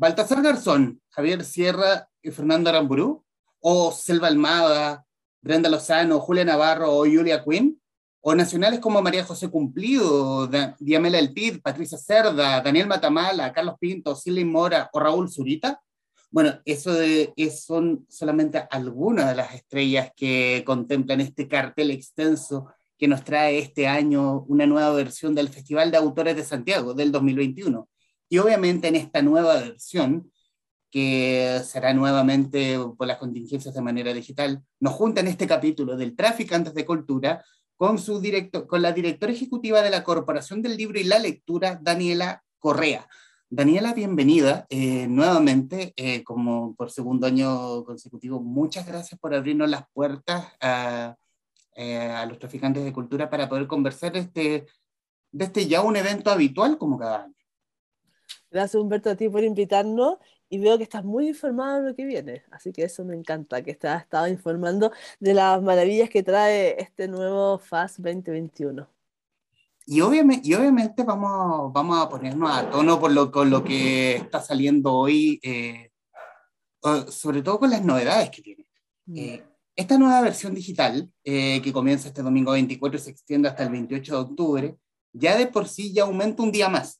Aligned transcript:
Baltasar 0.00 0.40
Garzón, 0.40 0.98
Javier 1.10 1.44
Sierra 1.44 2.08
y 2.22 2.30
Fernando 2.30 2.70
Aramburú, 2.70 3.22
o 3.60 3.92
Selva 3.92 4.28
Almada, 4.28 5.04
Brenda 5.42 5.68
Lozano, 5.68 6.20
Julia 6.20 6.42
Navarro 6.42 6.90
o 6.90 7.00
Julia 7.00 7.44
Quinn, 7.44 7.78
o 8.22 8.34
nacionales 8.34 8.80
como 8.80 9.02
María 9.02 9.26
José 9.26 9.50
Cumplido, 9.50 10.48
Diamela 10.78 11.18
El 11.18 11.34
Pid, 11.34 11.60
Patricia 11.60 11.98
Cerda, 11.98 12.62
Daniel 12.62 12.86
Matamala, 12.86 13.52
Carlos 13.52 13.74
Pinto, 13.78 14.16
Silvia 14.16 14.46
Mora 14.46 14.88
o 14.90 15.00
Raúl 15.00 15.30
Zurita. 15.30 15.82
Bueno, 16.30 16.58
eso 16.64 16.94
de, 16.94 17.34
son 17.54 18.06
solamente 18.08 18.66
algunas 18.70 19.28
de 19.28 19.34
las 19.34 19.54
estrellas 19.54 20.12
que 20.16 20.62
contemplan 20.64 21.20
este 21.20 21.46
cartel 21.46 21.90
extenso 21.90 22.72
que 22.96 23.06
nos 23.06 23.22
trae 23.22 23.58
este 23.58 23.86
año 23.86 24.44
una 24.48 24.66
nueva 24.66 24.94
versión 24.94 25.34
del 25.34 25.50
Festival 25.50 25.90
de 25.90 25.98
Autores 25.98 26.36
de 26.36 26.44
Santiago 26.44 26.94
del 26.94 27.12
2021. 27.12 27.86
Y 28.30 28.38
obviamente 28.38 28.86
en 28.88 28.94
esta 28.94 29.22
nueva 29.22 29.54
versión, 29.54 30.30
que 30.88 31.60
será 31.64 31.92
nuevamente 31.92 32.78
por 32.96 33.08
las 33.08 33.18
contingencias 33.18 33.74
de 33.74 33.82
manera 33.82 34.14
digital, 34.14 34.62
nos 34.78 34.94
junta 34.94 35.20
en 35.20 35.26
este 35.26 35.48
capítulo 35.48 35.96
del 35.96 36.14
Traficantes 36.14 36.72
de 36.72 36.86
Cultura 36.86 37.44
con, 37.76 37.98
su 37.98 38.20
director, 38.20 38.68
con 38.68 38.82
la 38.82 38.92
directora 38.92 39.32
ejecutiva 39.32 39.82
de 39.82 39.90
la 39.90 40.04
Corporación 40.04 40.62
del 40.62 40.76
Libro 40.76 41.00
y 41.00 41.04
la 41.04 41.18
Lectura, 41.18 41.80
Daniela 41.82 42.44
Correa. 42.60 43.08
Daniela, 43.48 43.94
bienvenida 43.94 44.64
eh, 44.70 45.08
nuevamente, 45.08 45.92
eh, 45.96 46.22
como 46.22 46.76
por 46.76 46.92
segundo 46.92 47.26
año 47.26 47.82
consecutivo. 47.84 48.40
Muchas 48.40 48.86
gracias 48.86 49.18
por 49.18 49.34
abrirnos 49.34 49.68
las 49.68 49.82
puertas 49.92 50.46
a, 50.60 51.16
eh, 51.74 51.98
a 51.98 52.26
los 52.26 52.38
traficantes 52.38 52.84
de 52.84 52.92
cultura 52.92 53.28
para 53.28 53.48
poder 53.48 53.66
conversar 53.66 54.16
este, 54.16 54.66
de 55.32 55.44
este 55.44 55.66
ya 55.66 55.82
un 55.82 55.96
evento 55.96 56.30
habitual 56.30 56.78
como 56.78 56.96
cada 56.96 57.24
año. 57.24 57.39
Gracias 58.50 58.80
Humberto 58.80 59.10
a 59.10 59.14
ti 59.14 59.28
por 59.28 59.44
invitarnos 59.44 60.16
y 60.48 60.58
veo 60.58 60.76
que 60.76 60.82
estás 60.82 61.04
muy 61.04 61.28
informado 61.28 61.82
de 61.82 61.90
lo 61.90 61.96
que 61.96 62.04
viene, 62.04 62.42
así 62.50 62.72
que 62.72 62.82
eso 62.82 63.04
me 63.04 63.14
encanta, 63.14 63.62
que 63.62 63.70
estás 63.70 64.02
estado 64.02 64.26
informando 64.26 64.90
de 65.20 65.34
las 65.34 65.62
maravillas 65.62 66.10
que 66.10 66.24
trae 66.24 66.74
este 66.82 67.06
nuevo 67.06 67.58
FAS 67.58 67.96
2021. 67.98 68.88
Y 69.86 70.00
obviamente, 70.00 70.48
y 70.48 70.54
obviamente 70.54 71.04
vamos, 71.04 71.72
vamos 71.72 71.98
a 71.98 72.08
ponernos 72.08 72.50
a 72.50 72.68
tono 72.68 72.98
por 72.98 73.12
lo, 73.12 73.30
con 73.30 73.50
lo 73.50 73.62
que 73.62 74.16
está 74.16 74.40
saliendo 74.40 74.92
hoy, 74.92 75.40
eh, 75.42 75.90
sobre 77.08 77.42
todo 77.42 77.60
con 77.60 77.70
las 77.70 77.84
novedades 77.84 78.30
que 78.30 78.42
tiene. 78.42 78.66
Mm. 79.06 79.16
Eh, 79.16 79.44
esta 79.76 79.96
nueva 79.96 80.20
versión 80.20 80.54
digital, 80.54 81.10
eh, 81.24 81.62
que 81.62 81.72
comienza 81.72 82.08
este 82.08 82.22
domingo 82.22 82.52
24 82.52 82.98
y 82.98 83.02
se 83.02 83.10
extiende 83.10 83.48
hasta 83.48 83.62
el 83.62 83.70
28 83.70 84.12
de 84.12 84.20
octubre, 84.20 84.76
ya 85.12 85.36
de 85.36 85.46
por 85.46 85.66
sí 85.66 85.92
ya 85.92 86.02
aumenta 86.02 86.42
un 86.42 86.52
día 86.52 86.68
más. 86.68 86.99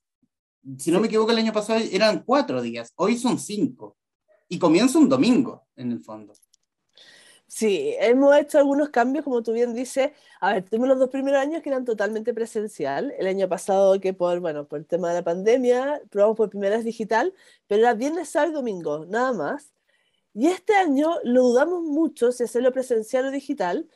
Si 0.79 0.91
no 0.91 1.01
me 1.01 1.07
equivoco, 1.07 1.31
el 1.33 1.39
año 1.39 1.53
pasado 1.53 1.81
eran 1.91 2.23
cuatro 2.25 2.61
días, 2.61 2.93
hoy 2.97 3.17
son 3.17 3.39
cinco. 3.39 3.97
Y 4.49 4.59
comienza 4.59 4.99
un 4.99 5.09
domingo, 5.09 5.67
en 5.77 5.93
el 5.93 6.01
fondo. 6.01 6.35
Sí, 7.47 7.97
hemos 7.99 8.37
hecho 8.37 8.59
algunos 8.59 8.91
cambios, 8.91 9.25
como 9.25 9.43
tú 9.43 9.53
bien 9.53 9.75
dices. 9.75 10.13
A 10.41 10.53
ver, 10.55 10.65
tuvimos 10.65 10.89
los 10.89 11.01
dos 11.01 11.09
primeros 11.09 11.41
años 11.41 11.63
que 11.63 11.69
eran 11.69 11.85
totalmente 11.85 12.33
presencial. 12.33 13.13
El 13.19 13.27
año 13.27 13.49
pasado, 13.49 14.01
que 14.01 14.15
por, 14.15 14.39
bueno, 14.39 14.69
por 14.69 14.79
el 14.79 14.87
tema 14.87 15.09
de 15.09 15.15
la 15.15 15.25
pandemia, 15.25 16.01
probamos 16.11 16.37
por 16.37 16.51
primera 16.51 16.77
vez 16.77 16.85
digital, 16.85 17.35
pero 17.67 17.83
era 17.83 17.95
viernes, 17.95 18.29
sábado 18.29 18.53
y 18.53 18.55
domingo, 18.55 19.05
nada 19.07 19.33
más. 19.33 19.73
Y 20.33 20.47
este 20.47 20.75
año 20.75 21.17
lo 21.25 21.43
dudamos 21.43 21.83
mucho 21.83 22.31
si 22.31 22.45
hacerlo 22.45 22.73
presencial 22.73 23.27
o 23.27 23.31
digital. 23.33 23.89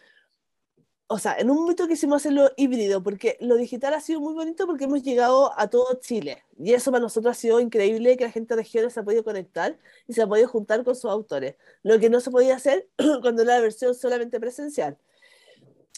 O 1.06 1.19
sea, 1.19 1.36
en 1.38 1.50
un 1.50 1.58
momento 1.58 1.86
quisimos 1.86 2.22
hacerlo 2.22 2.50
híbrido, 2.56 3.02
porque 3.02 3.36
lo 3.41 3.56
digital 3.56 3.92
ha 3.94 4.00
sido 4.00 4.20
muy 4.20 4.33
bonito 4.34 4.66
porque 4.66 4.84
hemos 4.84 5.02
llegado 5.02 5.52
a 5.58 5.69
todo 5.69 6.00
Chile. 6.00 6.44
Y 6.58 6.72
eso 6.72 6.91
para 6.91 7.02
nosotros 7.02 7.36
ha 7.36 7.38
sido 7.38 7.61
increíble, 7.61 8.16
que 8.16 8.24
la 8.24 8.30
gente 8.30 8.55
de 8.55 8.62
regiones 8.62 8.94
se 8.94 9.00
ha 9.00 9.02
podido 9.05 9.22
conectar 9.22 9.78
y 10.08 10.14
se 10.14 10.22
ha 10.22 10.27
podido 10.27 10.48
juntar 10.48 10.83
con 10.83 10.95
sus 10.96 11.11
autores. 11.11 11.56
Lo 11.83 11.98
que 12.01 12.08
no 12.08 12.20
se 12.20 12.30
podía 12.30 12.56
hacer 12.56 12.89
cuando 13.23 13.42
era 13.42 13.56
la 13.56 13.61
versión 13.61 13.95
solamente 13.95 14.40
presencial. 14.40 14.96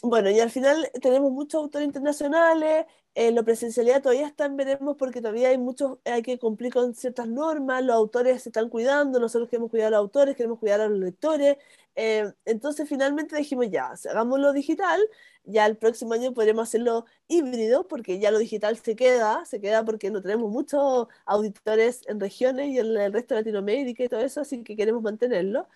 Bueno, 0.03 0.29
y 0.29 0.39
al 0.39 0.51
final 0.51 0.91
tenemos 1.01 1.31
muchos 1.31 1.61
autores 1.61 1.87
internacionales, 1.87 2.85
eh, 3.19 3.31
la 3.31 3.41
presencialidad 3.41 4.03
todavía 4.03 4.27
está 4.27 4.45
en 4.45 4.57
veremos 4.57 4.95
porque 4.95 5.21
todavía 5.21 5.49
hay 5.49 5.57
muchos, 5.57 5.97
hay 6.05 6.21
que 6.21 6.37
cumplir 6.37 6.71
con 6.71 6.93
ciertas 6.93 7.27
normas, 7.27 7.83
los 7.83 7.95
autores 7.95 8.43
se 8.43 8.49
están 8.49 8.69
cuidando, 8.69 9.19
nosotros 9.19 9.49
queremos 9.49 9.71
cuidar 9.71 9.87
a 9.87 9.89
los 9.97 10.01
autores, 10.01 10.35
queremos 10.35 10.59
cuidar 10.59 10.81
a 10.81 10.87
los 10.87 10.99
lectores, 10.99 11.57
eh, 11.95 12.31
entonces 12.45 12.87
finalmente 12.87 13.35
dijimos 13.35 13.71
ya, 13.71 13.91
hagámoslo 14.07 14.53
digital, 14.53 15.01
ya 15.45 15.65
el 15.65 15.77
próximo 15.77 16.13
año 16.13 16.31
podremos 16.31 16.67
hacerlo 16.67 17.05
híbrido 17.27 17.87
porque 17.87 18.19
ya 18.19 18.29
lo 18.29 18.37
digital 18.37 18.77
se 18.77 18.95
queda, 18.95 19.43
se 19.45 19.59
queda 19.59 19.83
porque 19.83 20.11
no 20.11 20.21
tenemos 20.21 20.51
muchos 20.51 21.07
auditores 21.25 22.01
en 22.07 22.19
regiones 22.19 22.67
y 22.69 22.77
en 22.77 22.95
el 22.97 23.13
resto 23.13 23.33
de 23.33 23.41
Latinoamérica 23.41 24.03
y 24.03 24.09
todo 24.09 24.19
eso, 24.19 24.41
así 24.41 24.63
que 24.63 24.75
queremos 24.75 25.01
mantenerlo. 25.01 25.67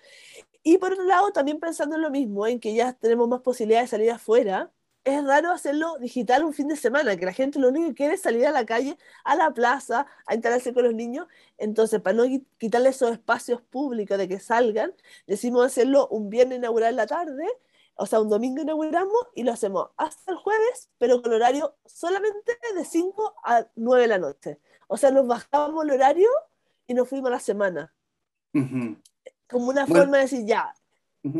Y 0.64 0.78
por 0.78 0.94
otro 0.94 1.06
lado, 1.06 1.32
también 1.32 1.60
pensando 1.60 1.96
en 1.96 2.04
lo 2.04 2.12
mismo, 2.12 2.46
en 2.46 2.60
que 2.60 2.76
ya 2.76 2.94
tenemos 2.94 3.28
más 3.28 3.42
posibilidades 3.42 3.90
de 3.90 3.98
salir 3.98 4.12
afuera, 4.12 4.72
es 5.04 5.24
raro 5.24 5.52
hacerlo 5.52 5.98
digital 6.00 6.44
un 6.44 6.54
fin 6.54 6.68
de 6.68 6.76
semana, 6.76 7.16
que 7.18 7.26
la 7.26 7.34
gente 7.34 7.60
lo 7.60 7.70
único 7.70 7.88
que 7.90 7.96
quiere 7.96 8.14
es 8.16 8.22
salir 8.22 8.46
a 8.46 8.52
la 8.52 8.66
calle, 8.66 8.98
a 9.24 9.36
la 9.36 9.52
plaza, 9.52 10.06
a 10.28 10.36
instalarse 10.36 10.74
con 10.74 10.84
los 10.84 10.94
niños. 10.94 11.28
Entonces, 11.58 12.02
para 12.02 12.16
no 12.16 12.24
quitarle 12.58 12.90
esos 12.90 13.12
espacios 13.12 13.62
públicos 13.62 14.18
de 14.18 14.28
que 14.28 14.40
salgan, 14.40 14.94
decimos 15.26 15.66
hacerlo 15.66 16.08
un 16.10 16.30
viernes 16.30 16.60
inaugural 16.60 16.92
en 16.92 16.98
la 16.98 17.08
tarde, 17.08 17.46
o 17.96 18.06
sea, 18.06 18.20
un 18.22 18.30
domingo 18.30 18.62
inauguramos 18.62 19.28
y 19.36 19.44
lo 19.44 19.52
hacemos 19.52 19.90
hasta 19.98 20.32
el 20.32 20.38
jueves, 20.38 20.90
pero 20.98 21.22
con 21.22 21.34
horario 21.34 21.76
solamente 21.86 22.58
de 22.76 22.86
5 22.86 23.36
a 23.44 23.68
9 23.76 24.02
de 24.04 24.08
la 24.08 24.18
noche. 24.18 24.60
O 24.88 24.98
sea, 24.98 25.12
nos 25.12 25.28
bajamos 25.28 25.84
el 25.84 25.92
horario 25.92 26.30
y 26.88 26.94
nos 26.94 27.08
fuimos 27.08 27.30
a 27.30 27.34
la 27.34 27.40
semana. 27.40 27.94
Como 29.48 29.68
una 29.68 29.86
forma 29.88 30.18
de 30.18 30.24
decir, 30.24 30.46
ya, 30.46 30.74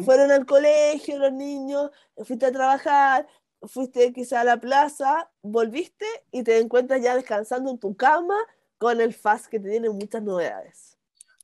fueron 0.06 0.32
al 0.32 0.46
colegio 0.46 1.18
los 1.18 1.34
niños, 1.34 1.90
fuiste 2.24 2.46
a 2.46 2.52
trabajar, 2.52 3.28
fuiste 3.64 4.14
quizá 4.14 4.42
a 4.42 4.44
la 4.44 4.60
plaza, 4.60 5.30
volviste 5.42 6.06
y 6.32 6.44
te 6.44 6.60
encuentras 6.60 7.02
ya 7.02 7.16
descansando 7.16 7.72
en 7.72 7.80
tu 7.80 7.96
cama 7.96 8.36
con 8.78 9.00
el 9.02 9.14
FAS 9.14 9.48
que 9.48 9.60
te 9.60 9.70
tiene 9.70 9.90
muchas 9.90 10.24
novedades. 10.24 10.98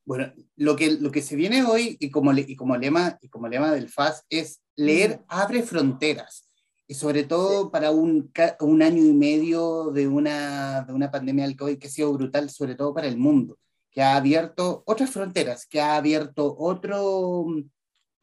Bueno, 0.05 0.31
lo 0.55 0.75
que, 0.75 0.91
lo 0.91 1.11
que 1.11 1.21
se 1.21 1.35
viene 1.35 1.63
hoy 1.63 1.97
y 1.99 2.09
como, 2.09 2.33
y 2.33 2.55
como, 2.55 2.77
lema, 2.77 3.17
y 3.21 3.27
como 3.27 3.47
lema 3.47 3.71
del 3.71 3.89
FAS 3.89 4.23
es 4.29 4.61
leer 4.75 5.21
abre 5.27 5.63
fronteras. 5.63 6.49
Y 6.87 6.93
sobre 6.93 7.23
todo 7.23 7.69
para 7.69 7.91
un, 7.91 8.31
un, 8.61 8.81
año 8.81 9.03
y 9.03 9.13
medio 9.13 9.91
de 9.91 10.07
una, 10.07 10.83
de 10.83 10.93
una 10.93 11.11
pandemia 11.11 11.45
del 11.45 11.57
COVID 11.57 11.77
que 11.77 11.87
ha 11.87 11.91
sido 11.91 12.13
brutal, 12.13 12.49
sobre 12.49 12.75
todo 12.75 12.93
para 12.93 13.07
el 13.07 13.17
mundo, 13.17 13.59
que 13.91 14.01
ha 14.01 14.15
abierto 14.15 14.83
otras 14.85 15.09
fronteras, 15.09 15.65
que 15.65 15.81
ha 15.81 15.97
abierto 15.97 16.55
otro, 16.57 17.45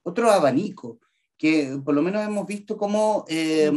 otro 0.03 0.31
abanico 0.31 0.99
que 1.39 1.79
por 1.85 1.95
lo 1.95 2.03
menos 2.03 2.25
hemos 2.25 2.47
visto 2.47 2.77
cómo 2.77 3.25
eh, 3.29 3.71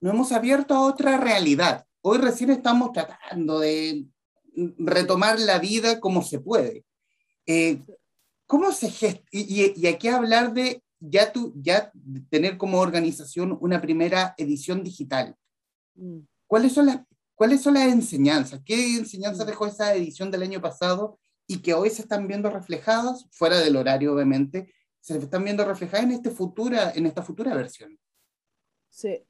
nos 0.00 0.14
hemos 0.14 0.32
abierto 0.32 0.74
a 0.74 0.86
otra 0.86 1.16
realidad. 1.16 1.86
Hoy 2.02 2.18
recién 2.18 2.50
estamos 2.50 2.92
tratando 2.92 3.60
de 3.60 4.06
retomar 4.78 5.38
la 5.38 5.58
vida 5.58 6.00
como 6.00 6.22
se 6.22 6.40
puede. 6.40 6.84
Eh, 7.46 7.80
¿Cómo 8.46 8.72
se 8.72 8.90
gesta? 8.90 9.24
Y, 9.30 9.72
y, 9.80 9.86
aquí 9.86 10.08
hablar 10.08 10.52
de 10.52 10.82
ya, 11.00 11.32
tu, 11.32 11.54
ya 11.56 11.90
tener 12.28 12.58
como 12.58 12.80
organización 12.80 13.56
una 13.60 13.80
primera 13.80 14.34
edición 14.36 14.82
digital. 14.82 15.36
Mm. 15.94 16.18
¿Cuáles 16.46 16.72
son 16.72 16.86
las, 16.86 17.00
¿Cuáles 17.34 17.62
son 17.62 17.74
las 17.74 17.84
enseñanzas? 17.84 18.60
¿Qué 18.64 18.96
enseñanzas 18.96 19.46
mm. 19.46 19.48
dejó 19.48 19.66
esa 19.66 19.94
edición 19.94 20.30
del 20.30 20.42
año 20.42 20.60
pasado 20.60 21.18
y 21.46 21.58
que 21.58 21.74
hoy 21.74 21.90
se 21.90 22.02
están 22.02 22.28
viendo 22.28 22.50
reflejadas, 22.50 23.26
fuera 23.30 23.58
del 23.58 23.76
horario 23.76 24.14
obviamente, 24.14 24.72
se 25.02 25.18
están 25.18 25.44
viendo 25.44 25.64
reflejadas 25.64 26.04
en, 26.04 26.12
este 26.12 26.30
futura, 26.30 26.92
en 26.94 27.06
esta 27.06 27.22
futura 27.22 27.54
versión. 27.54 27.98
Sí. 28.88 29.24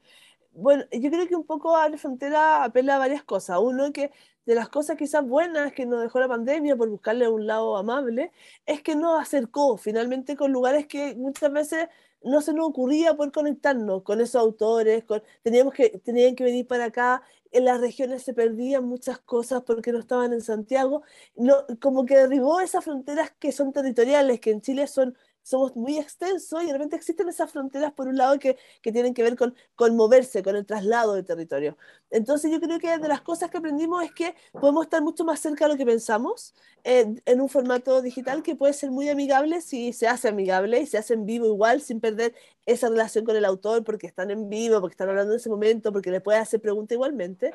Bueno, 0.50 0.84
yo 0.92 1.10
creo 1.10 1.26
que 1.26 1.34
un 1.34 1.46
poco 1.46 1.76
a 1.76 1.88
la 1.88 1.96
frontera 1.96 2.62
apela 2.62 2.96
a 2.96 2.98
varias 2.98 3.24
cosas. 3.24 3.58
Uno, 3.58 3.90
que 3.90 4.10
de 4.44 4.54
las 4.54 4.68
cosas 4.68 4.98
quizás 4.98 5.26
buenas 5.26 5.72
que 5.72 5.86
nos 5.86 6.02
dejó 6.02 6.20
la 6.20 6.28
pandemia 6.28 6.76
por 6.76 6.90
buscarle 6.90 7.26
un 7.28 7.46
lado 7.46 7.76
amable, 7.76 8.32
es 8.66 8.82
que 8.82 8.94
nos 8.94 9.20
acercó 9.20 9.78
finalmente 9.78 10.36
con 10.36 10.52
lugares 10.52 10.86
que 10.86 11.14
muchas 11.14 11.50
veces 11.50 11.88
no 12.22 12.42
se 12.42 12.52
nos 12.52 12.68
ocurría 12.68 13.14
poder 13.14 13.32
conectarnos 13.32 14.02
con 14.02 14.20
esos 14.20 14.36
autores, 14.36 15.04
con, 15.04 15.22
teníamos 15.42 15.72
que, 15.72 15.88
tenían 16.04 16.34
que 16.34 16.44
venir 16.44 16.66
para 16.66 16.86
acá, 16.86 17.22
en 17.50 17.64
las 17.64 17.80
regiones 17.80 18.22
se 18.22 18.34
perdían 18.34 18.84
muchas 18.84 19.18
cosas 19.20 19.62
porque 19.62 19.92
no 19.92 19.98
estaban 19.98 20.32
en 20.32 20.40
Santiago, 20.40 21.02
no, 21.34 21.54
como 21.80 22.04
que 22.04 22.16
derribó 22.16 22.60
esas 22.60 22.84
fronteras 22.84 23.32
que 23.38 23.52
son 23.52 23.72
territoriales, 23.72 24.40
que 24.40 24.50
en 24.50 24.60
Chile 24.60 24.86
son 24.86 25.16
somos 25.42 25.76
muy 25.76 25.98
extensos 25.98 26.62
y 26.62 26.66
de 26.66 26.72
repente 26.72 26.96
existen 26.96 27.28
esas 27.28 27.50
fronteras, 27.50 27.92
por 27.92 28.08
un 28.08 28.16
lado, 28.16 28.38
que, 28.38 28.56
que 28.80 28.92
tienen 28.92 29.14
que 29.14 29.22
ver 29.22 29.36
con, 29.36 29.54
con, 29.74 29.96
moverse, 29.96 30.42
con 30.42 30.56
el 30.56 30.66
traslado 30.66 31.14
de 31.14 31.22
territorio. 31.22 31.76
Entonces 32.10 32.50
yo 32.50 32.60
creo 32.60 32.78
que 32.78 32.98
de 32.98 33.08
las 33.08 33.22
cosas 33.22 33.50
que 33.50 33.58
aprendimos 33.58 34.04
es 34.04 34.12
que 34.12 34.34
podemos 34.52 34.84
estar 34.84 35.02
mucho 35.02 35.24
más 35.24 35.40
cerca 35.40 35.66
de 35.66 35.72
lo 35.72 35.78
que 35.78 35.86
pensamos 35.86 36.54
en 36.84 37.40
un 37.40 37.48
formato 37.48 38.02
digital 38.02 38.42
que 38.42 38.56
puede 38.56 38.72
ser 38.72 38.90
muy 38.90 39.08
amigable 39.08 39.60
si 39.60 39.92
se 39.92 40.08
hace 40.08 40.28
amigable 40.28 40.80
y 40.80 40.86
se 40.86 40.98
hace 40.98 41.14
en 41.14 41.26
vivo 41.26 41.46
igual, 41.46 41.80
sin 41.80 42.00
perder 42.00 42.34
esa 42.66 42.88
relación 42.88 43.24
con 43.24 43.36
el 43.36 43.44
autor, 43.44 43.84
porque 43.84 44.06
están 44.06 44.30
en 44.30 44.48
vivo, 44.48 44.80
porque 44.80 44.94
están 44.94 45.08
hablando 45.08 45.32
en 45.32 45.38
ese 45.38 45.48
momento, 45.48 45.92
porque 45.92 46.10
le 46.10 46.20
puede 46.20 46.38
hacer 46.38 46.60
preguntas 46.60 46.94
igualmente. 46.94 47.52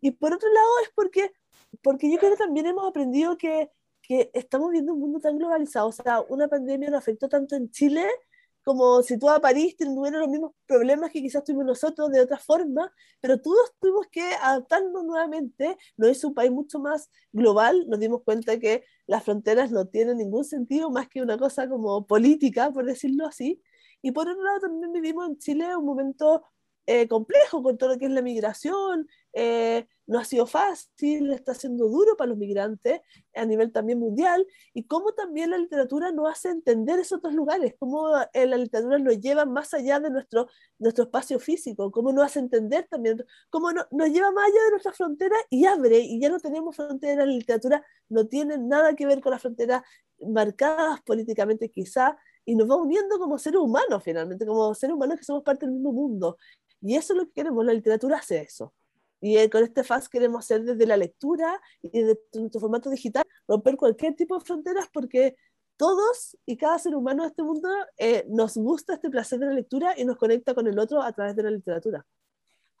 Y 0.00 0.12
por 0.12 0.32
otro 0.32 0.48
lado 0.52 0.70
es 0.84 0.90
porque 0.94 1.32
porque 1.80 2.10
yo 2.10 2.18
creo 2.18 2.32
que 2.32 2.36
también 2.36 2.66
hemos 2.66 2.86
aprendido 2.86 3.36
que, 3.38 3.70
que 4.02 4.30
estamos 4.34 4.70
viendo 4.70 4.92
un 4.94 5.00
mundo 5.00 5.20
tan 5.20 5.38
globalizado, 5.38 5.88
o 5.88 5.92
sea, 5.92 6.20
una 6.28 6.48
pandemia 6.48 6.90
nos 6.90 6.98
afectó 6.98 7.28
tanto 7.28 7.56
en 7.56 7.70
Chile 7.70 8.04
como 8.64 9.02
si 9.02 9.18
tú 9.18 9.28
a 9.28 9.40
París 9.40 9.76
tuvieras 9.76 10.20
los 10.20 10.28
mismos 10.28 10.52
problemas 10.66 11.10
que 11.10 11.20
quizás 11.20 11.42
tuvimos 11.44 11.66
nosotros 11.66 12.10
de 12.10 12.20
otra 12.20 12.38
forma, 12.38 12.92
pero 13.20 13.40
todos 13.40 13.72
tuvimos 13.80 14.06
que 14.10 14.22
adaptarnos 14.22 15.04
nuevamente, 15.04 15.76
no 15.96 16.06
es 16.06 16.22
un 16.24 16.34
país 16.34 16.50
mucho 16.50 16.78
más 16.78 17.10
global, 17.32 17.86
nos 17.88 17.98
dimos 17.98 18.22
cuenta 18.22 18.58
que 18.58 18.84
las 19.06 19.24
fronteras 19.24 19.70
no 19.72 19.86
tienen 19.88 20.18
ningún 20.18 20.44
sentido 20.44 20.90
más 20.90 21.08
que 21.08 21.22
una 21.22 21.38
cosa 21.38 21.68
como 21.68 22.06
política, 22.06 22.70
por 22.70 22.84
decirlo 22.86 23.26
así, 23.26 23.60
y 24.00 24.12
por 24.12 24.28
otro 24.28 24.42
lado 24.42 24.60
también 24.60 24.92
vivimos 24.92 25.28
en 25.28 25.38
Chile 25.38 25.76
un 25.76 25.84
momento 25.84 26.44
eh, 26.86 27.06
complejo 27.08 27.62
con 27.62 27.78
todo 27.78 27.90
lo 27.90 27.98
que 27.98 28.06
es 28.06 28.10
la 28.10 28.22
migración, 28.22 29.08
eh, 29.34 29.86
no 30.06 30.18
ha 30.18 30.24
sido 30.24 30.46
fácil, 30.46 31.32
está 31.32 31.54
siendo 31.54 31.88
duro 31.88 32.16
para 32.16 32.30
los 32.30 32.38
migrantes 32.38 33.00
a 33.34 33.46
nivel 33.46 33.70
también 33.72 33.98
mundial, 33.98 34.46
y 34.74 34.84
cómo 34.84 35.12
también 35.12 35.50
la 35.50 35.58
literatura 35.58 36.10
nos 36.10 36.30
hace 36.30 36.50
entender 36.50 36.98
esos 36.98 37.18
otros 37.18 37.34
lugares, 37.34 37.74
cómo 37.78 38.08
eh, 38.32 38.46
la 38.46 38.56
literatura 38.56 38.98
nos 38.98 39.20
lleva 39.20 39.44
más 39.44 39.72
allá 39.74 40.00
de 40.00 40.10
nuestro, 40.10 40.48
nuestro 40.78 41.04
espacio 41.04 41.38
físico, 41.38 41.90
cómo 41.92 42.12
nos 42.12 42.24
hace 42.24 42.40
entender 42.40 42.86
también, 42.90 43.24
cómo 43.48 43.70
nos 43.72 44.08
lleva 44.10 44.32
más 44.32 44.46
allá 44.46 44.64
de 44.64 44.70
nuestra 44.72 44.92
frontera 44.92 45.36
y 45.50 45.64
abre, 45.66 46.00
y 46.00 46.20
ya 46.20 46.28
no 46.28 46.40
tenemos 46.40 46.74
frontera, 46.74 47.24
la 47.24 47.32
literatura 47.32 47.86
no 48.08 48.26
tiene 48.26 48.58
nada 48.58 48.94
que 48.94 49.06
ver 49.06 49.20
con 49.20 49.32
las 49.32 49.40
fronteras 49.40 49.82
marcadas 50.20 51.00
políticamente 51.02 51.70
quizá, 51.70 52.16
y 52.44 52.56
nos 52.56 52.68
va 52.68 52.76
uniendo 52.76 53.18
como 53.18 53.38
seres 53.38 53.60
humanos 53.60 54.02
finalmente, 54.02 54.44
como 54.44 54.74
seres 54.74 54.94
humanos 54.96 55.18
que 55.18 55.24
somos 55.24 55.42
parte 55.44 55.64
del 55.64 55.74
mismo 55.76 55.92
mundo. 55.92 56.36
Y 56.82 56.96
eso 56.96 57.12
es 57.12 57.18
lo 57.18 57.26
que 57.26 57.32
queremos, 57.32 57.64
la 57.64 57.72
literatura 57.72 58.18
hace 58.18 58.42
eso. 58.42 58.74
Y 59.20 59.36
eh, 59.36 59.48
con 59.48 59.62
este 59.62 59.84
FAS 59.84 60.08
queremos 60.08 60.44
hacer 60.44 60.64
desde 60.64 60.84
la 60.84 60.96
lectura 60.96 61.60
y 61.80 61.90
desde 61.90 62.18
nuestro 62.34 62.60
formato 62.60 62.90
digital, 62.90 63.24
romper 63.46 63.76
cualquier 63.76 64.14
tipo 64.16 64.36
de 64.36 64.44
fronteras 64.44 64.88
porque 64.92 65.36
todos 65.76 66.36
y 66.44 66.56
cada 66.56 66.78
ser 66.78 66.96
humano 66.96 67.22
de 67.22 67.28
este 67.28 67.42
mundo 67.44 67.68
eh, 67.96 68.24
nos 68.28 68.56
gusta 68.56 68.94
este 68.94 69.10
placer 69.10 69.38
de 69.38 69.46
la 69.46 69.52
lectura 69.52 69.94
y 69.96 70.04
nos 70.04 70.16
conecta 70.16 70.54
con 70.54 70.66
el 70.66 70.78
otro 70.78 71.00
a 71.00 71.12
través 71.12 71.36
de 71.36 71.44
la 71.44 71.50
literatura. 71.52 72.04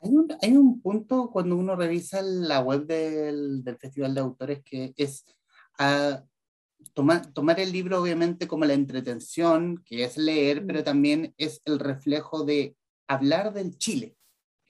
Hay 0.00 0.10
un, 0.10 0.36
hay 0.42 0.56
un 0.56 0.80
punto 0.80 1.30
cuando 1.30 1.56
uno 1.56 1.76
revisa 1.76 2.22
la 2.22 2.60
web 2.60 2.86
del, 2.86 3.62
del 3.62 3.76
Festival 3.76 4.14
de 4.14 4.20
Autores 4.20 4.62
que 4.64 4.92
es 4.96 5.24
uh, 5.78 6.20
tomar, 6.92 7.32
tomar 7.32 7.60
el 7.60 7.70
libro 7.70 8.02
obviamente 8.02 8.48
como 8.48 8.64
la 8.64 8.74
entretención, 8.74 9.82
que 9.86 10.04
es 10.04 10.16
leer, 10.16 10.66
pero 10.66 10.82
también 10.82 11.34
es 11.38 11.62
el 11.64 11.78
reflejo 11.78 12.44
de 12.44 12.76
hablar 13.12 13.52
del 13.52 13.76
Chile, 13.78 14.16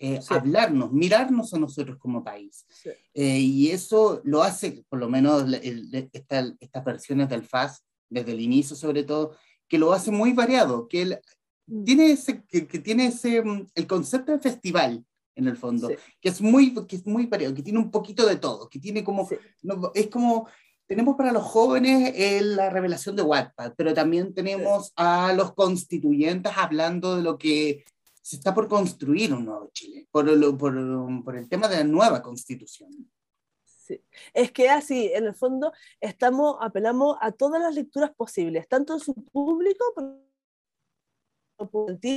eh, 0.04 0.18
hablarnos, 0.30 0.90
mirarnos 0.90 1.54
a 1.54 1.60
nosotros 1.60 1.96
como 1.96 2.24
país. 2.24 2.66
Eh, 3.14 3.38
y 3.38 3.70
eso 3.70 4.20
lo 4.24 4.42
hace, 4.42 4.84
por 4.88 4.98
lo 4.98 5.08
menos 5.08 5.44
estas 6.12 6.84
versiones 6.84 7.28
del 7.28 7.44
FAS, 7.44 7.84
desde 8.10 8.32
el 8.32 8.40
inicio 8.40 8.74
sobre 8.74 9.04
todo, 9.04 9.36
que 9.68 9.78
lo 9.78 9.92
hace 9.92 10.10
muy 10.10 10.32
variado, 10.32 10.88
que, 10.88 11.02
él, 11.02 11.20
mm. 11.68 11.84
tiene, 11.84 12.10
ese, 12.10 12.42
que, 12.44 12.62
tiene 12.80 13.06
ese, 13.06 13.42
mm, 13.42 13.68
el 13.76 13.86
concepto 13.86 14.32
de 14.32 14.40
festival, 14.40 15.04
en 15.36 15.46
el 15.46 15.56
fondo, 15.56 15.88
que, 16.20 16.28
es 16.28 16.40
muy, 16.40 16.74
que 16.86 16.96
es 16.96 17.06
muy 17.06 17.26
variado, 17.26 17.54
que 17.54 17.62
tiene 17.62 17.78
un 17.78 17.92
poquito 17.92 18.26
de 18.26 18.34
todo, 18.34 18.68
que 18.68 18.80
tiene 18.80 19.04
como, 19.04 19.28
es 19.94 20.08
como, 20.08 20.48
tenemos 20.88 21.14
para 21.16 21.30
los 21.30 21.44
jóvenes 21.44 22.12
la 22.44 22.70
revelación 22.70 23.14
de 23.14 23.22
Wattpad, 23.22 23.74
pero 23.76 23.94
también 23.94 24.34
tenemos 24.34 24.92
a 24.96 25.32
los 25.32 25.54
constituyentes 25.54 26.52
hablando 26.56 27.14
de 27.16 27.22
lo 27.22 27.38
que 27.38 27.84
se 28.22 28.36
está 28.36 28.54
por 28.54 28.68
construir 28.68 29.34
un 29.34 29.44
nuevo 29.44 29.70
Chile, 29.72 30.08
por, 30.10 30.26
por, 30.56 31.24
por 31.24 31.36
el 31.36 31.48
tema 31.48 31.68
de 31.68 31.78
la 31.78 31.84
nueva 31.84 32.22
constitución. 32.22 32.90
Sí. 33.64 34.00
Es 34.32 34.52
que 34.52 34.70
así, 34.70 35.10
en 35.12 35.24
el 35.24 35.34
fondo, 35.34 35.72
estamos, 36.00 36.56
apelamos 36.60 37.18
a 37.20 37.32
todas 37.32 37.60
las 37.60 37.74
lecturas 37.74 38.12
posibles, 38.14 38.68
tanto 38.68 38.94
en 38.94 39.00
su 39.00 39.12
público, 39.12 39.84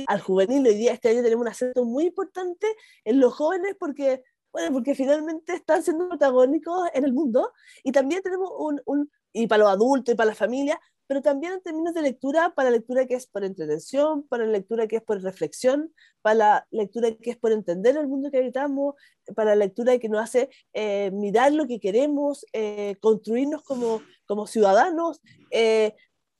al 0.06 0.20
juvenil. 0.20 0.66
Hoy 0.66 0.74
día, 0.74 0.92
este 0.92 1.08
año 1.10 1.22
tenemos 1.22 1.42
un 1.42 1.48
acento 1.48 1.84
muy 1.84 2.06
importante 2.06 2.66
en 3.04 3.20
los 3.20 3.34
jóvenes 3.34 3.76
porque, 3.78 4.22
bueno, 4.52 4.72
porque 4.72 4.94
finalmente 4.94 5.54
están 5.54 5.82
siendo 5.82 6.08
protagónicos 6.08 6.88
en 6.94 7.04
el 7.04 7.12
mundo 7.12 7.52
y 7.82 7.92
también 7.92 8.22
tenemos 8.22 8.50
un, 8.56 8.80
un 8.86 9.10
y 9.32 9.46
para 9.46 9.64
los 9.64 9.72
adultos 9.72 10.14
y 10.14 10.16
para 10.16 10.30
la 10.30 10.34
familia, 10.34 10.80
pero 11.06 11.22
también 11.22 11.54
en 11.54 11.62
términos 11.62 11.94
de 11.94 12.02
lectura, 12.02 12.54
para 12.54 12.70
la 12.70 12.76
lectura 12.76 13.06
que 13.06 13.14
es 13.14 13.26
por 13.26 13.44
entretención, 13.44 14.24
para 14.24 14.44
la 14.44 14.52
lectura 14.52 14.86
que 14.86 14.96
es 14.96 15.02
por 15.02 15.22
reflexión, 15.22 15.92
para 16.22 16.34
la 16.34 16.66
lectura 16.70 17.12
que 17.12 17.30
es 17.30 17.36
por 17.36 17.52
entender 17.52 17.96
el 17.96 18.08
mundo 18.08 18.30
que 18.30 18.38
habitamos, 18.38 18.94
para 19.34 19.50
la 19.50 19.64
lectura 19.66 19.98
que 19.98 20.08
nos 20.08 20.22
hace 20.22 20.50
eh, 20.72 21.10
mirar 21.12 21.52
lo 21.52 21.66
que 21.66 21.80
queremos, 21.80 22.44
eh, 22.52 22.96
construirnos 23.00 23.62
como, 23.62 24.02
como 24.26 24.46
ciudadanos, 24.46 25.20
eh, 25.50 25.94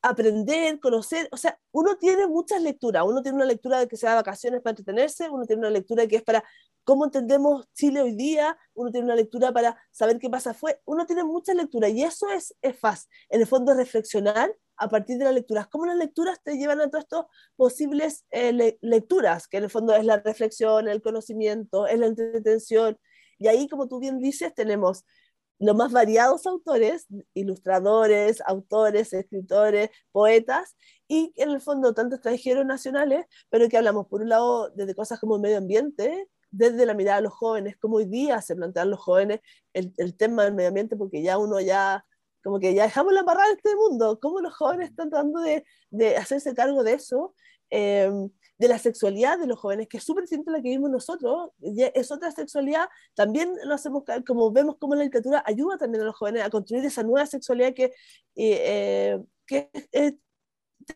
aprender, 0.08 0.78
conocer, 0.80 1.28
o 1.32 1.36
sea, 1.36 1.58
uno 1.72 1.96
tiene 1.96 2.26
muchas 2.26 2.62
lecturas, 2.62 3.04
uno 3.06 3.22
tiene 3.22 3.36
una 3.36 3.46
lectura 3.46 3.78
de 3.78 3.88
que 3.88 3.96
sea 3.96 4.14
vacaciones 4.14 4.60
para 4.62 4.72
entretenerse, 4.72 5.28
uno 5.28 5.44
tiene 5.46 5.60
una 5.60 5.70
lectura 5.70 6.06
que 6.06 6.16
es 6.16 6.22
para 6.22 6.44
cómo 6.84 7.04
entendemos 7.04 7.66
Chile 7.74 8.02
hoy 8.02 8.12
día, 8.12 8.56
uno 8.74 8.90
tiene 8.90 9.06
una 9.06 9.16
lectura 9.16 9.52
para 9.52 9.76
saber 9.90 10.18
qué 10.18 10.30
pasa 10.30 10.54
fue, 10.54 10.80
uno 10.84 11.06
tiene 11.06 11.24
muchas 11.24 11.56
lecturas 11.56 11.90
y 11.90 12.02
eso 12.02 12.30
es, 12.30 12.54
es 12.62 12.78
fácil, 12.78 13.08
en 13.28 13.40
el 13.40 13.46
fondo 13.46 13.74
reflexionar 13.74 14.54
a 14.76 14.88
partir 14.88 15.18
de 15.18 15.24
las 15.24 15.34
lecturas, 15.34 15.66
cómo 15.68 15.86
las 15.86 15.96
lecturas 15.96 16.40
te 16.42 16.56
llevan 16.56 16.80
a 16.80 16.88
todas 16.88 17.04
estas 17.04 17.24
posibles 17.56 18.24
eh, 18.30 18.78
lecturas, 18.82 19.48
que 19.48 19.56
en 19.56 19.64
el 19.64 19.70
fondo 19.70 19.94
es 19.94 20.04
la 20.04 20.18
reflexión, 20.18 20.88
el 20.88 21.02
conocimiento, 21.02 21.86
es 21.86 21.98
la 21.98 22.06
entretención, 22.06 22.98
y 23.38 23.48
ahí, 23.48 23.68
como 23.68 23.88
tú 23.88 23.98
bien 23.98 24.18
dices, 24.18 24.54
tenemos 24.54 25.04
los 25.58 25.76
más 25.76 25.92
variados 25.92 26.46
autores, 26.46 27.06
ilustradores, 27.34 28.42
autores, 28.46 29.12
escritores, 29.12 29.90
poetas, 30.12 30.76
y 31.08 31.32
en 31.36 31.50
el 31.50 31.60
fondo 31.60 31.94
tanto 31.94 32.16
extranjeros 32.16 32.66
nacionales, 32.66 33.26
pero 33.48 33.68
que 33.68 33.76
hablamos 33.76 34.06
por 34.08 34.22
un 34.22 34.28
lado 34.28 34.70
desde 34.70 34.94
cosas 34.94 35.20
como 35.20 35.36
el 35.36 35.42
medio 35.42 35.58
ambiente, 35.58 36.28
desde 36.50 36.86
la 36.86 36.94
mirada 36.94 37.18
de 37.18 37.24
los 37.24 37.34
jóvenes, 37.34 37.76
como 37.76 37.96
hoy 37.96 38.06
día 38.06 38.40
se 38.40 38.56
plantean 38.56 38.90
los 38.90 39.00
jóvenes 39.00 39.40
el, 39.72 39.92
el 39.98 40.16
tema 40.16 40.44
del 40.44 40.54
medio 40.54 40.68
ambiente, 40.68 40.96
porque 40.96 41.22
ya 41.22 41.38
uno 41.38 41.60
ya, 41.60 42.04
como 42.42 42.58
que 42.60 42.74
ya 42.74 42.84
dejamos 42.84 43.12
la 43.12 43.22
barra 43.22 43.46
de 43.46 43.54
este 43.54 43.74
mundo, 43.76 44.18
cómo 44.20 44.40
los 44.40 44.54
jóvenes 44.54 44.90
están 44.90 45.10
tratando 45.10 45.40
de, 45.40 45.64
de 45.90 46.16
hacerse 46.16 46.54
cargo 46.54 46.82
de 46.82 46.94
eso. 46.94 47.34
Eh, 47.70 48.10
de 48.58 48.68
la 48.68 48.78
sexualidad 48.78 49.38
de 49.38 49.46
los 49.46 49.58
jóvenes, 49.58 49.88
que 49.88 49.98
es 49.98 50.04
súper 50.04 50.24
distinta 50.24 50.50
a 50.50 50.54
la 50.54 50.62
que 50.62 50.70
vimos 50.70 50.90
nosotros, 50.90 51.50
es 51.60 52.10
otra 52.10 52.30
sexualidad, 52.30 52.88
también 53.14 53.54
lo 53.64 53.74
hacemos 53.74 54.04
como 54.26 54.50
vemos 54.50 54.76
como 54.78 54.94
la 54.94 55.04
literatura 55.04 55.42
ayuda 55.46 55.76
también 55.76 56.02
a 56.02 56.06
los 56.06 56.16
jóvenes 56.16 56.42
a 56.42 56.50
construir 56.50 56.84
esa 56.84 57.02
nueva 57.02 57.26
sexualidad 57.26 57.74
que, 57.74 57.92
eh, 58.34 59.18
que 59.46 59.70
es, 59.92 60.14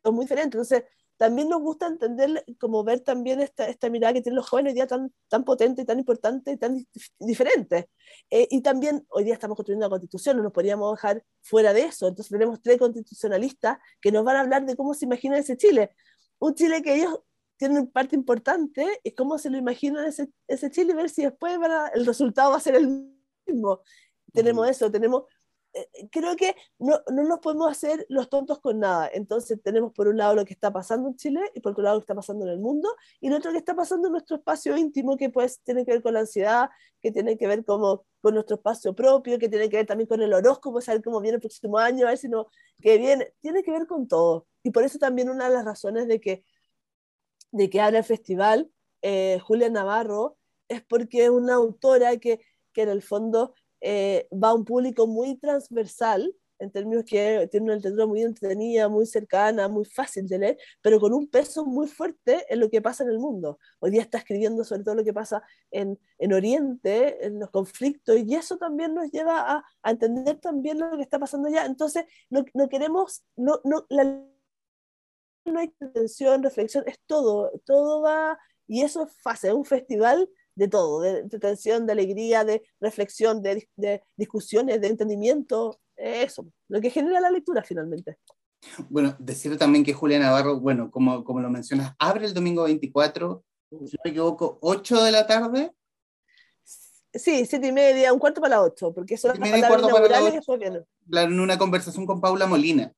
muy 0.05 0.25
diferente. 0.25 0.57
Entonces, 0.57 0.85
también 1.17 1.49
nos 1.50 1.61
gusta 1.61 1.87
entender, 1.87 2.45
como 2.59 2.83
ver 2.83 3.00
también 3.00 3.40
esta, 3.40 3.67
esta 3.67 3.90
mirada 3.90 4.14
que 4.14 4.23
tienen 4.23 4.37
los 4.37 4.49
jóvenes 4.49 4.71
hoy 4.71 4.75
día 4.75 4.87
tan, 4.87 5.12
tan 5.29 5.45
potente, 5.45 5.85
tan 5.85 5.99
importante 5.99 6.57
tan 6.57 6.87
diferente. 7.19 7.90
Eh, 8.31 8.49
y 8.50 8.62
también 8.62 9.05
hoy 9.11 9.25
día 9.25 9.35
estamos 9.35 9.57
construyendo 9.57 9.85
una 9.87 9.90
constitución, 9.90 10.38
no 10.38 10.45
nos 10.45 10.52
podríamos 10.52 10.95
dejar 10.95 11.23
fuera 11.43 11.75
de 11.75 11.83
eso. 11.83 12.09
Entonces 12.09 12.31
tenemos 12.31 12.62
tres 12.62 12.79
constitucionalistas 12.79 13.79
que 14.00 14.12
nos 14.12 14.25
van 14.25 14.37
a 14.37 14.40
hablar 14.40 14.64
de 14.64 14.76
cómo 14.76 14.95
se 14.95 15.05
imagina 15.05 15.37
ese 15.37 15.59
Chile. 15.59 15.90
Un 16.38 16.55
Chile 16.55 16.81
que 16.83 16.95
ellos 16.95 17.21
tienen 17.61 17.88
parte 17.88 18.17
importante 18.17 18.87
y 19.05 19.12
cómo 19.12 19.37
se 19.37 19.50
lo 19.50 19.59
imaginan 19.59 20.07
ese, 20.07 20.31
ese 20.49 20.71
Chile 20.71 20.95
ver 20.95 21.11
si 21.11 21.25
después 21.25 21.59
el 21.95 22.07
resultado 22.07 22.52
va 22.52 22.57
a 22.57 22.61
ser 22.61 22.75
el 22.75 23.12
mismo. 23.47 23.83
Tenemos 24.33 24.67
eso, 24.67 24.90
tenemos 24.90 25.25
eh, 25.75 26.09
creo 26.11 26.37
que 26.37 26.57
no, 26.79 27.02
no, 27.12 27.23
nos 27.25 27.40
podemos 27.40 27.71
hacer 27.71 28.07
los 28.09 28.31
tontos 28.31 28.61
con 28.61 28.81
nada. 28.81 29.11
Entonces 29.12 29.61
tenemos 29.62 29.93
por 29.93 30.09
un 30.09 30.17
lado 30.17 30.35
lo 30.35 30.47
que 30.47 30.55
está 30.55 30.73
pasando 30.73 31.11
en 31.11 31.17
Chile 31.17 31.43
y 31.55 31.61
por 31.61 31.73
otro 31.73 31.85
lado 31.85 31.97
lo 31.97 32.00
que 32.00 32.05
está 32.05 32.14
pasando 32.14 32.47
en 32.47 32.52
el 32.52 32.61
mundo 32.61 32.88
y 33.21 33.29
lo 33.29 33.37
otro 33.37 33.52
que 33.52 33.59
está 33.59 33.76
pasando 33.76 34.09
en 34.09 34.12
nuestro 34.12 34.37
espacio 34.37 34.75
íntimo 34.79 35.19
que 35.19 35.29
pues 35.29 35.61
tiene 35.61 35.85
que 35.85 35.93
ver 35.93 36.02
con 36.02 36.14
la 36.14 36.21
ansiedad, 36.21 36.71
que 37.02 37.12
tiene 37.12 37.37
que 37.37 37.47
ver 37.47 37.62
como, 37.67 38.07
con 38.23 38.33
nuestro 38.33 38.57
espacio 38.57 38.95
propio, 38.95 39.38
que 39.38 39.50
tiene 39.50 39.69
que 39.69 39.76
ver 39.76 39.87
también 39.87 40.09
con 40.09 40.23
el 40.23 40.33
horóscopo, 40.33 40.81
saber 40.81 41.02
cómo 41.02 41.21
viene 41.21 41.35
el 41.35 41.43
próximo 41.43 41.76
año, 41.76 42.07
a 42.07 42.11
ver 42.11 42.19
si 42.19 42.31
no, 42.31 42.47
que 42.81 42.97
viene, 42.97 43.35
tiene 43.40 43.62
que 43.62 43.71
ver 43.71 43.87
con 43.87 44.09
todo. 44.09 44.47
Y 44.62 44.71
por 44.71 44.83
eso 44.83 44.99
también 44.99 45.29
una 45.29 45.47
de 45.47 45.55
las 45.55 45.64
razones 45.67 46.09
de 46.09 46.23
que 46.23 46.43
de 47.52 47.71
que 47.71 47.80
habla 47.80 47.99
el 47.99 48.04
festival, 48.04 48.71
eh, 49.02 49.38
Julia 49.42 49.71
Navarro, 49.71 50.37
es 50.69 50.83
porque 50.83 51.25
es 51.25 51.30
una 51.30 51.54
autora 51.54 52.16
que, 52.19 52.40
que 52.73 52.83
en 52.83 52.90
el 52.90 53.02
fondo 53.02 53.54
eh, 53.80 54.28
va 54.33 54.50
a 54.50 54.54
un 54.54 54.64
público 54.64 55.07
muy 55.07 55.37
transversal, 55.37 56.35
en 56.61 56.71
términos 56.71 57.04
que 57.07 57.49
tiene 57.50 57.64
una 57.64 57.76
literatura 57.76 58.07
muy 58.07 58.23
entretenida, 58.23 58.88
muy 58.88 59.07
cercana, 59.07 59.66
muy 59.66 59.87
fácil 59.87 60.26
de 60.28 60.38
leer, 60.38 60.59
pero 60.83 61.00
con 61.00 61.14
un 61.14 61.26
peso 61.26 61.64
muy 61.64 61.88
fuerte 61.88 62.45
en 62.50 62.61
lo 62.61 62.69
que 62.69 62.83
pasa 62.83 63.02
en 63.02 63.09
el 63.11 63.19
mundo. 63.19 63.59
Hoy 63.78 63.90
día 63.90 64.02
está 64.02 64.19
escribiendo 64.19 64.62
sobre 64.62 64.85
todo 64.85 64.95
lo 64.95 65.02
que 65.02 65.14
pasa 65.14 65.42
en, 65.71 65.99
en 66.19 66.33
Oriente, 66.35 67.25
en 67.26 67.40
los 67.40 67.50
conflictos, 67.50 68.19
y 68.19 68.35
eso 68.35 68.59
también 68.59 68.95
nos 68.95 69.11
lleva 69.11 69.64
a, 69.83 69.90
entender 69.90 70.38
también 70.38 70.78
lo 70.78 70.97
que 70.97 71.02
está 71.02 71.19
pasando 71.19 71.49
allá. 71.49 71.64
Entonces, 71.64 72.04
no, 72.28 72.45
no 72.52 72.69
queremos, 72.69 73.23
no, 73.37 73.61
no 75.50 75.61
hay 75.61 75.73
intención, 75.80 76.42
reflexión, 76.42 76.85
es 76.87 76.99
todo, 77.07 77.50
todo 77.64 78.02
va, 78.02 78.38
y 78.66 78.83
eso 78.83 79.04
es 79.04 79.12
fase, 79.23 79.52
un 79.52 79.64
festival 79.64 80.28
de 80.54 80.69
todo, 80.69 81.00
de, 81.00 81.25
tensión, 81.38 81.87
de 81.87 81.92
alegría, 81.92 82.45
de 82.45 82.62
reflexión, 82.80 83.42
de, 83.42 83.69
de 83.76 84.02
discusiones, 84.16 84.80
de 84.80 84.88
entendimiento, 84.88 85.80
eso, 85.97 86.47
lo 86.69 86.80
que 86.80 86.90
genera 86.90 87.21
la 87.21 87.30
lectura 87.30 87.62
finalmente. 87.62 88.19
Bueno, 88.88 89.16
decir 89.19 89.57
también 89.57 89.85
que 89.85 89.95
Julia 89.95 90.19
Navarro, 90.19 90.61
bueno, 90.61 90.90
como, 90.90 91.25
como 91.25 91.40
lo 91.40 91.50
mencionas, 91.50 91.95
abre 91.99 92.26
el 92.26 92.35
domingo 92.35 92.64
24, 92.64 93.45
si 93.71 93.76
no 93.76 94.00
me 94.04 94.11
equivoco, 94.11 94.59
8 94.61 95.04
de 95.04 95.12
la 95.12 95.26
tarde. 95.26 95.73
Sí, 97.12 97.45
siete 97.45 97.69
y 97.69 97.73
media, 97.73 98.12
un 98.12 98.21
cuarto 98.21 98.40
para 98.40 98.57
las 98.57 98.66
8, 98.66 98.92
porque 98.95 99.16
son 99.16 99.30
las 99.30 99.38
palabras 99.38 99.83
inaugurales 99.83 100.33
y 100.33 100.37
después 100.37 100.61
vienen. 100.61 100.87
En 101.11 101.40
una 101.40 101.59
conversación 101.59 102.07
con 102.07 102.21
Paula 102.21 102.47
Molina. 102.47 102.92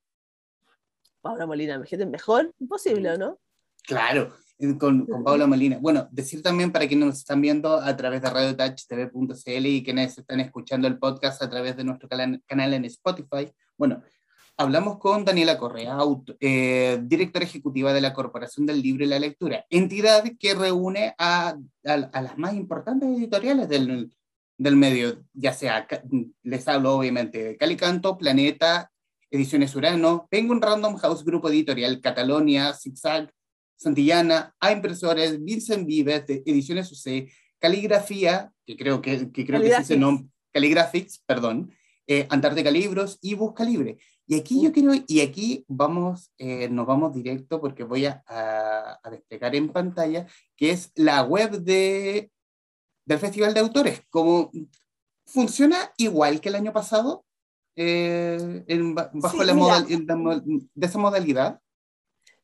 Paula 1.23 1.47
Molina, 1.47 1.77
imagínate, 1.77 2.11
mejor 2.11 2.53
imposible, 2.59 3.17
¿no? 3.17 3.39
Claro, 3.85 4.35
con, 4.79 5.07
con 5.07 5.25
Paula 5.25 5.47
Molina. 5.47 5.79
Bueno, 5.81 6.09
decir 6.11 6.43
también 6.43 6.71
para 6.71 6.87
quienes 6.87 7.07
nos 7.07 7.19
están 7.19 7.41
viendo 7.41 7.77
a 7.77 7.97
través 7.97 8.21
de 8.23 8.31
radiotouchtv.cl 8.31 9.67
y 9.67 9.83
quienes 9.83 10.19
están 10.19 10.41
escuchando 10.41 10.87
el 10.87 10.99
podcast 10.99 11.43
a 11.43 11.49
través 11.49 11.77
de 11.77 11.85
nuestro 11.85 12.09
canal 12.09 12.75
en 12.75 12.85
Spotify. 12.85 13.51
Bueno, 13.77 14.03
hablamos 14.57 14.99
con 14.99 15.25
Daniela 15.25 15.59
Correa, 15.59 15.99
eh, 16.41 17.01
directora 17.03 17.45
ejecutiva 17.45 17.93
de 17.93 18.01
la 18.01 18.13
Corporación 18.13 18.67
del 18.67 18.83
Libro 18.83 19.05
y 19.05 19.09
la 19.09 19.19
Lectura, 19.19 19.65
entidad 19.71 20.25
que 20.39 20.55
reúne 20.55 21.15
a, 21.19 21.57
las 21.83 22.39
más 22.39 22.55
importantes 22.55 23.09
editoriales 23.09 23.69
del, 23.69 24.13
del, 24.59 24.77
medio, 24.77 25.25
ya 25.33 25.53
sea, 25.53 25.87
les 26.43 26.69
hablo 26.69 26.95
obviamente 26.97 27.43
de 27.43 27.57
Calicanto, 27.57 28.17
Planeta, 28.17 28.92
Ediciones 29.33 29.75
Urano, 29.75 30.29
Penguin 30.31 30.61
Random 30.61 30.97
House 30.99 31.25
Grupo 31.25 31.49
Editorial, 31.49 32.03
Catalonia, 32.03 32.75
Zigzag, 32.75 33.33
Santillana, 33.77 34.55
A 34.61 34.73
Impresores, 34.73 35.43
Vincent 35.43 35.87
Vives, 35.87 36.27
de 36.27 36.43
Ediciones 36.45 36.93
UC, 36.93 37.33
Caligrafía, 37.59 38.53
que 38.67 38.77
creo 38.77 39.01
que, 39.01 39.33
que 39.33 39.47
creo 39.47 39.63
que 39.63 39.85
se 39.85 39.97
nombra, 39.97 40.29
Caligraphics, 40.53 41.23
perdón, 41.27 41.73
eh, 42.07 42.27
Antártica 42.29 42.71
Libros 42.71 43.19
y 43.23 43.35
Busca 43.35 43.65
Libre. 43.65 43.97
Y 44.27 44.39
aquí 44.39 44.63
yo 44.63 44.71
quiero, 44.71 44.93
y 45.07 45.21
aquí 45.21 45.65
vamos, 45.67 46.31
eh, 46.37 46.69
nos 46.69 46.87
vamos 46.87 47.15
directo 47.15 47.59
porque 47.59 47.85
voy 47.85 48.05
a, 48.05 48.23
a, 48.27 49.11
desplegar 49.11 49.57
en 49.57 49.71
pantalla, 49.71 50.27
que 50.57 50.71
es 50.71 50.93
la 50.95 51.23
web 51.23 51.53
de, 51.63 52.31
del 53.07 53.19
Festival 53.19 53.55
de 53.55 53.61
Autores. 53.61 54.03
Como 54.11 54.51
funciona 55.25 55.93
igual 55.97 56.41
que 56.41 56.51
el 56.51 56.57
año 56.57 56.73
pasado, 56.73 57.25
eh, 57.77 58.39
bajo 59.13 59.45
la 59.45 59.55
moda, 59.55 59.85
de 59.85 60.87
esa 60.87 60.99
modalidad. 60.99 61.61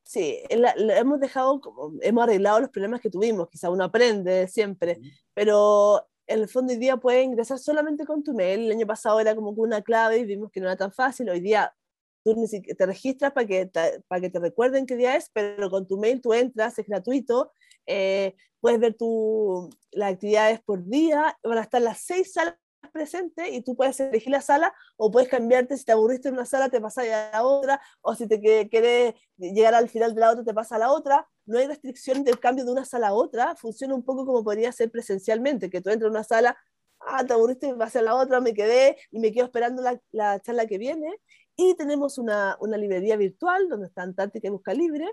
Sí, 0.05 0.39
hemos 0.49 1.21
dejado, 1.21 1.61
como, 1.61 1.93
hemos 2.01 2.25
arreglado 2.25 2.61
los 2.61 2.71
problemas 2.71 3.01
que 3.03 3.11
tuvimos, 3.11 3.49
quizá 3.51 3.69
uno 3.69 3.85
aprende 3.85 4.49
siempre, 4.49 4.99
pero 5.35 6.09
en 6.27 6.41
el 6.41 6.49
fondo 6.49 6.73
hoy 6.73 6.79
día 6.79 6.97
puedes 6.97 7.25
ingresar 7.25 7.59
solamente 7.59 8.07
con 8.07 8.23
tu 8.23 8.35
mail. 8.35 8.61
El 8.61 8.73
año 8.73 8.87
pasado 8.87 9.19
era 9.21 9.35
como 9.35 9.51
una 9.51 9.83
clave 9.83 10.19
y 10.19 10.25
vimos 10.25 10.51
que 10.51 10.61
no 10.61 10.67
era 10.67 10.77
tan 10.77 10.93
fácil. 10.93 11.29
Hoy 11.31 11.41
día 11.41 11.75
tú 12.23 12.35
te 12.77 12.87
registras 12.87 13.33
para 13.33 13.47
que 13.47 13.67
te, 13.67 14.03
para 14.09 14.21
que 14.21 14.31
te 14.31 14.39
recuerden 14.39 14.87
qué 14.87 14.97
día 14.97 15.17
es, 15.17 15.31
pero 15.33 15.71
con 15.71 15.87
tu 15.87 15.99
mail 15.99 16.21
tú 16.21 16.35
entras, 16.35 16.79
es 16.79 16.87
gratuito. 16.87 17.53
Eh, 17.87 18.35
puedes 18.61 18.79
ver 18.79 18.95
tu, 18.95 19.71
las 19.91 20.13
actividades 20.13 20.61
por 20.61 20.85
día. 20.85 21.39
Van 21.43 21.59
a 21.59 21.63
estar 21.63 21.81
las 21.81 22.01
seis 22.01 22.33
salas 22.35 22.55
presentes 22.93 23.49
y 23.51 23.63
tú 23.63 23.77
puedes 23.77 23.99
elegir 24.01 24.31
la 24.31 24.41
sala 24.41 24.75
o 24.97 25.11
puedes 25.11 25.29
cambiarte. 25.29 25.77
Si 25.77 25.85
te 25.85 25.93
aburriste 25.93 26.29
en 26.29 26.35
una 26.35 26.47
sala, 26.47 26.69
te 26.69 26.81
pasas 26.81 27.07
a 27.07 27.31
la 27.33 27.43
otra. 27.45 27.81
O 28.01 28.15
si 28.15 28.27
te 28.27 28.41
quieres 28.41 29.15
llegar 29.37 29.75
al 29.75 29.89
final 29.89 30.15
de 30.15 30.21
la 30.21 30.31
otra, 30.31 30.45
te 30.45 30.55
pasa 30.55 30.77
a 30.77 30.79
la 30.79 30.93
otra 30.93 31.29
no 31.49 31.59
hay 31.59 31.67
restricción 31.67 32.25
del 32.25 32.39
cambio 32.39 32.65
de 32.67 32.73
una 32.73 32.85
sala 32.85 33.09
a 33.09 33.15
otra, 33.15 33.57
funciona 33.57 33.95
un 33.95 34.05
poco 34.05 34.27
como 34.27 34.45
podría 34.45 34.71
ser 34.71 34.91
presencialmente, 34.91 35.71
que 35.71 35.81
tú 35.81 35.89
entras 35.89 36.09
a 36.09 36.11
una 36.11 36.23
sala, 36.23 36.59
ah, 37.01 37.25
te 37.25 37.33
aburriste, 37.33 37.73
vas 37.73 37.97
a 37.97 38.03
la 38.03 38.15
otra, 38.17 38.41
me 38.41 38.53
quedé 38.53 38.99
y 39.11 39.19
me 39.19 39.33
quedo 39.33 39.47
esperando 39.47 39.83
la, 39.83 39.99
la 40.11 40.41
charla 40.41 40.67
que 40.67 40.77
viene. 40.77 41.11
Y 41.57 41.75
tenemos 41.75 42.19
una, 42.19 42.59
una, 42.61 42.77
librería 42.77 43.17
virtual 43.17 43.67
donde 43.69 43.87
está 43.87 44.03
Antártica 44.03 44.49
y 44.49 44.51
Busca 44.51 44.75
Libre, 44.75 45.07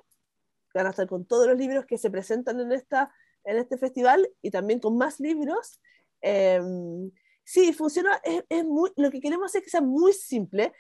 que 0.74 0.80
van 0.80 0.88
a 0.88 0.90
estar 0.90 1.08
con 1.08 1.26
todos 1.26 1.48
los 1.48 1.58
libros 1.58 1.86
que 1.86 1.98
se 1.98 2.12
presentan 2.12 2.60
en, 2.60 2.74
esta, 2.74 3.14
en 3.46 3.58
este 3.58 3.78
festival 3.78 4.30
y 4.42 4.52
también 4.52 4.82
con 4.82 4.98
más 4.98 5.22
libros. 5.22 5.80
Em, 6.20 7.12
sí, 7.46 7.72
funciona, 7.72 8.20
es, 8.24 8.44
es, 8.50 8.66
muy, 8.66 8.92
lo 8.98 9.10
que 9.10 9.22
queremos 9.22 9.56
es 9.56 9.64
que 9.64 9.70
sea 9.70 9.82
muy 9.82 10.12
simple 10.12 10.74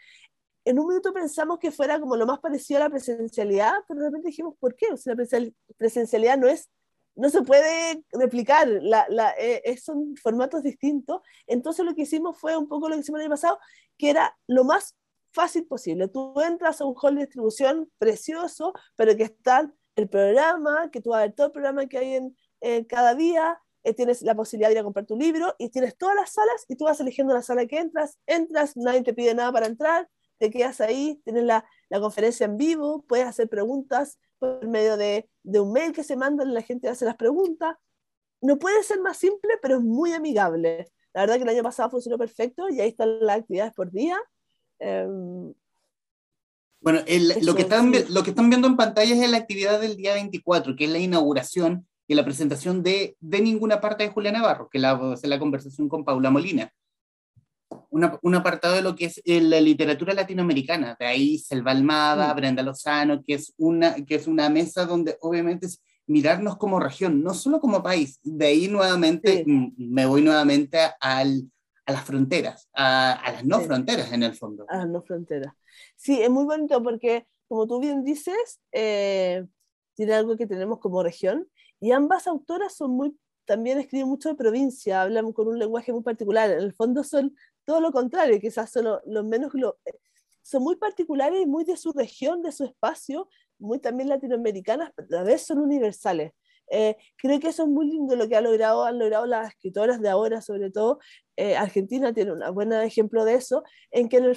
en 0.66 0.80
un 0.80 0.88
minuto 0.88 1.14
pensamos 1.14 1.60
que 1.60 1.72
fuera 1.72 2.00
como 2.00 2.16
lo 2.16 2.26
más 2.26 2.40
parecido 2.40 2.80
a 2.80 2.86
la 2.86 2.90
presencialidad, 2.90 3.74
pero 3.88 4.02
de 4.02 4.08
repente 4.08 4.30
dijimos, 4.30 4.56
¿por 4.60 4.76
qué? 4.76 4.88
O 4.92 4.98
sea, 4.98 5.14
la 5.14 5.52
presencialidad 5.78 6.38
no 6.38 6.48
es, 6.48 6.70
no 7.16 7.30
se 7.30 7.44
puede 7.44 8.04
replicar, 8.12 8.68
la, 8.68 9.06
la, 9.10 9.32
eh, 9.38 9.78
son 9.78 10.16
formatos 10.18 10.64
distintos. 10.64 11.22
Entonces 11.46 11.86
lo 11.86 11.94
que 11.94 12.02
hicimos 12.02 12.38
fue 12.40 12.58
un 12.58 12.68
poco 12.68 12.90
lo 12.90 12.96
que 12.96 13.02
hicimos 13.02 13.20
el 13.20 13.26
año 13.26 13.36
pasado, 13.36 13.60
que 13.98 14.10
era 14.10 14.36
lo 14.48 14.64
más 14.64 14.96
fácil 15.32 15.68
posible. 15.68 16.08
Tú 16.08 16.34
entras 16.42 16.82
a 16.82 16.86
un 16.86 16.96
hall 17.00 17.16
de 17.16 17.22
distribución 17.22 17.92
precioso, 18.00 18.74
pero 18.96 19.16
que 19.16 19.24
está 19.24 19.72
el 19.96 20.10
programa, 20.10 20.90
que 20.92 21.00
tú 21.00 21.12
vas 21.12 21.20
a 21.20 21.26
ver 21.26 21.34
todo 21.34 21.48
el 21.48 21.54
programa 21.54 21.86
que 21.86 21.98
hay 22.00 22.20
en 22.62 22.86
cada 22.86 23.14
día, 23.14 23.62
eh, 23.86 23.94
tienes 23.94 24.22
la 24.24 24.34
posibilidad 24.36 24.70
de 24.70 24.74
ir 24.74 24.80
a 24.80 24.84
comprar 24.84 25.06
tu 25.06 25.16
libro 25.16 25.56
y 25.60 25.70
tienes 25.70 25.96
todas 25.96 26.16
las 26.16 26.34
salas 26.34 26.66
y 26.68 26.76
tú 26.76 26.86
vas 26.86 27.00
eligiendo 27.00 27.34
la 27.34 27.44
sala 27.44 27.68
que 27.68 27.78
entras, 27.78 28.18
entras, 28.26 28.76
nadie 28.76 29.04
te 29.04 29.14
pide 29.14 29.36
nada 29.36 29.52
para 29.52 29.68
entrar, 29.68 30.10
te 30.40 30.50
quedas 30.50 30.82
ahí, 30.82 31.22
tienes 31.24 31.44
la, 31.44 31.64
la 31.90 32.00
conferencia 32.00 32.46
en 32.46 32.58
vivo, 32.58 33.06
puedes 33.08 33.28
hacer 33.28 33.48
preguntas 33.48 34.20
por 34.40 34.68
medio 34.68 34.98
de, 34.98 35.30
de 35.44 35.60
un 35.60 35.72
mail 35.72 35.94
que 35.94 36.04
se 36.04 36.16
mandan, 36.16 36.54
la 36.54 36.64
gente 36.64 36.90
hace 36.90 37.06
las 37.06 37.16
preguntas. 37.16 37.78
No 38.42 38.58
puede 38.58 38.84
ser 38.84 39.00
más 39.02 39.18
simple, 39.18 39.54
pero 39.62 39.78
es 39.78 39.82
muy 39.82 40.14
amigable. 40.14 40.92
La 41.14 41.22
verdad 41.22 41.36
que 41.36 41.44
el 41.44 41.50
año 41.50 41.64
pasado 41.64 41.92
funcionó 41.92 42.18
perfecto 42.18 42.68
y 42.70 42.82
ahí 42.82 42.90
están 42.90 43.20
las 43.22 43.38
actividades 43.38 43.74
por 43.74 43.92
día. 43.92 44.18
Em, 44.80 45.54
bueno, 46.82 47.00
lo, 47.42 47.56
que 47.56 47.62
están, 47.62 47.92
lo 48.10 48.24
que 48.24 48.32
están 48.32 48.50
viendo 48.50 48.68
en 48.68 48.76
pantalla 48.76 49.16
es 49.16 49.30
la 49.30 49.38
actividad 49.38 49.80
del 49.80 49.96
día 49.96 50.14
24, 50.16 50.76
que 50.76 50.86
es 50.86 50.90
la 50.90 51.00
inauguración 51.00 51.88
y 52.08 52.16
la 52.16 52.24
presentación 52.24 52.84
de, 52.84 53.18
de 53.20 53.42
ninguna 53.42 53.82
parte 53.82 54.04
de 54.04 54.10
Julia 54.10 54.32
Navarro, 54.32 54.70
que 54.70 54.80
la, 54.80 55.16
la 55.24 55.40
conversación 55.40 55.90
con 55.90 56.06
Paula 56.06 56.30
Molina 56.30 56.72
un 57.90 58.36
apartado 58.36 58.76
de 58.76 58.82
lo 58.82 58.96
que 58.96 59.06
es 59.06 59.22
eh, 59.26 59.42
la 59.42 59.60
literatura 59.62 60.14
latinoamericana. 60.14 60.96
De 61.00 61.06
ahí 61.06 61.38
Selva 61.38 61.72
Almada, 61.72 62.34
mm. 62.34 62.38
Brenda 62.38 62.64
Lozano, 62.64 63.24
que 63.24 63.36
es, 63.36 63.54
una, 63.58 63.96
que 64.06 64.16
es 64.16 64.28
una 64.28 64.50
mesa 64.50 64.86
donde 64.86 65.18
obviamente 65.22 65.68
es 65.68 65.82
mirarnos 66.08 66.58
como 66.58 66.80
región, 66.80 67.24
no 67.24 67.34
solo 67.34 67.60
como 67.60 67.82
país. 67.82 68.20
De 68.24 68.48
ahí 68.48 68.68
nuevamente 68.68 69.44
me 69.46 70.06
voy 70.06 70.22
nuevamente 70.22 70.78
al, 71.00 71.50
a 71.86 71.92
las 71.92 72.04
fronteras, 72.04 72.70
a, 72.74 73.14
a 73.14 73.32
las 73.32 73.46
no 73.46 73.62
fronteras 73.62 74.12
en 74.12 74.24
el 74.24 74.36
fondo. 74.36 74.66
A 74.70 74.78
las 74.78 74.90
no 74.90 75.02
fronteras. 75.02 75.54
Sí, 75.96 76.22
es 76.22 76.30
muy 76.30 76.46
bonito 76.46 76.82
porque, 76.84 77.26
como 77.48 77.66
tú 77.66 77.80
bien 77.80 78.04
dices, 78.04 78.60
eh, 78.72 79.46
tiene 79.96 80.14
algo 80.14 80.38
que 80.38 80.48
tenemos 80.48 80.80
como 80.80 81.02
región 81.02 81.48
y 81.80 81.92
ambas 81.92 82.28
autoras 82.28 82.74
son 82.76 82.92
muy 82.92 83.16
también 83.46 83.78
escriben 83.80 84.08
mucho 84.08 84.30
de 84.30 84.36
provincia, 84.36 85.02
hablan 85.02 85.32
con 85.32 85.48
un 85.48 85.60
lenguaje 85.60 85.94
muy 85.94 86.04
particular. 86.04 86.50
En 86.50 86.60
el 86.60 86.74
fondo 86.74 87.04
son 87.04 87.36
todo 87.64 87.80
lo 87.80 87.92
contrario, 87.92 88.40
quizás 88.40 88.72
son 88.72 89.00
los 89.06 89.26
menos, 89.26 89.54
eh, 89.86 89.92
son 90.42 90.64
muy 90.64 90.76
particulares 90.76 91.42
y 91.42 91.46
muy 91.46 91.64
de 91.64 91.78
su 91.78 91.92
región, 91.94 92.42
de 92.42 92.52
su 92.52 92.66
espacio, 92.66 93.30
muy 93.58 93.80
también 93.80 94.10
latinoamericanas, 94.10 94.92
pero 94.96 95.08
a 95.12 95.22
la 95.22 95.24
vez 95.24 95.44
son 95.44 95.60
universales. 95.60 96.34
Eh, 96.72 96.98
creo 97.18 97.40
que 97.40 97.50
eso 97.50 97.64
es 97.64 97.70
muy 97.70 97.88
lindo 97.88 98.16
lo 98.16 98.28
que 98.28 98.36
ha 98.36 98.42
logrado, 98.42 98.86
han 98.86 98.98
logrado 98.98 99.28
las 99.28 99.50
escritoras 99.50 100.02
de 100.02 100.10
ahora, 100.10 100.42
sobre 100.42 100.72
todo. 100.72 101.00
Eh, 101.36 101.56
Argentina 101.56 102.12
tiene 102.12 102.34
un 102.34 102.56
buen 102.56 102.74
ejemplo 102.74 103.24
de 103.24 103.36
eso, 103.36 103.64
en 103.92 104.10
que 104.10 104.34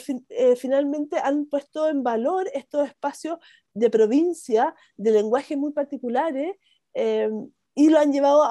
finalmente 0.57 1.18
han 1.18 1.47
puesto 1.47 1.88
en 1.88 2.02
valor 2.02 2.50
estos 2.52 2.87
espacios 2.87 3.38
de 3.73 3.88
provincia, 3.88 4.75
de 4.97 5.12
lenguajes 5.12 5.57
muy 5.57 5.73
particulares, 5.73 6.57
y 6.95 7.90
lo 7.90 7.99
han 7.99 8.12
llevado 8.12 8.42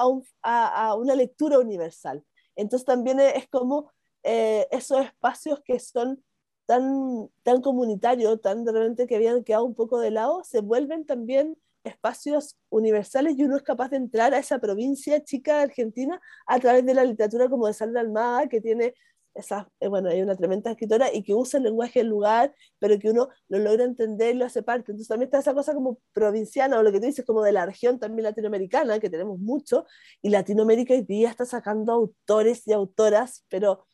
a, 0.42 0.88
a, 0.88 0.94
una 0.94 1.14
lectura 1.14 1.58
universal. 1.58 2.24
Entonces 2.56 2.86
también 2.86 3.20
es 3.20 3.48
como 3.48 3.90
eh, 4.22 4.66
esos 4.70 5.04
espacios 5.04 5.60
que 5.64 5.78
son 5.78 6.22
tan, 6.66 7.30
tan 7.42 7.60
comunitarios, 7.62 8.40
tan 8.40 8.64
de 8.64 8.72
repente 8.72 9.06
que 9.06 9.16
habían 9.16 9.44
quedado 9.44 9.64
un 9.64 9.74
poco 9.74 10.00
de 10.00 10.10
lado, 10.10 10.44
se 10.44 10.60
vuelven 10.60 11.06
también 11.06 11.56
espacios 11.84 12.56
universales 12.68 13.38
y 13.38 13.44
uno 13.44 13.56
es 13.56 13.62
capaz 13.62 13.90
de 13.90 13.96
entrar 13.96 14.34
a 14.34 14.38
esa 14.38 14.58
provincia 14.58 15.22
chica 15.24 15.56
de 15.58 15.62
Argentina 15.64 16.20
a 16.46 16.58
través 16.58 16.84
de 16.84 16.94
la 16.94 17.04
literatura 17.04 17.48
como 17.48 17.66
de 17.66 17.74
Sandra 17.74 18.00
Almada, 18.00 18.48
que 18.48 18.60
tiene 18.60 18.94
esa, 19.38 19.70
eh, 19.80 19.88
bueno, 19.88 20.10
hay 20.10 20.20
una 20.22 20.36
tremenda 20.36 20.70
escritora 20.70 21.12
y 21.12 21.22
que 21.22 21.34
usa 21.34 21.58
el 21.58 21.64
lenguaje 21.64 22.00
del 22.00 22.08
lugar, 22.08 22.54
pero 22.78 22.98
que 22.98 23.10
uno 23.10 23.28
lo 23.48 23.58
logra 23.58 23.84
entender 23.84 24.34
y 24.34 24.38
lo 24.38 24.44
hace 24.44 24.62
parte. 24.62 24.92
Entonces 24.92 25.08
también 25.08 25.28
está 25.28 25.38
esa 25.38 25.54
cosa 25.54 25.74
como 25.74 25.98
provinciana 26.12 26.78
o 26.78 26.82
lo 26.82 26.92
que 26.92 27.00
tú 27.00 27.06
dices 27.06 27.24
como 27.24 27.42
de 27.42 27.52
la 27.52 27.64
región 27.66 27.98
también 27.98 28.24
latinoamericana, 28.24 28.98
que 28.98 29.10
tenemos 29.10 29.38
mucho, 29.38 29.86
y 30.22 30.30
Latinoamérica 30.30 30.94
hoy 30.94 31.02
día 31.02 31.30
está 31.30 31.44
sacando 31.44 31.92
autores 31.92 32.66
y 32.66 32.72
autoras, 32.72 33.44
pero 33.48 33.86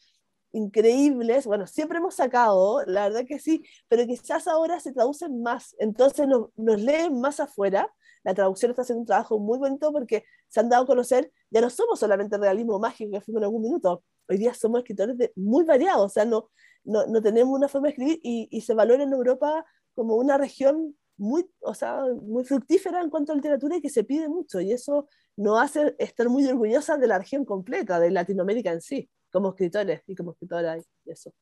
increíbles, 0.55 1.47
bueno, 1.47 1.67
siempre 1.67 1.99
hemos 1.99 2.15
sacado, 2.15 2.85
la 2.87 3.09
verdad 3.09 3.25
que 3.27 3.39
sí, 3.39 3.65
pero 3.89 4.07
quizás 4.07 4.47
ahora 4.47 4.79
se 4.81 4.93
traducen 4.93 5.43
más, 5.43 5.75
entonces 5.79 6.27
nos, 6.29 6.51
leen 6.57 7.21
más 7.21 7.41
afuera, 7.41 7.93
la 8.25 8.35
traducción 8.35 8.71
está 8.71 8.83
haciendo 8.83 9.01
un 9.01 9.07
trabajo 9.07 9.39
muy 9.39 9.59
bonito 9.59 9.93
porque 9.93 10.25
se 10.49 10.61
han 10.61 10.69
dado 10.69 10.85
a 10.85 10.87
conocer, 10.87 11.31
ya 11.51 11.61
no 11.61 11.71
somos 11.71 12.01
solamente 12.01 12.37
realismo 12.39 12.79
mágico 12.79 13.13
que 13.13 13.21
fuimos 13.21 13.41
en 13.41 13.45
algún 13.45 13.63
minuto, 13.63 14.03
hoy 14.29 14.39
día 14.39 14.55
somos 14.55 14.79
escritores 14.81 15.17
de, 15.17 15.33
muy 15.37 15.65
variados, 15.65 16.07
o 16.07 16.09
sea, 16.09 16.25
no, 16.25 16.51
no, 16.85 17.07
no 17.07 17.23
tenemos 17.23 17.57
una 17.57 17.69
forma 17.69 17.89
de 17.89 17.91
escribir 17.91 18.21
y, 18.23 18.49
y, 18.51 18.61
se 18.63 18.75
valora 18.75 19.03
en 19.03 19.13
Europa 19.13 19.65
como 19.95 20.17
una 20.17 20.39
región 20.39 20.97
muy, 21.17 21.47
o 21.61 21.75
sea, 21.75 22.03
muy 22.23 22.45
fructífera 22.45 23.01
en 23.01 23.11
cuanto 23.11 23.33
a 23.33 23.37
literatura 23.37 23.77
y 23.77 23.81
que 23.81 23.91
se 23.91 24.05
pide 24.05 24.29
mucho, 24.29 24.61
y 24.61 24.73
eso 24.73 25.09
nos 25.37 25.61
hace 25.61 25.95
estar 25.99 26.29
muy 26.29 26.47
orgullosa 26.47 26.97
de 26.97 27.07
la 27.07 27.19
región 27.19 27.45
completa, 27.45 28.01
de 28.01 28.11
Latinoamérica 28.11 28.73
en 28.73 28.81
sí, 28.81 29.09
como 29.31 29.51
escritores 29.51 30.03
y 30.07 30.15
como 30.15 30.33
escritoras 30.33 30.85
y 31.05 31.11
eso. 31.11 31.33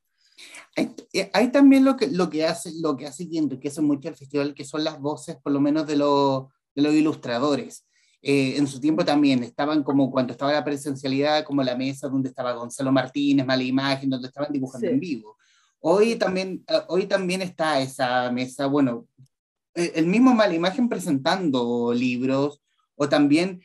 Hay, 0.77 0.95
hay, 1.35 1.53
también 1.53 1.85
lo 1.85 1.97
que, 1.97 2.09
lo 2.09 2.31
que 2.31 2.47
hace, 2.47 2.73
lo 2.81 2.97
que 2.97 3.07
hace 3.07 3.25
y 3.31 3.39
enriquece 3.39 3.83
mucho 3.83 4.09
el 4.09 4.17
festival, 4.17 4.55
que 4.55 4.65
son 4.65 4.83
las 4.83 4.99
voces, 4.99 5.37
por 5.37 5.53
lo 5.53 5.61
menos 5.61 5.87
de, 5.87 5.97
lo, 5.97 6.51
de 6.75 6.83
los 6.83 6.95
ilustradores. 6.95 7.87
Eh, 8.23 8.57
en 8.57 8.67
su 8.67 8.81
tiempo 8.81 9.05
también 9.05 9.43
estaban 9.43 9.83
como 9.83 10.11
cuando 10.11 10.33
estaba 10.33 10.53
la 10.53 10.65
presencialidad, 10.65 11.45
como 11.45 11.63
la 11.63 11.77
mesa 11.77 12.09
donde 12.09 12.29
estaba 12.29 12.53
Gonzalo 12.53 12.93
Martínez, 12.93 13.45
Mala 13.45 13.65
Imagen, 13.65 14.11
donde 14.11 14.29
estaban 14.29 14.53
dibujando 14.53 14.87
sí. 14.87 14.93
en 14.95 15.01
vivo. 15.01 15.37
Hoy 15.81 16.15
también, 16.17 16.65
eh, 16.69 16.83
hoy 16.89 17.07
también 17.07 17.43
está 17.43 17.81
esa 17.81 18.31
mesa, 18.31 18.67
bueno, 18.67 19.09
eh, 19.75 19.93
el 19.97 20.07
mismo 20.07 20.35
Mala 20.35 20.55
Imagen 20.55 20.89
presentando 20.89 21.93
libros, 21.93 22.63
o 22.95 23.09
también 23.09 23.61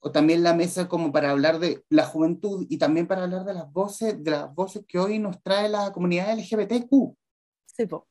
o 0.00 0.10
también 0.10 0.42
la 0.42 0.54
mesa 0.54 0.88
como 0.88 1.12
para 1.12 1.30
hablar 1.30 1.58
de 1.58 1.84
la 1.90 2.06
juventud 2.06 2.66
y 2.68 2.78
también 2.78 3.06
para 3.06 3.24
hablar 3.24 3.44
de 3.44 3.54
las 3.54 3.70
voces, 3.70 4.22
de 4.22 4.30
las 4.30 4.54
voces 4.54 4.84
que 4.88 4.98
hoy 4.98 5.18
nos 5.18 5.42
trae 5.42 5.68
la 5.68 5.92
comunidad 5.92 6.36
LGBTQ. 6.38 7.14
Sí, 7.66 7.86
po. 7.86 8.08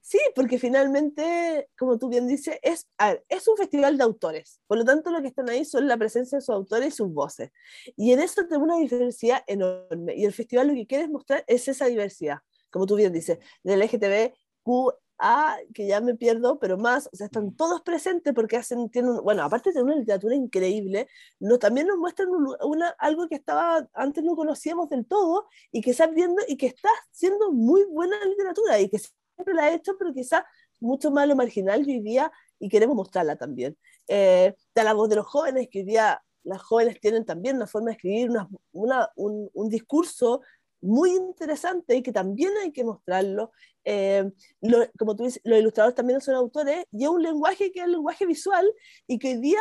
Sí 0.00 0.18
porque 0.34 0.58
finalmente, 0.58 1.68
como 1.78 1.98
tú 1.98 2.08
bien 2.08 2.26
dices, 2.26 2.58
es, 2.62 2.88
ver, 2.98 3.24
es 3.28 3.46
un 3.48 3.56
festival 3.56 3.96
de 3.96 4.04
autores. 4.04 4.60
Por 4.66 4.78
lo 4.78 4.84
tanto, 4.84 5.10
lo 5.10 5.20
que 5.20 5.28
están 5.28 5.48
ahí 5.48 5.64
son 5.64 5.86
la 5.86 5.96
presencia 5.96 6.38
de 6.38 6.42
sus 6.42 6.54
autores 6.54 6.88
y 6.88 6.96
sus 6.96 7.12
voces. 7.12 7.50
Y 7.96 8.12
en 8.12 8.20
eso 8.20 8.46
tenemos 8.46 8.68
una 8.68 8.78
diversidad 8.78 9.42
enorme. 9.46 10.14
Y 10.16 10.24
el 10.24 10.32
festival 10.32 10.68
lo 10.68 10.74
que 10.74 10.86
quiere 10.86 11.08
mostrar 11.08 11.44
es 11.46 11.68
esa 11.68 11.86
diversidad, 11.86 12.38
como 12.70 12.86
tú 12.86 12.96
bien 12.96 13.12
dices, 13.12 13.38
del 13.62 13.80
LGTBQ, 13.80 14.94
a 15.20 15.58
que 15.74 15.86
ya 15.86 16.00
me 16.00 16.14
pierdo, 16.14 16.58
pero 16.58 16.78
más, 16.78 17.08
o 17.12 17.16
sea, 17.16 17.26
están 17.26 17.54
todos 17.54 17.82
presentes 17.82 18.32
porque 18.34 18.56
hacen, 18.56 18.88
tienen, 18.88 19.18
bueno, 19.22 19.42
aparte 19.42 19.70
de 19.72 19.82
una 19.82 19.94
literatura 19.94 20.34
increíble, 20.34 21.08
no, 21.38 21.58
también 21.58 21.86
nos 21.86 21.98
muestran 21.98 22.28
una, 22.64 22.88
algo 22.98 23.28
que 23.28 23.34
estaba, 23.34 23.86
antes 23.92 24.24
no 24.24 24.34
conocíamos 24.34 24.88
del 24.88 25.06
todo 25.06 25.46
y 25.70 25.82
que 25.82 25.90
está 25.90 26.06
viendo 26.06 26.42
y 26.48 26.56
que 26.56 26.66
está 26.66 26.88
siendo 27.10 27.52
muy 27.52 27.84
buena 27.84 28.16
literatura 28.24 28.80
y 28.80 28.88
que 28.88 28.98
siempre 29.40 29.54
la 29.54 29.64
ha 29.64 29.74
hecho, 29.74 29.96
pero 29.98 30.12
quizá 30.12 30.46
mucho 30.78 31.10
más 31.10 31.26
lo 31.26 31.36
marginal 31.36 31.84
hoy 31.86 32.00
día 32.00 32.30
y 32.58 32.68
queremos 32.68 32.96
mostrarla 32.96 33.36
también. 33.36 33.76
Eh, 34.08 34.54
la 34.74 34.94
voz 34.94 35.08
de 35.08 35.16
los 35.16 35.26
jóvenes, 35.26 35.68
que 35.70 35.80
hoy 35.80 35.84
día 35.84 36.22
las 36.42 36.62
jóvenes 36.62 37.00
tienen 37.00 37.24
también 37.24 37.56
una 37.56 37.66
forma 37.66 37.90
de 37.90 37.96
escribir, 37.96 38.30
una, 38.30 38.48
una, 38.72 39.10
un, 39.16 39.50
un 39.52 39.68
discurso 39.68 40.40
muy 40.82 41.10
interesante 41.10 41.94
y 41.96 42.02
que 42.02 42.12
también 42.12 42.52
hay 42.62 42.72
que 42.72 42.84
mostrarlo. 42.84 43.52
Eh, 43.84 44.30
lo, 44.60 44.78
como 44.98 45.16
tú 45.16 45.24
dices, 45.24 45.40
los 45.44 45.58
ilustradores 45.58 45.94
también 45.94 46.20
son 46.20 46.34
autores 46.34 46.84
y 46.92 47.04
es 47.04 47.10
un 47.10 47.22
lenguaje 47.22 47.70
que 47.72 47.80
es 47.80 47.84
el 47.86 47.92
lenguaje 47.92 48.26
visual 48.26 48.66
y 49.06 49.18
que 49.18 49.28
hoy 49.28 49.40
día, 49.40 49.60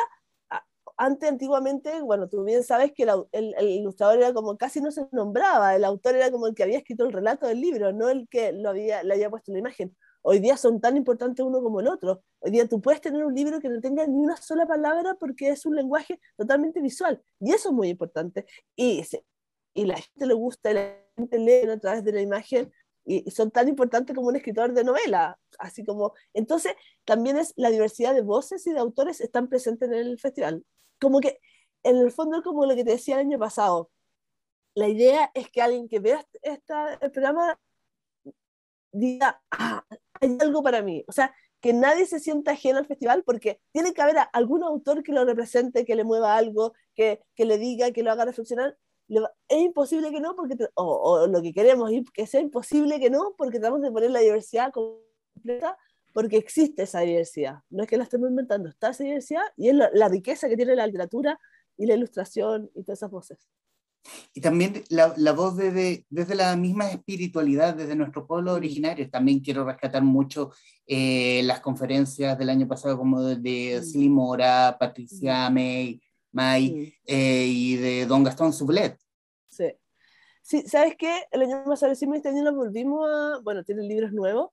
antes 0.99 1.29
antiguamente, 1.29 2.01
bueno, 2.01 2.27
tú 2.27 2.43
bien 2.43 2.61
sabes 2.61 2.91
que 2.91 3.03
el, 3.31 3.55
ilustrador 3.61 4.17
era 4.17 4.33
como 4.33 4.57
casi 4.57 4.81
no 4.81 4.91
se 4.91 5.07
nombraba, 5.13 5.73
el 5.73 5.85
autor 5.85 6.15
era 6.15 6.29
como 6.29 6.47
el 6.47 6.53
que 6.53 6.63
había 6.63 6.77
escrito 6.77 7.05
el 7.05 7.13
relato 7.13 7.47
del 7.47 7.61
libro, 7.61 7.93
no 7.93 8.09
el 8.09 8.27
que 8.27 8.51
lo 8.51 8.69
había, 8.69 9.01
le 9.03 9.13
había 9.13 9.29
puesto 9.29 9.53
la 9.53 9.59
imagen. 9.59 9.95
Hoy 10.21 10.39
día 10.39 10.57
son 10.57 10.81
tan 10.81 10.97
importantes 10.97 11.45
uno 11.45 11.61
como 11.63 11.79
el 11.79 11.87
otro. 11.87 12.21
Hoy 12.39 12.51
día 12.51 12.67
tú 12.67 12.81
puedes 12.81 12.99
tener 12.99 13.23
un 13.23 13.33
libro 13.33 13.61
que 13.61 13.69
no 13.69 13.79
tenga 13.79 14.05
ni 14.07 14.17
una 14.17 14.35
sola 14.35 14.67
palabra 14.67 15.15
porque 15.17 15.47
es 15.49 15.65
un 15.65 15.77
lenguaje 15.77 16.19
totalmente 16.35 16.81
visual. 16.81 17.23
Y 17.39 17.53
eso 17.53 17.69
es 17.69 17.75
muy 17.75 17.87
importante. 17.87 18.45
Y, 18.75 19.01
y 19.73 19.85
la 19.85 19.95
gente 19.95 20.27
le 20.27 20.33
gusta, 20.33 20.73
la 20.73 20.97
gente 21.15 21.39
lee 21.39 21.69
a 21.69 21.79
través 21.79 22.03
de 22.03 22.11
la 22.11 22.21
imagen 22.21 22.73
y 23.05 23.31
son 23.31 23.51
tan 23.51 23.69
importantes 23.69 24.13
como 24.13 24.27
un 24.27 24.35
escritor 24.35 24.73
de 24.73 24.83
novela, 24.83 25.39
así 25.59 25.85
como, 25.85 26.13
entonces 26.33 26.73
también 27.05 27.37
es 27.37 27.53
la 27.55 27.69
diversidad 27.71 28.13
de 28.13 28.21
voces 28.21 28.67
y 28.67 28.73
de 28.73 28.79
autores 28.79 29.21
están 29.21 29.47
presentes 29.47 29.89
en 29.89 29.95
el 29.95 30.19
festival. 30.19 30.65
Como 30.99 31.19
que, 31.19 31.39
en 31.83 31.97
el 31.97 32.11
fondo, 32.11 32.43
como 32.43 32.65
lo 32.65 32.75
que 32.75 32.83
te 32.83 32.91
decía 32.91 33.15
el 33.15 33.27
año 33.27 33.39
pasado, 33.39 33.89
la 34.75 34.87
idea 34.87 35.31
es 35.33 35.49
que 35.49 35.61
alguien 35.61 35.87
que 35.87 35.99
vea 35.99 36.25
esta, 36.41 36.95
el 36.95 37.11
programa 37.11 37.59
diga, 38.91 39.41
ah, 39.51 39.85
hay 40.21 40.37
algo 40.39 40.63
para 40.63 40.81
mí, 40.81 41.03
o 41.07 41.11
sea, 41.11 41.33
que 41.61 41.73
nadie 41.73 42.05
se 42.05 42.19
sienta 42.19 42.51
ajeno 42.51 42.79
al 42.79 42.85
festival 42.85 43.23
porque 43.23 43.59
tiene 43.71 43.93
que 43.93 44.01
haber 44.01 44.17
algún 44.33 44.63
autor 44.63 45.03
que 45.03 45.11
lo 45.11 45.25
represente, 45.25 45.85
que 45.85 45.95
le 45.95 46.03
mueva 46.03 46.37
algo, 46.37 46.73
que, 46.95 47.21
que 47.35 47.45
le 47.45 47.57
diga, 47.57 47.91
que 47.91 48.03
lo 48.03 48.11
haga 48.11 48.25
reflexionar, 48.25 48.77
es 49.47 49.61
imposible 49.61 50.11
que 50.11 50.21
no, 50.21 50.35
porque 50.35 50.55
o, 50.75 50.83
o, 50.83 51.27
lo 51.27 51.41
que 51.41 51.51
queremos 51.51 51.91
es 51.91 52.09
que 52.11 52.27
sea 52.27 52.41
imposible 52.41 52.99
que 52.99 53.09
no, 53.09 53.33
porque 53.37 53.59
tratamos 53.59 53.81
de 53.81 53.91
poner 53.91 54.11
la 54.11 54.19
diversidad 54.19 54.71
completa, 54.71 55.77
porque 56.13 56.37
existe 56.37 56.83
esa 56.83 57.01
diversidad. 57.01 57.59
No 57.69 57.83
es 57.83 57.89
que 57.89 57.97
la 57.97 58.03
estemos 58.03 58.29
inventando, 58.29 58.69
está 58.69 58.89
esa 58.89 59.03
diversidad 59.03 59.43
y 59.57 59.69
es 59.69 59.75
la, 59.75 59.89
la 59.93 60.07
riqueza 60.07 60.49
que 60.49 60.57
tiene 60.57 60.75
la 60.75 60.87
literatura 60.87 61.39
y 61.77 61.85
la 61.85 61.95
ilustración 61.95 62.69
y 62.75 62.83
todas 62.83 62.99
esas 62.99 63.11
voces. 63.11 63.49
Y 64.33 64.41
también 64.41 64.83
la, 64.89 65.13
la 65.17 65.33
voz 65.33 65.57
desde, 65.57 66.05
desde 66.09 66.35
la 66.35 66.55
misma 66.55 66.89
espiritualidad, 66.89 67.75
desde 67.75 67.95
nuestro 67.95 68.25
pueblo 68.25 68.53
originario. 68.53 69.09
También 69.09 69.41
quiero 69.41 69.65
rescatar 69.65 70.03
mucho 70.03 70.51
eh, 70.87 71.41
las 71.43 71.59
conferencias 71.59 72.37
del 72.37 72.49
año 72.49 72.67
pasado, 72.67 72.97
como 72.97 73.21
de, 73.21 73.35
de 73.35 73.83
Silly 73.83 74.09
Mora, 74.09 74.77
Patricia 74.79 75.49
May, 75.49 76.01
May 76.31 76.71
mm. 76.71 76.93
eh, 77.05 77.45
y 77.47 77.75
de 77.75 78.05
Don 78.05 78.23
Gastón 78.23 78.53
Sublet. 78.53 78.97
Sí. 79.47 79.65
Sí, 80.41 80.63
¿sabes 80.65 80.95
qué? 80.97 81.25
El 81.31 81.43
año 81.43 81.63
pasado 81.65 81.91
decimos 81.91 82.17
este 82.17 82.29
año 82.29 82.43
nos 82.43 82.55
volvimos 82.55 83.07
a, 83.07 83.39
bueno, 83.43 83.63
tienen 83.63 83.87
libros 83.87 84.11
nuevos. 84.13 84.49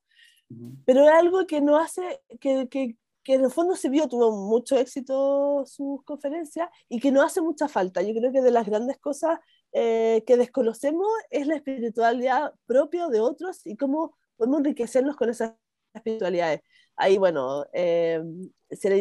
Pero 0.85 1.03
es 1.03 1.11
algo 1.11 1.45
que 1.45 1.61
no 1.61 1.77
hace, 1.77 2.21
que, 2.39 2.67
que, 2.69 2.95
que, 3.23 3.33
en 3.35 3.43
el 3.43 3.51
fondo 3.51 3.75
se 3.75 3.89
vio, 3.89 4.07
tuvo 4.07 4.31
mucho 4.31 4.77
éxito 4.77 5.63
sus 5.65 6.03
conferencias 6.03 6.69
y 6.87 6.99
que 6.99 7.11
no 7.11 7.21
hace 7.21 7.41
mucha 7.41 7.67
falta. 7.67 8.01
Yo 8.01 8.13
creo 8.13 8.31
que 8.31 8.41
de 8.41 8.51
las 8.51 8.65
grandes 8.65 8.97
cosas 8.97 9.39
eh, 9.73 10.23
que 10.25 10.37
desconocemos 10.37 11.07
es 11.29 11.47
la 11.47 11.55
espiritualidad 11.55 12.53
propia 12.65 13.07
de 13.09 13.19
otros 13.19 13.65
y 13.65 13.75
cómo 13.75 14.15
podemos 14.37 14.59
enriquecernos 14.59 15.15
con 15.15 15.29
esas 15.29 15.53
espiritualidades. 15.93 16.61
Ahí, 16.95 17.17
bueno, 17.17 17.65
eh, 17.73 18.23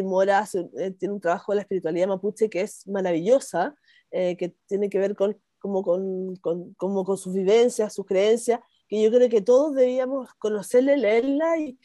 Mora 0.04 0.46
eh, 0.78 0.90
tiene 0.92 1.14
un 1.14 1.20
trabajo 1.20 1.52
de 1.52 1.56
la 1.56 1.62
espiritualidad 1.62 2.08
mapuche 2.08 2.50
que 2.50 2.60
es 2.60 2.86
maravillosa, 2.86 3.74
eh, 4.10 4.36
que 4.36 4.54
tiene 4.66 4.90
que 4.90 4.98
ver 4.98 5.16
con, 5.16 5.40
como 5.58 5.82
con, 5.82 6.36
con, 6.36 6.74
como 6.74 7.04
con 7.04 7.16
sus 7.16 7.32
vivencias, 7.32 7.94
sus 7.94 8.04
creencias, 8.04 8.60
que 8.88 9.02
yo 9.02 9.10
creo 9.10 9.28
que 9.28 9.40
todos 9.40 9.74
debíamos 9.74 10.32
conocerla, 10.34 10.96
leerla 10.96 11.58
y, 11.58 11.78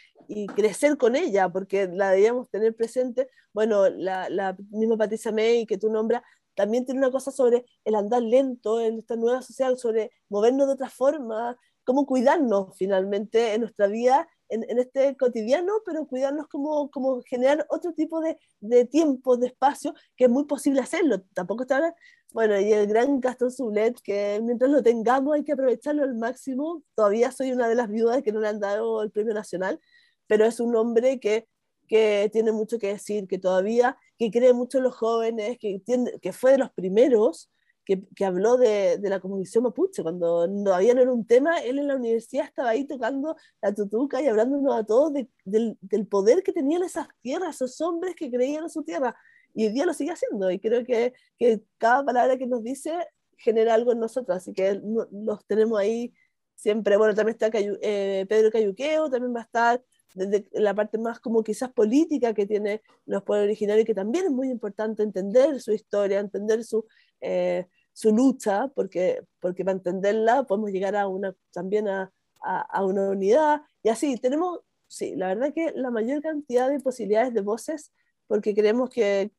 crecer 0.56 0.98
con 0.98 1.18
ella, 1.18 1.50
porque 1.50 1.88
la 1.88 2.12
debíamos 2.12 2.50
tener 2.50 2.74
presente. 2.74 3.28
Bueno, 3.54 3.90
la, 3.90 4.56
misma 4.70 4.96
Patricia 4.96 5.32
May 5.32 5.66
que 5.66 5.78
tú 5.78 5.92
nombras, 5.92 6.22
también 6.56 6.86
tiene 6.86 7.00
una 7.00 7.12
cosa 7.12 7.32
sobre 7.32 7.66
el 7.84 7.96
andar 7.96 8.22
lento 8.22 8.80
en 8.80 9.00
esta 9.00 9.18
nueva 9.18 9.42
sociedad, 9.42 9.76
sobre 9.76 10.12
movernos 10.30 10.68
de 10.68 10.74
otra 10.74 10.90
forma, 10.90 11.58
cómo 11.84 12.06
cuidarnos 12.06 12.78
finalmente 12.78 13.54
en 13.54 13.62
nuestra 13.62 13.88
vida 13.88 14.28
en, 14.52 14.80
este 14.80 15.16
cotidiano, 15.18 15.74
pero 15.86 16.06
cuidarnos 16.06 16.48
como, 16.48 16.92
como 16.92 17.22
generar 17.24 17.66
otro 17.70 17.94
tipo 17.94 18.20
de, 18.20 18.38
de, 18.60 18.86
tiempo, 18.86 19.38
de 19.38 19.48
espacio, 19.48 19.94
que 20.16 20.26
es 20.26 20.30
muy 20.30 20.46
posible 20.46 20.82
hacerlo. 20.82 21.22
Tampoco 21.34 21.64
está, 21.64 21.96
bueno, 22.32 22.60
y 22.60 22.72
el 22.72 22.88
gran 22.88 23.20
Gastón 23.20 23.52
Sublet, 23.52 24.00
que 24.02 24.40
mientras 24.44 24.72
lo 24.72 24.82
tengamos 24.82 25.36
hay 25.36 25.44
que 25.44 25.54
aprovecharlo 25.54 26.04
al 26.04 26.16
máximo. 26.16 26.84
Todavía 26.96 27.32
soy 27.32 27.52
una 27.52 27.68
de 27.68 27.76
las 27.76 27.90
viudas 27.90 28.24
que 28.24 28.32
no 28.32 28.40
le 28.40 28.48
han 28.48 28.60
dado 28.60 29.04
el 29.04 29.12
premio 29.12 29.34
nacional, 29.34 29.80
pero 30.28 30.46
es 30.46 30.60
un 30.60 30.76
hombre 30.76 31.20
que, 31.20 31.48
que 31.88 32.30
tiene 32.32 32.52
mucho 32.52 32.80
que 32.80 32.88
decir, 32.88 33.28
que 33.28 33.38
todavía, 33.38 33.98
que 34.18 34.32
cree 34.32 34.54
mucho 34.54 34.78
en 34.78 34.86
los 34.86 34.96
jóvenes, 34.96 35.58
que, 35.60 35.82
que 36.22 36.34
fue 36.34 36.52
de 36.54 36.58
los 36.60 36.72
primeros 36.72 37.52
que, 37.86 38.04
que, 38.16 38.26
habló 38.26 38.58
de, 38.58 38.98
de 38.98 39.10
la 39.10 39.20
conmovisión 39.20 39.64
mapuche, 39.64 40.04
cuando 40.04 40.48
todavía 40.64 40.94
no 40.94 41.02
era 41.02 41.12
un 41.12 41.26
tema, 41.26 41.60
él 41.60 41.80
en 41.80 41.88
la 41.88 41.96
universidad 41.96 42.46
estaba 42.46 42.70
ahí 42.70 42.86
tocando 42.86 43.36
la 43.62 43.74
tutuca 43.74 44.22
y 44.22 44.28
hablándonos 44.28 44.76
a 44.76 44.84
todos 44.86 45.14
de, 45.14 45.30
del, 45.46 45.78
del, 45.82 46.08
poder 46.08 46.44
que 46.44 46.54
tenían 46.54 46.84
esas 46.84 47.08
tierras, 47.22 47.56
esos 47.56 47.80
hombres 47.82 48.16
que 48.16 48.30
creían 48.32 48.64
en 48.64 48.70
su 48.70 48.84
tierra, 48.84 49.16
y 49.54 49.68
hoy 49.68 49.74
día 49.74 49.86
lo 49.86 49.94
sigue 49.94 50.12
haciendo, 50.12 50.52
y 50.52 50.60
creo 50.60 50.86
que, 50.86 51.14
que 51.38 51.62
cada 51.78 52.04
palabra 52.04 52.38
que 52.38 52.48
nos 52.48 52.64
dice 52.64 52.92
genera 53.38 53.74
algo 53.74 53.92
en 53.92 54.00
nosotros, 54.00 54.38
así 54.38 54.54
que 54.54 54.80
los 55.12 55.46
tenemos 55.46 55.80
ahí 55.80 56.14
siempre, 56.56 56.96
bueno, 56.98 57.16
también 57.16 57.34
está 57.34 57.50
Cayu, 57.50 57.78
eh, 57.82 58.26
Pedro 58.30 58.52
Cayuqueo, 58.52 59.10
también 59.10 59.34
va 59.36 59.40
a 59.40 59.44
estar 59.44 59.84
desde 60.14 60.48
la 60.52 60.76
parte 60.76 60.98
más 60.98 61.20
como 61.20 61.44
quizás 61.44 61.72
política 61.72 62.34
que 62.34 62.46
tiene 62.46 62.82
los 63.06 63.24
pueblos 63.24 63.46
originarios, 63.46 63.86
que 63.86 63.96
también 63.96 64.26
es 64.26 64.32
muy 64.32 64.50
importante 64.50 65.02
entender 65.02 65.60
su 65.60 65.72
historia, 65.72 66.20
entender 66.20 66.64
su, 66.64 66.86
eh, 67.20 67.66
su 67.94 68.14
lucha, 68.14 68.68
porque, 68.76 69.24
porque 69.40 69.66
para 69.66 69.78
entenderla 69.78 70.44
podemos 70.44 70.70
llegar 70.72 70.96
a 70.96 71.08
una, 71.08 71.34
también 71.52 71.88
a, 71.88 72.12
a, 72.44 72.62
a, 72.62 72.86
una 72.86 73.10
unidad. 73.10 73.62
Y 73.82 73.90
así, 73.90 74.18
tenemos, 74.18 74.60
sí, 74.88 75.16
la 75.16 75.30
verdad 75.30 75.54
que 75.54 75.72
la 75.76 75.90
mayor 75.90 76.22
cantidad 76.22 76.70
de 76.70 76.80
posibilidades 76.80 77.34
de 77.34 77.42
voces 77.42 77.92
porque 78.28 78.54
creemos 78.54 78.90
que 78.90 79.32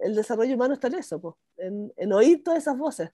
el 0.00 0.14
desarrollo 0.14 0.54
humano 0.54 0.74
está 0.74 0.88
en 0.88 0.94
eso, 0.94 1.38
en, 1.56 1.92
en 1.96 2.12
oír 2.12 2.42
todas 2.42 2.62
esas 2.62 2.76
voces. 2.76 3.10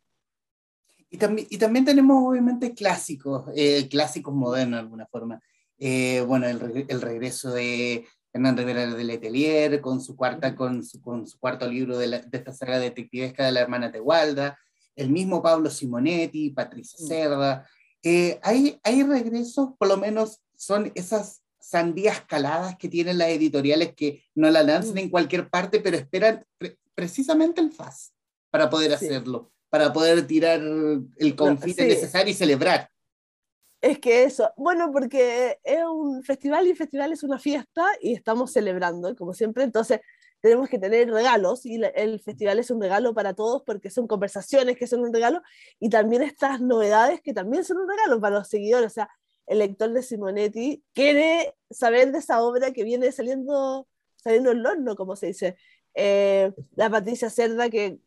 Y 1.11 1.19
también, 1.19 1.47
y 1.51 1.59
también 1.59 1.85
tenemos 1.85 2.23
obviamente 2.29 2.75
clásicos, 2.75 3.47
eh, 3.55 3.89
clásicos 3.89 4.35
modernos 4.35 4.79
de 4.79 4.83
alguna 4.83 5.07
forma. 5.07 5.41
Eh, 5.79 6.23
bueno, 6.27 6.47
el, 6.47 6.87
el, 6.89 7.01
regreso 7.01 7.51
de 7.53 8.07
Hernán 8.33 8.57
Rivera 8.57 8.87
de 8.87 9.05
Letelier 9.05 9.81
con 9.81 10.01
su, 10.01 10.17
cuarta, 10.17 10.55
con 10.55 10.85
su, 10.85 11.01
con 11.01 11.27
su 11.27 11.39
cuarto 11.39 11.69
libro 11.69 11.97
de, 11.97 12.09
de, 12.09 12.39
esta 12.39 12.53
saga 12.53 12.79
detectivesca 12.79 13.47
de 13.47 13.53
la 13.53 13.61
hermana 13.61 13.91
Tehualda, 13.91 14.59
el 14.97 15.11
mismo 15.11 15.41
Pablo 15.41 15.71
Simonetti, 15.71 16.51
Patricia 16.51 16.99
mm. 17.01 17.07
Cerda. 17.09 17.69
Eh, 18.03 18.39
hay, 18.43 18.79
hay 18.83 19.03
regresos, 19.03 19.71
por 19.79 19.89
lo 19.89 19.97
menos 19.97 20.41
son 20.57 20.93
esas 20.95 21.43
sandías 21.69 22.23
caladas 22.23 22.77
que 22.79 22.89
tienen 22.89 23.19
las 23.19 23.29
editoriales 23.29 23.95
que 23.95 24.23
no 24.35 24.51
la 24.51 24.63
lanzan 24.63 24.95
mm. 24.95 24.99
en 24.99 25.11
cualquier 25.11 25.49
parte, 25.51 25.81
pero 25.81 25.97
esperan 25.97 26.45
pre 26.57 26.79
precisamente 26.95 27.61
el 27.61 27.71
FAS 27.71 28.13
para 28.51 28.69
poder 28.69 28.99
sí. 28.99 29.07
hacerlo 29.07 29.53
para 29.71 29.93
poder 29.93 30.27
tirar 30.27 30.61
el 30.61 31.37
confite 31.37 31.83
no, 31.83 31.89
sí. 31.89 31.95
necesario 31.95 32.31
y 32.31 32.35
celebrar. 32.35 32.91
Es 33.81 33.99
que 33.99 34.25
eso, 34.25 34.51
bueno, 34.57 34.91
porque 34.91 35.59
es 35.63 35.85
un 35.85 36.23
festival 36.25 36.67
y 36.67 36.71
el 36.71 36.77
festival 36.77 37.13
es 37.13 37.23
una 37.23 37.39
fiesta 37.39 37.87
y 38.01 38.15
estamos 38.15 38.53
celebrando, 38.53 39.15
como 39.15 39.35
siempre, 39.35 39.63
entonces 39.63 40.01
tenemos 40.41 40.69
que 40.69 40.79
tener 40.79 41.11
regalos 41.11 41.65
y 41.65 41.81
el 41.95 42.21
festival 42.21 42.59
es 42.59 42.71
un 42.71 42.81
regalo 42.81 43.15
para 43.15 43.35
todos 43.35 43.63
porque 43.65 43.91
son 43.91 44.07
conversaciones 44.07 44.77
que 44.77 44.87
son 44.87 45.01
un 45.01 45.13
regalo 45.13 45.43
y 45.79 45.91
también 45.91 46.23
estas 46.23 46.61
novedades 46.61 47.21
que 47.21 47.35
también 47.35 47.65
son 47.65 47.79
un 47.79 47.89
regalo 47.89 48.21
para 48.21 48.39
los 48.39 48.49
seguidores, 48.49 48.87
o 48.93 48.95
sea, 48.95 49.11
el 49.49 49.59
lector 49.59 49.93
de 49.93 50.03
Simonetti 50.03 50.85
quiere 50.93 51.55
saber 51.71 52.13
de 52.13 52.19
esa 52.19 52.43
obra 52.43 52.73
que 52.73 52.85
viene 52.85 53.11
saliendo, 53.13 53.89
saliendo 54.17 54.53
el 54.53 54.65
horno, 54.65 54.97
como 54.97 55.17
se 55.17 55.27
dice. 55.29 55.57
Eh, 55.95 56.53
la 56.77 56.91
Patricia 56.91 57.31
Cerda, 57.31 57.69
que 57.71 57.99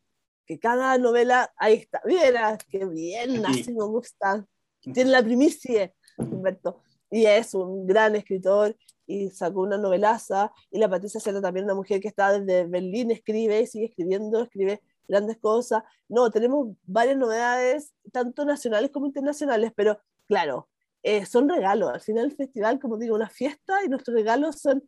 que 0.51 0.59
cada 0.59 0.97
novela, 0.97 1.53
ahí 1.57 1.75
está, 1.75 2.01
mira, 2.05 2.57
qué 2.69 2.85
bien, 2.85 3.45
así 3.45 3.71
me 3.73 3.85
gusta, 3.85 4.45
tiene 4.81 5.11
la 5.11 5.23
primicia, 5.23 5.93
Humberto, 6.17 6.81
y 7.09 7.25
es 7.25 7.53
un 7.53 7.87
gran 7.87 8.15
escritor 8.17 8.75
y 9.07 9.29
sacó 9.29 9.61
una 9.61 9.77
novelaza, 9.77 10.51
y 10.69 10.77
la 10.79 10.89
Patricia 10.89 11.19
Cerda 11.21 11.41
también 11.41 11.65
una 11.65 11.75
mujer 11.75 12.01
que 12.01 12.07
está 12.07 12.37
desde 12.37 12.67
Berlín, 12.67 13.11
escribe, 13.11 13.65
sigue 13.67 13.85
escribiendo, 13.85 14.43
escribe 14.43 14.81
grandes 15.07 15.37
cosas. 15.37 15.83
No, 16.07 16.29
tenemos 16.31 16.75
varias 16.83 17.17
novedades, 17.17 17.93
tanto 18.11 18.45
nacionales 18.45 18.91
como 18.91 19.05
internacionales, 19.05 19.71
pero 19.75 19.99
claro, 20.27 20.69
eh, 21.03 21.25
son 21.25 21.49
regalos. 21.49 21.91
Al 21.91 22.01
final 22.01 22.25
el 22.25 22.35
festival, 22.35 22.79
como 22.79 22.97
digo, 22.97 23.15
una 23.15 23.29
fiesta 23.29 23.83
y 23.83 23.89
nuestros 23.89 24.15
regalos 24.15 24.59
son 24.61 24.83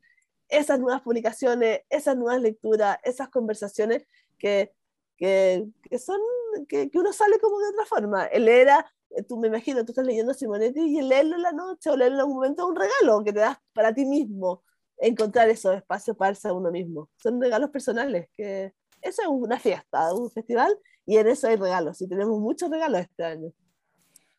esas 0.49 0.79
nuevas 0.79 1.01
publicaciones, 1.01 1.81
esas 1.89 2.17
nuevas 2.17 2.41
lecturas, 2.41 2.97
esas 3.03 3.29
conversaciones 3.29 4.05
que 4.37 4.73
que, 5.17 5.65
que 5.89 5.99
son, 5.99 6.19
que, 6.67 6.89
que, 6.89 6.99
uno 6.99 7.13
sale 7.13 7.39
como 7.39 7.59
de 7.59 7.69
otra 7.69 7.85
forma. 7.85 8.25
Él 8.25 8.47
era, 8.47 8.85
tú 9.27 9.37
me 9.37 9.47
imagino, 9.47 9.85
tú 9.85 9.91
estás 9.91 10.05
leyendo 10.05 10.33
Simonetti 10.33 10.79
y 10.81 11.01
leerlo 11.01 11.35
en 11.35 11.43
la 11.43 11.51
noche 11.51 11.89
o 11.89 11.97
leerlo 11.97 12.23
en 12.23 12.29
un 12.29 12.35
momento 12.35 12.63
es 12.63 12.69
un 12.69 12.75
regalo 12.75 13.23
que 13.23 13.33
te 13.33 13.39
das 13.39 13.57
para 13.73 13.93
ti 13.93 14.05
mismo, 14.05 14.63
encontrar 14.97 15.49
esos 15.49 15.75
espacios 15.75 16.17
para 16.17 16.35
ser 16.35 16.51
uno 16.51 16.71
mismo. 16.71 17.09
Son 17.17 17.39
regalos 17.41 17.69
personales, 17.69 18.27
que 18.35 18.73
eso 19.01 19.21
es 19.21 19.27
una 19.27 19.59
fiesta, 19.59 20.13
un 20.13 20.29
festival, 20.31 20.77
y 21.05 21.17
en 21.17 21.27
eso 21.27 21.47
hay 21.47 21.57
regalos, 21.57 22.01
y 22.01 22.07
tenemos 22.07 22.39
muchos 22.39 22.69
regalos 22.69 23.01
este 23.01 23.23
año. 23.23 23.51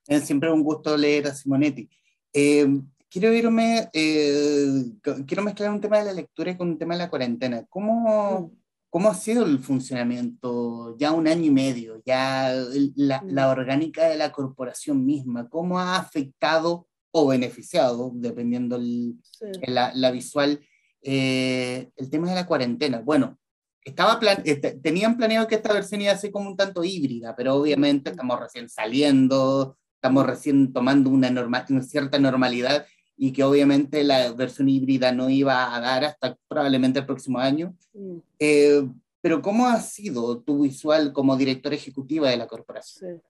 Es 0.06 0.24
siempre 0.24 0.52
un 0.52 0.62
gusto 0.62 0.96
leer 0.96 1.26
a 1.26 1.34
Simonetti. 1.34 1.88
Eh, 2.32 2.66
quiero 3.08 3.32
irme, 3.32 3.88
eh, 3.92 4.84
quiero 5.26 5.42
mezclar 5.42 5.70
un 5.70 5.80
tema 5.80 5.98
de 5.98 6.04
la 6.04 6.12
lectura 6.12 6.56
con 6.56 6.68
un 6.68 6.78
tema 6.78 6.94
de 6.94 6.98
la 6.98 7.10
cuarentena. 7.10 7.64
¿Cómo, 7.68 8.40
mm 8.40 8.64
¿Cómo 8.94 9.10
ha 9.10 9.14
sido 9.14 9.44
el 9.44 9.58
funcionamiento 9.58 10.96
ya 10.96 11.10
un 11.10 11.26
año 11.26 11.46
y 11.46 11.50
medio, 11.50 12.00
ya 12.06 12.54
la, 12.94 13.22
mm. 13.22 13.28
la, 13.28 13.48
orgánica 13.48 14.06
de 14.06 14.16
la 14.16 14.30
corporación 14.30 15.04
misma? 15.04 15.48
¿Cómo 15.48 15.80
ha 15.80 15.96
afectado 15.96 16.86
o 17.10 17.26
beneficiado, 17.26 18.12
dependiendo 18.14 18.76
el, 18.76 19.16
sí. 19.20 19.46
la, 19.66 19.90
la, 19.96 20.12
visual, 20.12 20.60
eh, 21.02 21.90
el 21.96 22.08
tema 22.08 22.28
de 22.28 22.36
la 22.36 22.46
cuarentena? 22.46 23.00
Bueno, 23.00 23.36
estaba 23.82 24.20
plan 24.20 24.40
este, 24.44 24.78
tenían 24.78 25.16
planeado 25.16 25.48
que 25.48 25.56
esta 25.56 25.72
versión 25.72 26.00
iba 26.00 26.12
a 26.12 26.16
ser 26.16 26.30
como 26.30 26.48
un 26.48 26.56
tanto 26.56 26.84
híbrida, 26.84 27.34
pero 27.34 27.56
obviamente 27.56 28.10
estamos 28.10 28.38
recién 28.38 28.68
saliendo, 28.68 29.76
estamos 30.04 30.26
recién 30.26 30.70
tomando 30.70 31.08
una, 31.08 31.30
norma, 31.30 31.64
una 31.70 31.82
cierta 31.82 32.18
normalidad 32.18 32.84
y 33.16 33.32
que 33.32 33.42
obviamente 33.42 34.04
la 34.04 34.32
versión 34.32 34.68
híbrida 34.68 35.12
no 35.12 35.30
iba 35.30 35.74
a 35.74 35.80
dar 35.80 36.04
hasta 36.04 36.36
probablemente 36.46 36.98
el 36.98 37.06
próximo 37.06 37.38
año. 37.38 37.74
Mm. 37.94 38.18
Eh, 38.38 38.86
pero 39.22 39.40
¿cómo 39.40 39.66
ha 39.66 39.80
sido 39.80 40.42
tu 40.42 40.64
visual 40.64 41.14
como 41.14 41.38
directora 41.38 41.74
ejecutiva 41.74 42.28
de 42.28 42.36
la 42.36 42.46
corporación? 42.46 43.16
Sí. 43.16 43.22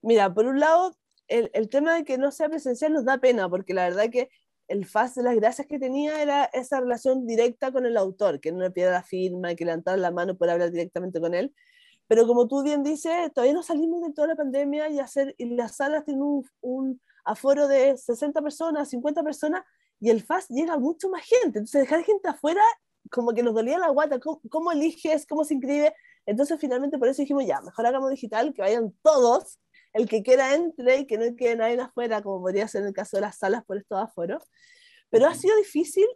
Mira, 0.00 0.32
por 0.32 0.46
un 0.46 0.58
lado, 0.58 0.96
el, 1.28 1.50
el, 1.52 1.68
tema 1.68 1.96
de 1.96 2.04
que 2.04 2.16
no 2.16 2.30
sea 2.30 2.48
presencial 2.48 2.94
nos 2.94 3.04
da 3.04 3.18
pena, 3.18 3.50
porque 3.50 3.74
la 3.74 3.82
verdad 3.82 4.08
que 4.08 4.30
el 4.68 4.86
faz 4.86 5.16
de 5.16 5.22
las 5.22 5.36
gracias 5.36 5.66
que 5.66 5.78
tenía 5.78 6.22
era 6.22 6.44
esa 6.44 6.80
relación 6.80 7.26
directa 7.26 7.72
con 7.72 7.84
el 7.84 7.98
autor, 7.98 8.40
que 8.40 8.52
no 8.52 8.60
le 8.60 8.70
pidiera 8.70 8.92
la 8.92 9.02
firma, 9.02 9.54
que 9.54 9.66
levantara 9.66 9.98
la 9.98 10.10
mano 10.10 10.34
para 10.38 10.54
hablar 10.54 10.70
directamente 10.70 11.20
con 11.20 11.34
él. 11.34 11.52
Pero 12.10 12.26
como 12.26 12.48
tú 12.48 12.64
bien 12.64 12.82
dices, 12.82 13.32
todavía 13.32 13.54
no 13.54 13.62
salimos 13.62 14.02
de 14.02 14.12
toda 14.12 14.26
la 14.26 14.34
pandemia 14.34 14.88
y, 14.88 14.98
hacer, 14.98 15.32
y 15.38 15.44
las 15.54 15.76
salas 15.76 16.04
tienen 16.04 16.24
un, 16.24 16.44
un 16.60 17.00
aforo 17.24 17.68
de 17.68 17.96
60 17.96 18.42
personas, 18.42 18.90
50 18.90 19.22
personas, 19.22 19.62
y 20.00 20.10
el 20.10 20.20
FAS 20.20 20.48
llega 20.48 20.76
mucho 20.76 21.08
más 21.08 21.22
gente. 21.22 21.60
Entonces, 21.60 21.82
dejar 21.82 22.02
gente 22.02 22.28
afuera, 22.28 22.62
como 23.12 23.32
que 23.32 23.44
nos 23.44 23.54
dolía 23.54 23.78
la 23.78 23.90
guata. 23.90 24.18
¿Cómo, 24.18 24.40
cómo 24.50 24.72
eliges? 24.72 25.24
¿Cómo 25.24 25.44
se 25.44 25.54
inscribe? 25.54 25.94
Entonces, 26.26 26.58
finalmente, 26.58 26.98
por 26.98 27.06
eso 27.06 27.22
dijimos, 27.22 27.46
ya, 27.46 27.60
mejor 27.60 27.86
hagamos 27.86 28.10
digital, 28.10 28.52
que 28.54 28.62
vayan 28.62 28.92
todos, 29.04 29.60
el 29.92 30.08
que 30.08 30.24
quiera 30.24 30.56
entre 30.56 30.96
y 30.98 31.06
que 31.06 31.16
no 31.16 31.36
quede 31.36 31.54
nadie 31.54 31.80
afuera, 31.80 32.22
como 32.22 32.40
podría 32.40 32.66
ser 32.66 32.82
en 32.82 32.88
el 32.88 32.92
caso 32.92 33.18
de 33.18 33.20
las 33.20 33.38
salas 33.38 33.64
por 33.64 33.76
estos 33.76 34.02
aforos. 34.02 34.42
Pero 35.10 35.28
ha 35.28 35.34
sido 35.36 35.56
difícil 35.58 36.08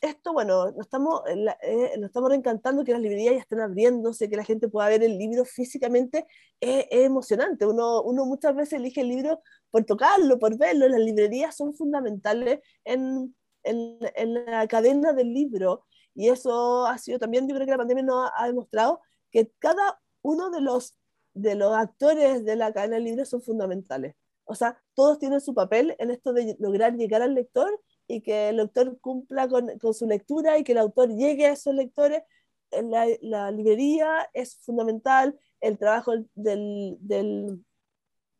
esto, 0.00 0.32
bueno, 0.32 0.70
nos 0.72 0.86
estamos, 0.86 1.22
eh, 1.26 1.94
nos 1.98 2.06
estamos 2.06 2.30
reencantando 2.30 2.84
que 2.84 2.92
las 2.92 3.00
librerías 3.00 3.34
ya 3.34 3.40
estén 3.40 3.60
abriéndose, 3.60 4.28
que 4.28 4.36
la 4.36 4.44
gente 4.44 4.68
pueda 4.68 4.88
ver 4.88 5.02
el 5.02 5.18
libro 5.18 5.44
físicamente, 5.44 6.26
es, 6.60 6.86
es, 6.90 7.04
emocionante. 7.06 7.66
Uno, 7.66 8.02
uno 8.02 8.26
muchas 8.26 8.54
veces 8.54 8.74
elige 8.74 9.00
el 9.00 9.08
libro 9.08 9.40
por 9.70 9.84
tocarlo, 9.84 10.38
por 10.38 10.56
verlo. 10.58 10.88
Las 10.88 11.00
librerías 11.00 11.56
son 11.56 11.74
fundamentales 11.74 12.60
en, 12.84 13.34
en, 13.64 13.98
en 14.14 14.34
la 14.46 14.66
cadena 14.68 15.12
del 15.12 15.32
libro 15.32 15.84
y 16.16 16.30
eso 16.30 16.86
ha 16.86 16.96
sido 16.98 17.18
también, 17.18 17.46
yo 17.46 17.54
creo 17.54 17.66
que 17.66 17.72
la 17.72 17.78
pandemia 17.78 18.02
nos 18.02 18.30
ha, 18.30 18.42
ha 18.42 18.46
demostrado 18.46 19.00
que 19.30 19.52
cada 19.58 20.00
uno 20.22 20.50
de 20.50 20.62
los, 20.62 20.96
de 21.34 21.54
los 21.54 21.74
actores 21.74 22.44
de 22.44 22.56
la 22.56 22.72
cadena 22.72 22.94
del 22.96 23.04
libro 23.04 23.24
son 23.26 23.42
fundamentales. 23.42 24.14
O 24.44 24.54
sea, 24.54 24.80
todos 24.94 25.18
tienen 25.18 25.40
su 25.40 25.54
papel 25.54 25.94
en 25.98 26.10
esto 26.10 26.32
de 26.32 26.56
lograr 26.58 26.96
llegar 26.96 27.20
al 27.20 27.34
lector 27.34 27.82
y 28.08 28.20
que 28.20 28.50
el 28.50 28.56
lector 28.56 28.98
cumpla 29.00 29.48
con, 29.48 29.78
con, 29.78 29.94
su 29.94 30.06
lectura 30.06 30.58
y 30.58 30.64
que 30.64 30.72
el 30.72 30.78
autor 30.78 31.08
llegue 31.14 31.46
a 31.46 31.52
esos 31.52 31.74
lectores. 31.74 32.22
La, 32.70 33.06
la 33.20 33.50
librería 33.50 34.28
es 34.34 34.56
fundamental, 34.58 35.38
el 35.60 35.78
trabajo 35.78 36.12
del, 36.34 36.96
del, 37.00 37.64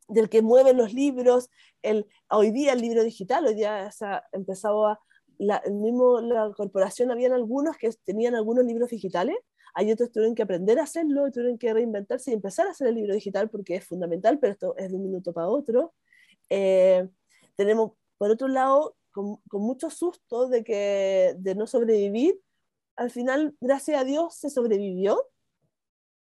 del, 0.09 0.29
que 0.29 0.42
mueve 0.42 0.72
los 0.72 0.92
libros, 0.92 1.48
el, 1.83 2.07
hoy 2.31 2.50
día 2.50 2.72
el 2.72 2.81
libro 2.81 3.05
digital, 3.05 3.46
hoy 3.46 3.55
día 3.55 3.90
se 3.92 4.05
ha 4.05 4.24
empezado 4.33 4.87
a, 4.87 5.00
la, 5.38 5.57
el 5.59 5.74
mismo, 5.74 6.20
la 6.20 6.50
corporación, 6.57 7.11
habían 7.11 7.33
algunos 7.33 7.76
que 7.76 7.90
tenían 8.05 8.35
algunos 8.35 8.64
libros 8.64 8.90
digitales, 8.90 9.37
hay 9.74 9.92
otros 9.92 10.09
que 10.09 10.14
tuvieron 10.14 10.35
que 10.35 10.42
aprender 10.42 10.79
a 10.79 10.85
hacerlo, 10.85 11.31
tuvieron 11.31 11.59
que 11.59 11.72
reinventarse 11.72 12.31
y 12.31 12.35
empezar 12.35 12.66
a 12.66 12.70
hacer 12.70 12.88
el 12.88 12.94
libro 12.94 13.14
digital 13.14 13.50
porque 13.50 13.76
es 13.76 13.85
fundamental, 13.85 14.38
pero 14.38 14.52
esto 14.52 14.74
es 14.76 14.90
de 14.90 14.96
un 14.96 15.02
minuto 15.02 15.35
para 15.35 15.48
otro. 15.48 15.92
Eh, 16.48 17.07
tenemos, 17.57 17.92
por 18.16 18.31
otro 18.31 18.48
lado, 18.48 18.96
con, 19.16 19.37
con, 19.48 19.62
mucho 19.62 19.88
susto 19.88 20.46
de, 20.46 20.62
que, 20.62 21.35
de 21.38 21.55
no 21.55 21.66
sobrevivir. 21.66 22.38
Al 22.96 23.11
final, 23.11 23.57
gracias 23.61 23.98
a 23.98 24.05
Dios, 24.05 24.35
se 24.35 24.50
sobrevivió. 24.50 25.26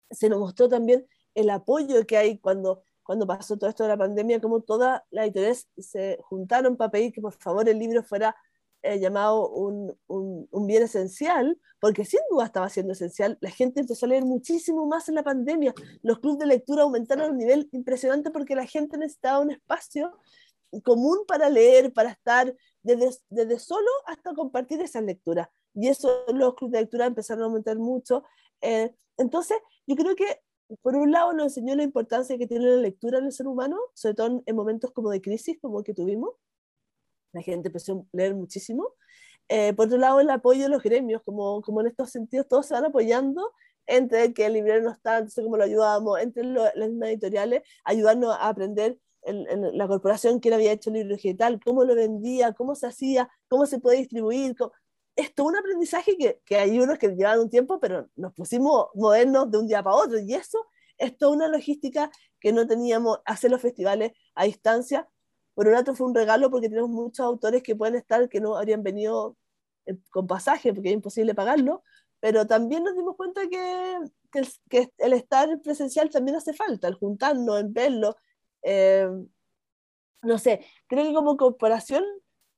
Se 0.10 0.30
nos 0.30 0.40
mostró 0.40 0.70
también 0.70 1.06
el 1.36 1.50
apoyo 1.50 2.06
que 2.08 2.16
hay 2.16 2.40
cuando, 2.40 2.84
cuando 3.04 3.28
pasó 3.28 3.58
todo 3.58 3.70
esto 3.70 3.84
de 3.84 3.90
la 3.90 3.98
pandemia, 3.98 4.40
como 4.40 4.62
todas 4.62 5.02
las 5.12 5.26
editoriales 5.26 5.68
se 5.78 6.18
juntaron 6.22 6.78
para 6.78 6.90
pedir 6.90 7.12
que 7.12 7.22
por 7.22 7.34
favor 7.34 7.68
el 7.68 7.78
libro 7.78 8.02
fuera 8.02 8.34
eh, 8.82 8.98
llamado 8.98 9.50
un, 9.50 9.94
un, 10.08 10.48
un, 10.50 10.68
bien 10.68 10.84
esencial, 10.84 11.60
porque 11.82 12.06
sin 12.06 12.22
duda 12.32 12.46
estaba 12.46 12.70
siendo 12.70 12.94
esencial. 12.94 13.38
La 13.42 13.52
gente 13.52 13.82
empezó 13.82 14.06
a 14.06 14.10
leer 14.10 14.24
muchísimo 14.24 14.86
más 14.86 15.10
en 15.10 15.16
la 15.16 15.24
pandemia. 15.24 15.74
Los 16.02 16.20
clubes 16.20 16.40
de 16.40 16.46
lectura 16.46 16.84
aumentaron 16.84 17.26
a 17.26 17.32
un 17.32 17.38
nivel 17.38 17.68
impresionante 17.74 18.32
porque 18.32 18.56
la 18.56 18.66
gente 18.66 18.98
necesitaba 18.98 19.42
un 19.42 19.52
espacio 19.52 20.14
común 20.84 21.20
para 21.28 21.50
leer, 21.50 21.94
para 21.94 22.12
estar 22.12 22.56
desde, 22.84 23.10
desde 23.30 23.60
solo 23.60 23.90
hasta 24.06 24.34
compartir 24.34 24.82
esas 24.82 25.04
lecturas. 25.04 25.48
Y 25.74 25.88
eso 25.88 26.26
los 26.34 26.56
clubes 26.56 26.74
de 26.74 26.82
lectura 26.82 27.06
empezaron 27.06 27.44
a 27.44 27.46
aumentar 27.48 27.78
mucho. 27.78 28.24
Eh, 28.62 28.94
entonces, 29.18 29.58
yo 29.88 29.96
creo 29.96 30.16
que 30.16 30.42
por 30.82 30.96
un 30.96 31.12
lado 31.12 31.34
nos 31.34 31.48
enseñó 31.48 31.76
la 31.76 31.84
importancia 31.84 32.38
que 32.38 32.48
tiene 32.48 32.66
la 32.66 32.78
lectura 32.78 33.18
en 33.20 33.26
el 33.26 33.32
ser 33.32 33.48
humano, 33.48 33.78
sobre 33.94 34.16
todo 34.16 34.44
en 34.46 34.56
momentos 34.56 34.92
como 34.92 35.10
de 35.10 35.22
crisis, 35.22 35.58
como 35.62 35.84
que 35.84 35.94
tuvimos. 35.94 36.32
La 37.32 37.42
gente 37.42 37.70
empezó 37.70 37.94
a 37.94 38.04
leer 38.14 38.36
muchísimo. 38.36 38.96
eh, 39.50 39.74
por 39.74 39.88
otro 39.88 39.98
lado, 39.98 40.20
el 40.20 40.30
apoyo 40.30 40.64
de 40.64 40.70
los 40.70 40.84
gremios, 40.84 41.22
como, 41.24 41.62
como 41.62 41.82
en 41.82 41.88
estos 41.88 42.12
sentidos 42.12 42.48
todos 42.48 42.68
se 42.68 42.74
van 42.76 42.86
apoyando 42.86 43.52
entre 43.88 44.34
que 44.34 44.46
el 44.46 44.54
librero 44.54 44.84
no 44.84 44.92
está, 44.92 45.18
entonces 45.18 45.44
cómo 45.44 45.58
lo 45.58 45.64
ayudamos, 45.64 46.20
entre 46.20 46.44
las 46.44 46.76
editoriales, 46.76 47.64
ayudarnos 47.84 48.36
a 48.36 48.48
aprender 48.50 49.00
la 49.34 49.88
corporación 49.88 50.40
que 50.40 50.54
había 50.54 50.72
hecho 50.72 50.90
el 50.90 50.98
libro 50.98 51.16
digital, 51.16 51.60
cómo 51.64 51.84
lo 51.84 51.96
vendía, 51.96 52.54
cómo 52.54 52.76
se 52.76 52.88
hacía, 52.88 53.30
cómo 53.48 53.66
se 53.66 53.80
puede 53.80 53.98
distribuir. 53.98 54.56
Es 55.16 55.34
todo 55.34 55.48
un 55.48 55.58
aprendizaje 55.58 56.18
que, 56.18 56.42
que 56.46 56.58
hay 56.58 56.80
unos 56.80 56.98
que 56.98 57.10
llevan 57.10 57.40
un 57.40 57.50
tiempo, 57.50 57.80
pero 57.80 58.10
nos 58.16 58.34
pusimos 58.34 58.88
modernos 58.96 59.52
de 59.52 59.58
un 59.58 59.68
día 59.68 59.84
para 59.84 59.96
otro. 59.96 60.20
Y 60.20 60.34
eso 60.34 60.66
es 60.98 61.18
toda 61.18 61.34
una 61.34 61.48
logística 61.48 62.12
que 62.40 62.54
no 62.54 62.68
teníamos, 62.68 63.20
hacer 63.26 63.52
los 63.52 63.62
festivales 63.62 64.12
a 64.36 64.46
distancia. 64.46 65.08
Por 65.54 65.68
un 65.68 65.74
lado 65.74 65.96
fue 65.96 66.08
un 66.08 66.16
regalo 66.16 66.50
porque 66.52 66.70
tenemos 66.70 66.90
muchos 66.90 67.26
autores 67.26 67.64
que 67.64 67.76
pueden 67.76 67.96
estar, 67.96 68.30
que 68.30 68.40
no 68.40 68.58
habrían 68.58 68.84
venido 68.84 69.38
eh, 69.86 69.98
con 70.12 70.28
pasaje 70.28 70.74
porque 70.74 70.90
es 70.90 70.96
imposible 70.96 71.36
pagarlo, 71.36 71.84
pero 72.20 72.46
también 72.48 72.84
nos 72.84 72.96
dimos 72.96 73.16
cuenta 73.16 73.42
que, 73.50 73.98
que, 74.32 74.40
el, 74.40 74.48
que 74.70 74.90
el 74.98 75.14
estar 75.14 75.62
presencial 75.62 76.10
también 76.10 76.38
hace 76.38 76.54
falta, 76.54 76.88
el 76.88 76.96
juntarnos, 76.96 77.60
el 77.60 77.70
verlo, 77.70 78.16
eh, 78.64 79.08
no 80.22 80.38
sé, 80.38 80.66
creo 80.88 81.06
que 81.06 81.14
como 81.14 81.38
corporación 81.38 82.04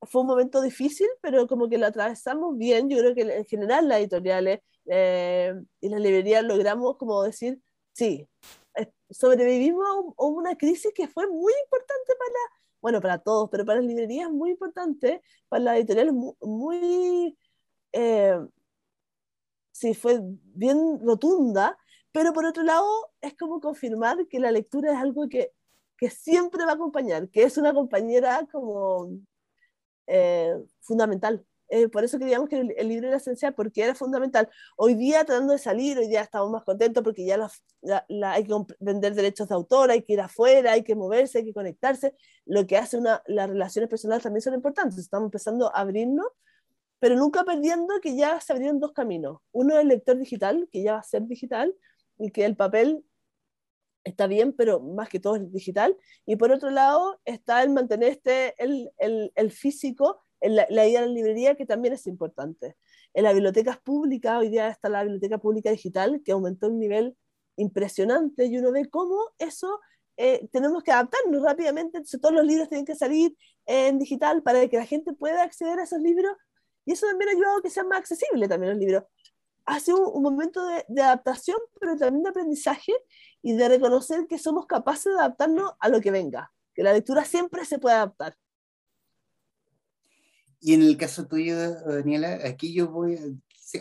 fue 0.02 0.22
un 0.22 0.28
momento 0.28 0.62
difícil, 0.62 1.08
pero 1.22 1.48
como 1.48 1.70
que 1.70 1.78
lo 1.78 1.86
atravesamos 1.86 2.58
bien. 2.58 2.90
Yo 2.90 2.98
creo 2.98 3.14
que 3.16 3.22
en 3.22 3.46
general 3.46 3.88
las 3.88 4.00
editoriales 4.00 4.62
eh, 4.88 5.54
y 5.80 5.90
las 5.90 6.02
librerías 6.02 6.44
logramos 6.44 6.98
como 6.98 7.22
decir, 7.24 7.62
sí, 7.94 8.28
sobrevivimos 9.10 9.86
a 10.18 10.24
una 10.26 10.56
crisis 10.56 10.92
que 10.96 11.08
fue 11.08 11.28
muy 11.28 11.54
importante 11.66 12.14
para, 12.18 12.40
bueno, 12.82 13.02
para 13.02 13.20
todos, 13.20 13.50
pero 13.52 13.66
para 13.66 13.80
las 13.80 13.88
librerías 13.88 14.30
muy 14.32 14.52
importante, 14.52 15.22
para 15.50 15.64
las 15.64 15.78
editoriales 15.78 16.14
muy, 16.14 17.38
eh, 17.94 18.40
sí, 19.72 19.94
fue 19.94 20.20
bien 20.24 21.00
rotunda, 21.02 21.78
pero 22.12 22.34
por 22.34 22.46
otro 22.46 22.64
lado 22.64 22.88
es 23.22 23.36
como 23.38 23.60
confirmar 23.62 24.28
que 24.28 24.40
la 24.40 24.52
lectura 24.52 24.94
es 24.94 24.98
algo 24.98 25.28
que 25.30 25.54
que 26.02 26.10
siempre 26.10 26.66
va 26.66 26.72
a 26.72 26.76
acompañar, 26.76 27.30
que 27.30 27.44
es 27.44 27.60
una 27.60 27.74
compañera 27.76 28.48
como 28.52 29.20
eh, 30.08 30.56
fundamental. 30.80 31.46
Eh, 31.70 31.90
por 31.90 32.04
eso 32.04 32.18
creíamos 32.18 32.50
que 32.50 32.60
el, 32.76 32.90
libro 32.90 33.08
era 33.08 33.18
esencial, 33.18 33.54
porque 33.54 33.84
era 33.84 33.94
fundamental. 33.94 34.50
Hoy 34.78 34.96
día, 34.96 35.24
tratando 35.26 35.54
de 35.54 35.60
salir, 35.60 36.00
hoy 36.00 36.08
día 36.08 36.22
estamos 36.22 36.50
más 36.52 36.64
contentos 36.64 37.04
porque 37.04 37.24
ya 37.24 37.38
la, 37.38 38.32
hay 38.32 38.44
que 38.46 38.54
vender 38.80 39.14
derechos 39.14 39.48
de 39.48 39.54
autor, 39.54 39.92
hay 39.92 40.02
que 40.02 40.14
ir 40.14 40.22
afuera, 40.22 40.72
hay 40.72 40.84
que 40.84 40.96
moverse, 40.96 41.38
hay 41.38 41.46
que 41.46 41.54
conectarse. 41.54 42.16
Lo 42.46 42.66
que 42.66 42.78
hace 42.78 42.98
una, 42.98 43.22
las 43.28 43.48
relaciones 43.48 43.88
personales 43.88 44.24
también 44.24 44.42
son 44.42 44.56
importantes. 44.56 44.98
Estamos 44.98 45.28
empezando 45.28 45.68
a 45.68 45.82
abrirnos, 45.82 46.28
pero 46.98 47.16
nunca 47.16 47.44
perdiendo 47.44 48.02
que 48.02 48.16
ya 48.16 48.42
se 48.42 48.54
abrieron 48.54 48.80
dos 48.80 48.92
caminos. 48.92 49.38
Uno 49.52 49.76
es 49.76 49.82
el 49.82 49.90
lector 49.90 50.18
digital, 50.18 50.68
que 50.72 50.82
ya 50.82 50.94
va 50.94 51.00
a 51.00 51.04
ser 51.04 51.28
digital, 51.28 51.76
y 52.18 52.32
que 52.32 52.46
el 52.46 52.56
papel 52.56 53.06
está 54.04 54.28
bien, 54.28 54.54
pero 54.54 54.80
más 54.80 55.10
que 55.10 55.20
todo 55.20 55.36
es 55.36 55.52
digital. 55.52 55.98
Y 56.26 56.36
por 56.36 56.52
otro 56.52 56.70
lado 56.70 57.20
está 57.26 57.64
el 57.64 57.70
mantener 57.70 58.10
este, 58.10 58.54
el, 58.64 58.92
el, 58.98 59.32
el 59.36 59.52
físico, 59.52 60.22
la, 60.42 60.66
idea 60.88 61.02
de 61.02 61.08
la 61.08 61.14
librería, 61.14 61.56
que 61.56 61.66
también 61.66 61.94
es 61.94 62.08
importante. 62.08 62.76
En 63.14 63.24
las 63.24 63.34
bibliotecas 63.34 63.80
públicas, 63.80 64.40
hoy 64.40 64.50
día 64.50 64.70
está 64.70 64.90
la 64.90 65.04
biblioteca 65.04 65.38
pública 65.38 65.70
digital, 65.70 66.22
que 66.24 66.32
aumentó 66.32 66.68
un 66.68 66.80
nivel 66.80 67.16
impresionante, 67.58 68.46
y 68.46 68.58
uno 68.58 68.72
ve 68.72 68.90
cómo 68.90 69.18
eso 69.38 69.80
eh, 70.18 70.48
tenemos 70.52 70.84
que 70.84 70.92
adaptarnos 70.92 71.42
rápidamente, 71.44 71.98
entonces 71.98 72.20
todos 72.20 72.34
los 72.34 72.46
libros 72.46 72.70
tienen 72.70 72.86
que 72.86 72.96
salir 72.96 73.36
en 73.66 74.00
digital 74.00 74.42
para 74.42 74.68
que 74.68 74.78
la 74.78 74.86
gente 74.86 75.14
pueda 75.14 75.44
acceder 75.44 75.80
a 75.80 75.84
esos 75.84 76.00
libros, 76.00 76.36
y 76.86 76.94
eso 76.94 77.06
también 77.06 77.30
ha 77.30 77.34
ayudado 77.34 77.58
a 77.58 77.62
que 77.62 77.70
sean 77.70 77.88
más 77.88 78.00
accesibles 78.00 78.50
también 78.50 78.74
los 78.74 78.80
libros. 78.80 79.04
Ha 79.72 79.80
sido 79.80 80.12
un, 80.12 80.22
momento 80.22 80.66
de, 80.66 80.84
de 80.90 81.02
adaptación, 81.02 81.58
pero 81.80 81.96
también 81.96 82.24
de 82.24 82.30
aprendizaje, 82.30 82.94
y 83.42 83.54
de 83.54 83.70
reconocer 83.70 84.28
que 84.28 84.38
somos 84.38 84.66
capaces 84.66 85.14
de 85.14 85.20
adaptarnos 85.20 85.72
a 85.80 85.90
lo 85.90 86.02
que 86.02 86.12
venga, 86.12 86.52
que 86.74 86.84
la 86.84 86.94
lectura 86.94 87.26
siempre 87.26 87.66
se 87.66 87.80
puede 87.80 87.96
adaptar. 87.96 88.36
Y 90.60 90.74
en 90.76 90.84
el 90.84 90.96
caso 90.96 91.26
tuyo, 91.26 91.56
Daniela, 91.86 92.40
aquí 92.46 92.72
yo 92.72 92.90
voy, 92.90 93.18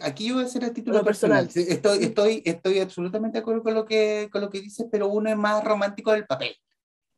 aquí 0.00 0.28
yo 0.28 0.34
voy 0.34 0.44
a 0.44 0.46
hacer 0.46 0.64
a 0.64 0.72
título 0.72 1.04
personal. 1.04 1.48
Estoy, 1.54 2.04
estoy, 2.04 2.42
estoy 2.44 2.78
absolutamente 2.78 3.36
de 3.36 3.42
acuerdo 3.42 3.62
con 3.62 3.74
lo, 3.74 3.84
que, 3.84 4.30
con 4.32 4.40
lo 4.40 4.48
que 4.48 4.62
dices, 4.62 4.86
pero 4.90 5.08
uno 5.08 5.28
es 5.28 5.36
más 5.36 5.62
romántico 5.62 6.12
del 6.12 6.26
papel. 6.26 6.56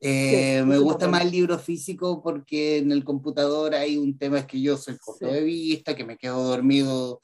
Eh, 0.05 0.65
me 0.67 0.79
gusta 0.79 1.07
más 1.07 1.23
el 1.23 1.31
libro 1.31 1.61
físico 1.61 2.21
porque 2.25 2.79
en 2.79 2.91
el 2.91 3.05
computador 3.05 3.73
hay 3.73 3.97
un 3.97 4.19
tema 4.19 4.41
es 4.41 4.47
que 4.47 4.61
yo 4.61 4.77
soy 4.77 4.99
corto 4.99 5.27
de 5.27 5.45
vista, 5.45 5.95
que 5.95 6.05
me 6.05 6.19
quedo 6.19 6.43
dormido, 6.43 7.21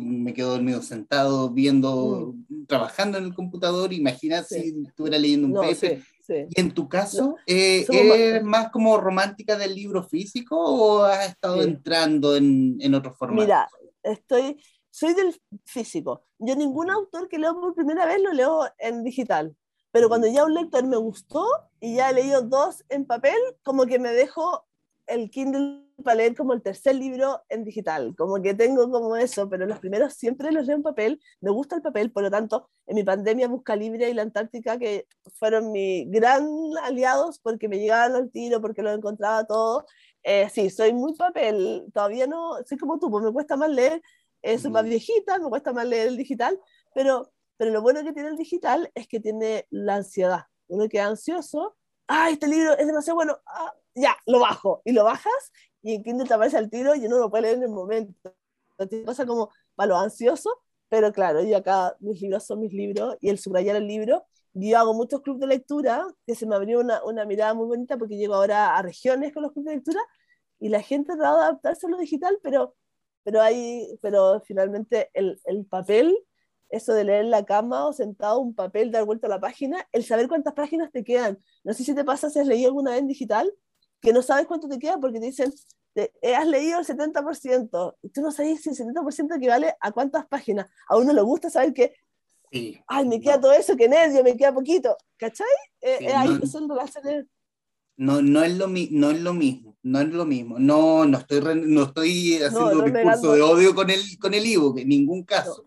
me 0.00 0.32
quedo 0.34 0.52
dormido 0.52 0.82
sentado 0.82 1.50
viendo, 1.50 2.34
mm. 2.48 2.66
trabajando 2.66 3.18
en 3.18 3.24
el 3.24 3.34
computador. 3.34 3.92
Imagina 3.92 4.42
si 4.42 4.82
estuviera 4.86 5.18
leyendo 5.18 5.46
un 5.46 5.52
no, 5.54 5.60
paper. 5.60 6.02
Y 6.28 6.60
en 6.60 6.72
tu 6.72 6.88
caso, 6.88 7.36
eh, 7.46 7.86
¿es 7.88 8.42
más 8.42 8.70
como 8.70 8.98
romántica 8.98 9.56
del 9.56 9.74
libro 9.74 10.02
físico 10.02 10.56
o 10.58 11.04
has 11.04 11.28
estado 11.28 11.62
entrando 11.62 12.36
en, 12.36 12.78
en 12.80 12.94
otro 12.94 13.12
formato? 13.12 13.42
Mira, 13.42 13.68
estoy, 14.02 14.60
soy 14.90 15.14
del 15.14 15.40
físico. 15.64 16.24
Yo 16.38 16.56
ningún 16.56 16.90
autor 16.90 17.28
que 17.28 17.38
leo 17.38 17.54
por 17.60 17.74
primera 17.74 18.06
vez 18.06 18.20
lo 18.20 18.32
leo 18.32 18.68
en 18.78 19.04
digital 19.04 19.54
pero 19.96 20.10
cuando 20.10 20.26
ya 20.26 20.44
un 20.44 20.52
lector 20.52 20.84
me 20.84 20.98
gustó 20.98 21.46
y 21.80 21.96
ya 21.96 22.10
he 22.10 22.12
leído 22.12 22.42
dos 22.42 22.84
en 22.90 23.06
papel, 23.06 23.38
como 23.62 23.86
que 23.86 23.98
me 23.98 24.10
dejo 24.10 24.65
el 25.06 25.30
Kindle 25.30 25.84
para 26.02 26.16
leer 26.16 26.34
como 26.34 26.52
el 26.52 26.62
tercer 26.62 26.94
libro 26.96 27.42
en 27.48 27.64
digital, 27.64 28.14
como 28.16 28.40
que 28.42 28.54
tengo 28.54 28.90
como 28.90 29.16
eso, 29.16 29.48
pero 29.48 29.66
los 29.66 29.78
primeros 29.78 30.14
siempre 30.14 30.52
los 30.52 30.66
leo 30.66 30.76
en 30.76 30.82
papel, 30.82 31.20
me 31.40 31.50
gusta 31.50 31.76
el 31.76 31.82
papel, 31.82 32.12
por 32.12 32.22
lo 32.22 32.30
tanto, 32.30 32.68
en 32.86 32.96
mi 32.96 33.04
pandemia 33.04 33.48
Busca 33.48 33.76
Libre 33.76 34.10
y 34.10 34.14
la 34.14 34.22
Antártica, 34.22 34.78
que 34.78 35.06
fueron 35.38 35.72
mis 35.72 36.10
gran 36.10 36.46
aliados 36.82 37.38
porque 37.38 37.68
me 37.68 37.78
llegaban 37.78 38.14
al 38.14 38.30
tiro, 38.30 38.60
porque 38.60 38.82
lo 38.82 38.92
encontraba 38.92 39.44
todo, 39.44 39.86
eh, 40.22 40.48
sí, 40.50 40.70
soy 40.70 40.92
muy 40.92 41.14
papel, 41.14 41.86
todavía 41.94 42.26
no, 42.26 42.56
soy 42.66 42.76
como 42.76 42.98
tú, 42.98 43.10
pues 43.10 43.24
me 43.24 43.32
cuesta 43.32 43.56
más 43.56 43.70
leer, 43.70 44.02
eh, 44.42 44.58
soy 44.58 44.70
más 44.70 44.84
viejita, 44.84 45.38
me 45.38 45.48
cuesta 45.48 45.72
más 45.72 45.86
leer 45.86 46.08
el 46.08 46.16
digital, 46.16 46.60
pero 46.94 47.32
pero 47.56 47.70
lo 47.70 47.82
bueno 47.82 48.02
que 48.04 48.12
tiene 48.12 48.28
el 48.28 48.36
digital 48.36 48.90
es 48.94 49.08
que 49.08 49.20
tiene 49.20 49.66
la 49.70 49.96
ansiedad. 49.96 50.44
Uno 50.68 50.88
queda 50.88 51.06
ansioso, 51.06 51.76
¡ay, 52.06 52.34
este 52.34 52.48
libro 52.48 52.76
es 52.76 52.86
demasiado 52.86 53.16
bueno! 53.16 53.38
Ah, 53.46 53.74
ya, 53.96 54.16
lo 54.26 54.40
bajo. 54.40 54.82
Y 54.84 54.92
lo 54.92 55.04
bajas 55.04 55.52
y 55.82 55.94
en 55.94 56.02
Kindle 56.04 56.26
te 56.26 56.34
aparece 56.34 56.56
al 56.58 56.70
tiro 56.70 56.94
y 56.94 57.06
uno 57.06 57.18
lo 57.18 57.30
puede 57.30 57.42
leer 57.42 57.56
en 57.56 57.62
el 57.64 57.70
momento. 57.70 58.34
Te 58.76 59.04
pasa 59.04 59.26
como 59.26 59.50
para 59.74 59.88
lo 59.88 59.96
ansioso, 59.98 60.50
pero 60.88 61.12
claro, 61.12 61.42
yo 61.42 61.56
acá 61.56 61.96
mis 62.00 62.20
libros 62.20 62.44
son 62.44 62.60
mis 62.60 62.72
libros 62.72 63.16
y 63.20 63.30
el 63.30 63.38
subrayar 63.38 63.76
el 63.76 63.86
libro. 63.86 64.24
Yo 64.52 64.78
hago 64.78 64.94
muchos 64.94 65.20
clubes 65.22 65.40
de 65.40 65.46
lectura, 65.48 66.06
que 66.26 66.34
se 66.34 66.46
me 66.46 66.54
abrió 66.56 66.80
una, 66.80 67.04
una 67.04 67.24
mirada 67.24 67.54
muy 67.54 67.66
bonita 67.66 67.96
porque 67.98 68.16
llego 68.16 68.34
ahora 68.34 68.76
a 68.76 68.82
regiones 68.82 69.32
con 69.32 69.42
los 69.42 69.52
clubes 69.52 69.70
de 69.70 69.76
lectura 69.76 70.00
y 70.58 70.68
la 70.68 70.82
gente 70.82 71.12
ha 71.12 71.16
dado 71.16 71.40
a 71.40 71.44
adaptarse 71.44 71.86
a 71.86 71.90
lo 71.90 71.98
digital, 71.98 72.38
pero, 72.42 72.74
pero, 73.22 73.42
hay, 73.42 73.98
pero 74.02 74.40
finalmente 74.46 75.10
el, 75.14 75.40
el 75.44 75.66
papel 75.66 76.16
eso 76.68 76.94
de 76.94 77.04
leer 77.04 77.24
en 77.24 77.30
la 77.30 77.44
cama 77.44 77.86
o 77.86 77.92
sentado 77.92 78.40
un 78.40 78.54
papel, 78.54 78.90
dar 78.90 79.04
vuelta 79.04 79.26
a 79.26 79.30
la 79.30 79.40
página, 79.40 79.86
el 79.92 80.04
saber 80.04 80.28
cuántas 80.28 80.54
páginas 80.54 80.90
te 80.92 81.04
quedan. 81.04 81.38
No 81.64 81.72
sé 81.74 81.84
si 81.84 81.94
te 81.94 82.04
pasa 82.04 82.30
si 82.30 82.38
has 82.38 82.46
leído 82.46 82.68
alguna 82.68 82.92
vez 82.92 83.00
en 83.00 83.06
digital, 83.06 83.52
que 84.00 84.12
no 84.12 84.22
sabes 84.22 84.46
cuánto 84.46 84.68
te 84.68 84.78
queda 84.78 84.98
porque 84.98 85.20
te 85.20 85.26
dicen, 85.26 85.52
eh, 85.94 86.34
has 86.34 86.46
leído 86.46 86.78
el 86.78 86.86
70%, 86.86 87.96
y 88.02 88.08
tú 88.10 88.20
no 88.20 88.30
sabes 88.30 88.60
si 88.62 88.70
el 88.70 88.76
70% 88.76 89.36
equivale 89.36 89.74
a 89.80 89.92
cuántas 89.92 90.26
páginas. 90.26 90.66
A 90.88 90.96
uno 90.96 91.12
le 91.12 91.22
gusta 91.22 91.48
saber 91.50 91.72
que, 91.72 91.94
sí, 92.52 92.78
ay, 92.86 93.06
me 93.06 93.20
queda 93.20 93.40
todo 93.40 93.52
eso, 93.52 93.76
que 93.76 93.88
nervio, 93.88 94.22
me 94.22 94.36
queda 94.36 94.52
poquito. 94.52 94.96
¿Cachai? 95.16 95.46
Eh, 95.80 95.98
eh, 96.00 96.12
ahí 96.12 96.28
no, 96.28 96.46
son 96.46 96.68
no, 97.98 98.20
no, 98.20 98.42
es 98.42 98.56
lo 98.58 98.66
no 98.68 99.10
es 99.10 99.20
lo 99.20 99.32
mismo, 99.32 99.76
no 99.82 100.00
es 100.00 100.08
lo 100.08 100.26
mismo. 100.26 100.58
No, 100.58 101.06
no 101.06 101.18
estoy, 101.18 101.40
no 101.64 101.84
estoy 101.84 102.42
haciendo 102.42 102.84
un 102.84 102.92
discurso 102.92 103.32
de 103.32 103.40
odio 103.40 103.74
con 103.74 103.88
el, 103.88 104.02
con 104.18 104.34
el 104.34 104.44
ebook, 104.44 104.78
en 104.78 104.88
ningún 104.88 105.24
caso 105.24 105.66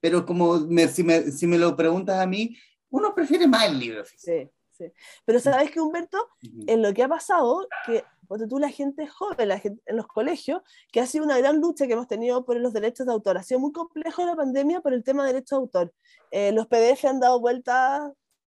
pero 0.00 0.24
como 0.24 0.58
si, 0.88 1.04
me, 1.04 1.30
si, 1.30 1.46
me, 1.46 1.58
lo 1.58 1.76
preguntas 1.76 2.18
a 2.18 2.26
mí, 2.26 2.56
uno 2.88 3.14
prefiere 3.14 3.46
más 3.46 3.68
el 3.68 3.78
libro. 3.78 4.02
Sí, 4.16 4.48
sí. 4.80 4.92
Pero 5.24 5.40
sabes 5.40 5.70
que 5.70 5.80
Humberto, 5.80 6.18
en 6.66 6.82
lo 6.82 6.92
que 6.94 7.02
ha 7.02 7.08
pasado, 7.08 7.66
que 7.86 8.04
porque 8.28 8.46
tú 8.46 8.60
la 8.60 8.68
gente 8.68 9.08
joven, 9.08 9.48
la 9.48 9.58
gente, 9.58 9.82
en 9.86 9.96
los 9.96 10.06
colegios, 10.06 10.62
que 10.92 11.00
ha 11.00 11.06
sido 11.06 11.24
una 11.24 11.36
gran 11.38 11.60
lucha 11.60 11.86
que 11.86 11.94
hemos 11.94 12.06
tenido 12.06 12.44
por 12.44 12.56
los 12.60 12.72
derechos 12.72 13.06
de 13.06 13.12
autor. 13.12 13.36
Ha 13.36 13.42
sido 13.42 13.58
muy 13.58 13.72
complejo 13.72 14.24
la 14.24 14.36
pandemia 14.36 14.80
por 14.80 14.94
el 14.94 15.02
tema 15.02 15.26
de 15.26 15.32
derechos 15.32 15.58
de 15.58 15.62
autor. 15.62 15.94
Eh, 16.30 16.52
los 16.52 16.68
PDF 16.68 17.04
han 17.06 17.18
dado 17.18 17.40
vueltas 17.40 18.12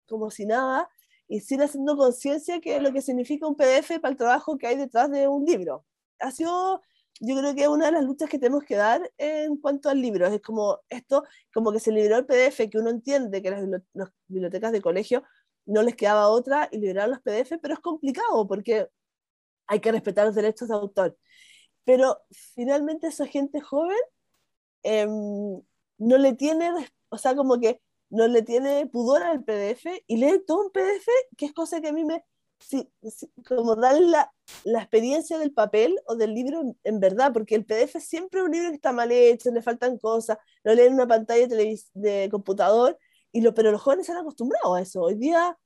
como 0.07 0.29
si 0.29 0.45
nada 0.45 0.88
y 1.27 1.39
sin 1.39 1.62
haciendo 1.62 1.97
conciencia 1.97 2.62
que 2.62 2.79
lo 2.79 2.93
que 2.93 3.01
significa 3.01 3.47
un 3.47 3.55
PDF 3.55 3.99
para 3.99 4.12
el 4.12 4.17
trabajo 4.17 4.59
que 4.59 4.67
hay 4.67 4.75
detrás 4.75 5.09
de 5.09 5.27
un 5.27 5.43
libro. 5.43 5.83
Ha 6.19 6.29
sido 6.29 6.81
yo 7.19 7.38
creo 7.38 7.55
que 7.55 7.67
una 7.67 7.86
de 7.88 7.93
las 7.93 8.03
luchas 8.03 8.29
que 8.29 8.39
tenemos 8.39 8.63
que 8.63 8.75
dar 8.75 9.12
en 9.17 9.57
cuanto 9.57 9.89
al 9.89 10.01
libro. 10.01 10.27
Es 10.27 10.41
como 10.41 10.79
esto, 10.89 11.23
como 11.53 11.71
que 11.71 11.79
se 11.79 11.91
liberó 11.91 12.17
el 12.17 12.25
PDF, 12.25 12.69
que 12.69 12.77
uno 12.77 12.89
entiende 12.89 13.41
que 13.41 13.51
las, 13.51 14.09
bibliotecas 14.27 14.71
de 14.71 14.81
colegio 14.81 15.23
no 15.65 15.82
les 15.84 15.95
quedaba 15.95 16.30
otra 16.30 16.69
y 16.71 16.78
liberaron 16.80 17.12
los 17.12 17.21
PDF, 17.21 17.58
pero 17.62 17.73
es 17.76 17.80
complicado 17.80 18.47
porque 18.47 18.88
hay 19.67 19.80
que 19.80 19.91
respetar 19.91 20.26
los 20.26 20.36
derechos 20.36 20.67
de 20.69 20.76
autor. 20.76 21.17
pero 21.86 22.21
finalmente 22.56 23.08
esa 23.08 23.28
gente 23.28 23.62
joven 23.62 23.97
em, 24.84 25.62
no 25.97 26.17
le 26.17 26.34
tiene, 26.34 26.69
o 27.10 27.17
sea, 27.17 27.36
como 27.36 27.60
que 27.60 27.82
no 28.10 28.28
le 28.28 28.43
tiene 28.43 28.88
pudor 28.88 29.23
al 29.23 29.43
PDF 29.43 29.86
y 30.08 30.17
lee 30.17 30.43
todo 30.45 30.65
un 30.65 30.71
PDF, 30.71 31.08
que 31.38 31.45
es 31.47 31.54
cosa 31.54 31.82
que 31.82 31.89
a 31.89 31.93
mí 31.93 32.06
me, 32.06 32.23
sí, 32.60 32.89
como 33.47 33.76
dar 33.76 33.99
la, 34.02 34.32
la, 34.65 34.80
experiencia 34.82 35.38
del 35.39 35.54
papel 35.54 35.99
o 36.08 36.15
del 36.15 36.34
libro 36.34 36.76
en, 36.84 36.99
verdad, 36.99 37.34
porque 37.34 37.56
el 37.56 37.65
PDF 37.65 37.99
siempre 37.99 38.39
es 38.39 38.45
un 38.45 38.52
libro 38.52 38.69
que 38.69 38.76
está 38.76 38.91
mal 38.93 39.12
hecho, 39.12 39.52
le 39.52 39.62
faltan 39.62 39.97
cosas, 39.97 40.38
lo 40.63 40.76
leen 40.76 40.89
en 40.89 40.93
una 40.95 41.08
pantalla 41.08 41.47
de 41.47 42.30
computador, 42.32 42.97
y 43.34 43.41
lo, 43.41 43.54
pero 43.54 43.72
los 43.72 43.82
jóvenes 43.82 44.06
se 44.06 44.13
han 44.13 44.19
acostumbrado 44.19 44.76
a 44.76 44.82
eso. 44.82 45.02
Hoy 45.02 45.15
día, 45.15 45.58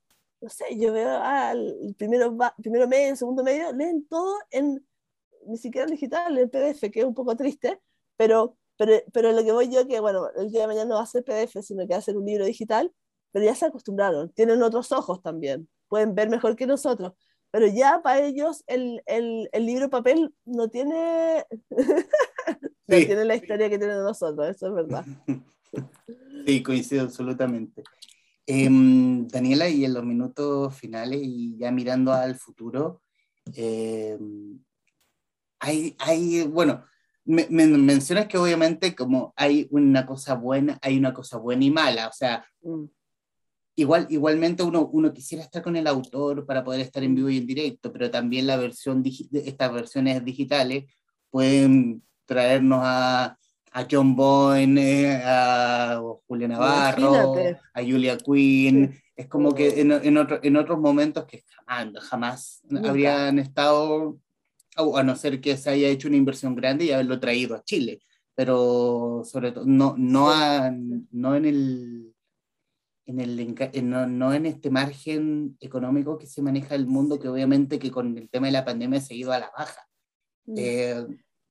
no 0.42 0.50
sé, 0.50 0.66
yo 0.78 0.92
veo 0.94 1.20
al 1.22 1.96
primero, 1.98 2.36
primero 2.58 2.88
medio, 2.88 3.16
segundo 3.16 3.44
medio, 3.44 3.72
leen 3.74 4.08
todo 4.08 4.36
en, 4.50 4.84
ni 5.46 5.58
siquiera 5.58 5.86
en 5.86 5.92
digital, 5.92 6.38
en 6.38 6.50
PDF, 6.50 6.90
que 6.92 7.02
es 7.02 7.06
un 7.06 7.14
poco 7.14 7.36
triste, 7.36 7.80
pero, 8.18 8.58
pero, 8.78 8.94
pero 9.14 9.32
lo 9.32 9.44
que 9.44 9.52
voy 9.52 9.70
yo, 9.72 9.88
que 9.88 10.00
bueno, 10.00 10.30
el 10.36 10.52
día 10.52 10.62
de 10.62 10.68
mañana 10.68 10.86
no 10.90 10.96
va 10.96 11.04
a 11.04 11.06
ser 11.06 11.24
PDF, 11.24 11.62
sino 11.62 11.86
que 11.88 11.94
va 11.94 12.00
a 12.00 12.02
ser 12.02 12.18
un 12.18 12.26
libro 12.26 12.46
digital, 12.46 12.92
pero 13.32 13.46
ya 13.46 13.54
se 13.54 13.66
acostumbraron, 13.68 14.32
tienen 14.34 14.64
otros 14.64 14.92
ojos 14.92 15.22
también 15.22 15.70
pueden 15.88 16.16
ver 16.16 16.30
mejor 16.30 16.56
que 16.56 16.68
nosotros. 16.68 17.14
Pero 17.52 17.68
ya 17.68 18.02
para 18.04 18.22
ellos 18.22 18.64
el, 18.68 19.02
el, 19.06 19.50
el 19.52 19.66
libro 19.66 19.90
papel 19.90 20.34
no 20.46 20.70
tiene, 20.70 21.46
no 22.88 22.98
tiene 22.98 23.26
la 23.26 23.36
historia 23.36 23.70
que 23.70 23.80
tienen 23.80 24.04
nosotros, 24.04 24.50
eso 24.50 24.68
es 24.68 24.74
verdad. 24.74 25.06
Sí, 26.48 26.64
coincido 26.64 27.04
absolutamente. 27.04 27.84
Em, 28.46 29.28
Daniela, 29.28 29.68
y 29.68 29.84
en 29.84 29.94
los 29.94 30.06
minutos 30.06 30.74
finales 30.76 31.20
y 31.22 31.58
ya 31.58 31.72
mirando 31.72 32.14
al 32.14 32.36
futuro, 32.36 33.02
em, 33.54 34.58
hay, 35.60 35.94
hay, 36.00 36.44
bueno, 36.48 36.86
me, 37.26 37.48
mencionas 37.50 38.28
que 38.28 38.38
obviamente 38.38 38.96
como 38.96 39.34
hay 39.36 39.68
una 39.72 40.06
cosa 40.06 40.36
buena, 40.36 40.80
hay 40.82 40.98
una 40.98 41.14
cosa 41.14 41.38
buena 41.38 41.66
y 41.66 41.72
mala, 41.72 42.08
o 42.08 42.14
sea, 42.14 42.46
mm 42.62 42.86
igual, 43.78 44.08
igualmente 44.10 44.64
uno, 44.64 44.90
uno 44.92 45.14
quisiera 45.14 45.44
estar 45.44 45.62
con 45.62 45.76
el 45.76 45.88
autor 45.88 46.46
para 46.46 46.64
poder 46.64 46.82
estar 46.82 47.04
en 47.04 47.16
vivo 47.16 47.30
y 47.30 47.38
en 47.38 47.48
directo, 47.48 47.94
pero 47.94 48.10
también 48.12 48.48
la 48.48 48.58
versión 48.58 49.04
estas 49.06 49.72
versiones 49.72 50.26
digitales 50.26 50.86
pueden 51.30 52.04
traernos 52.26 52.80
a, 52.82 53.38
a 53.78 53.86
John 53.90 54.16
Boyne, 54.16 55.22
a 55.24 56.02
Julia 56.28 56.48
Navarro, 56.48 57.36
a 57.74 57.82
Julia 57.84 58.18
Quinn. 58.18 59.00
Es 59.16 59.28
como 59.28 59.54
que 59.54 59.80
en, 59.80 59.92
en, 59.92 60.18
otro, 60.18 60.40
en 60.42 60.58
otros 60.58 60.80
momentos 60.80 61.26
que 61.26 61.44
jamás, 61.68 62.04
jamás 62.10 62.64
habrían 62.84 63.38
estado, 63.38 64.18
a 64.76 65.04
no 65.04 65.16
ser 65.16 65.40
que 65.40 65.56
se 65.58 65.70
haya 65.70 65.90
hecho 65.90 66.08
una 66.08 66.18
inversión 66.18 66.56
grande 66.56 66.86
y 66.86 66.92
haberlo 66.92 67.20
traído 67.20 67.56
a 67.56 67.64
Chile, 67.64 68.02
pero 68.34 69.22
sobre 69.24 69.52
todo 69.52 69.66
no, 69.68 69.94
no, 69.96 70.32
no 71.12 71.36
en 71.36 71.46
el 71.46 72.16
en 73.06 73.20
el, 73.22 73.56
no, 74.18 74.34
en 74.34 74.46
este 74.48 74.72
margen 74.72 75.56
económico 75.62 76.18
que 76.18 76.26
se 76.26 76.42
maneja 76.42 76.74
el 76.74 76.88
mundo, 76.88 77.20
que 77.20 77.30
obviamente 77.30 77.78
que 77.78 77.92
con 77.92 78.18
el 78.18 78.28
tema 78.28 78.48
de 78.48 78.54
la 78.54 78.66
pandemia 78.66 79.00
se 79.00 79.14
ha 79.14 79.18
ido 79.18 79.32
a 79.32 79.40
la 79.40 79.52
baja. 79.56 79.88
Mm. 80.46 80.56
Eh, 80.58 81.08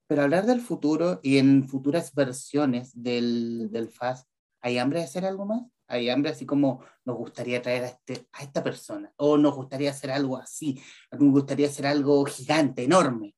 pero 0.06 0.22
hablar 0.22 0.46
del 0.46 0.60
futuro 0.60 1.20
y 1.22 1.38
en 1.38 1.68
futuras 1.68 2.14
versiones 2.14 2.90
del, 2.94 3.68
del 3.70 3.88
FAS, 3.88 4.26
¿hay 4.60 4.78
hambre 4.78 5.00
de 5.00 5.06
hacer 5.06 5.24
algo 5.24 5.46
más? 5.46 5.62
¿Hay 5.88 6.10
hambre 6.10 6.32
así 6.32 6.46
como 6.46 6.80
nos 7.04 7.16
gustaría 7.16 7.62
traer 7.62 7.84
a, 7.84 7.86
este, 7.88 8.26
a 8.32 8.42
esta 8.42 8.62
persona? 8.62 9.12
¿O 9.16 9.36
nos 9.36 9.54
gustaría 9.54 9.90
hacer 9.90 10.10
algo 10.10 10.36
así? 10.36 10.80
¿Nos 11.12 11.30
gustaría 11.30 11.68
hacer 11.68 11.86
algo 11.86 12.24
gigante, 12.24 12.84
enorme? 12.84 13.34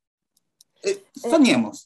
Eh, 0.83 1.05
soñemos. 1.15 1.85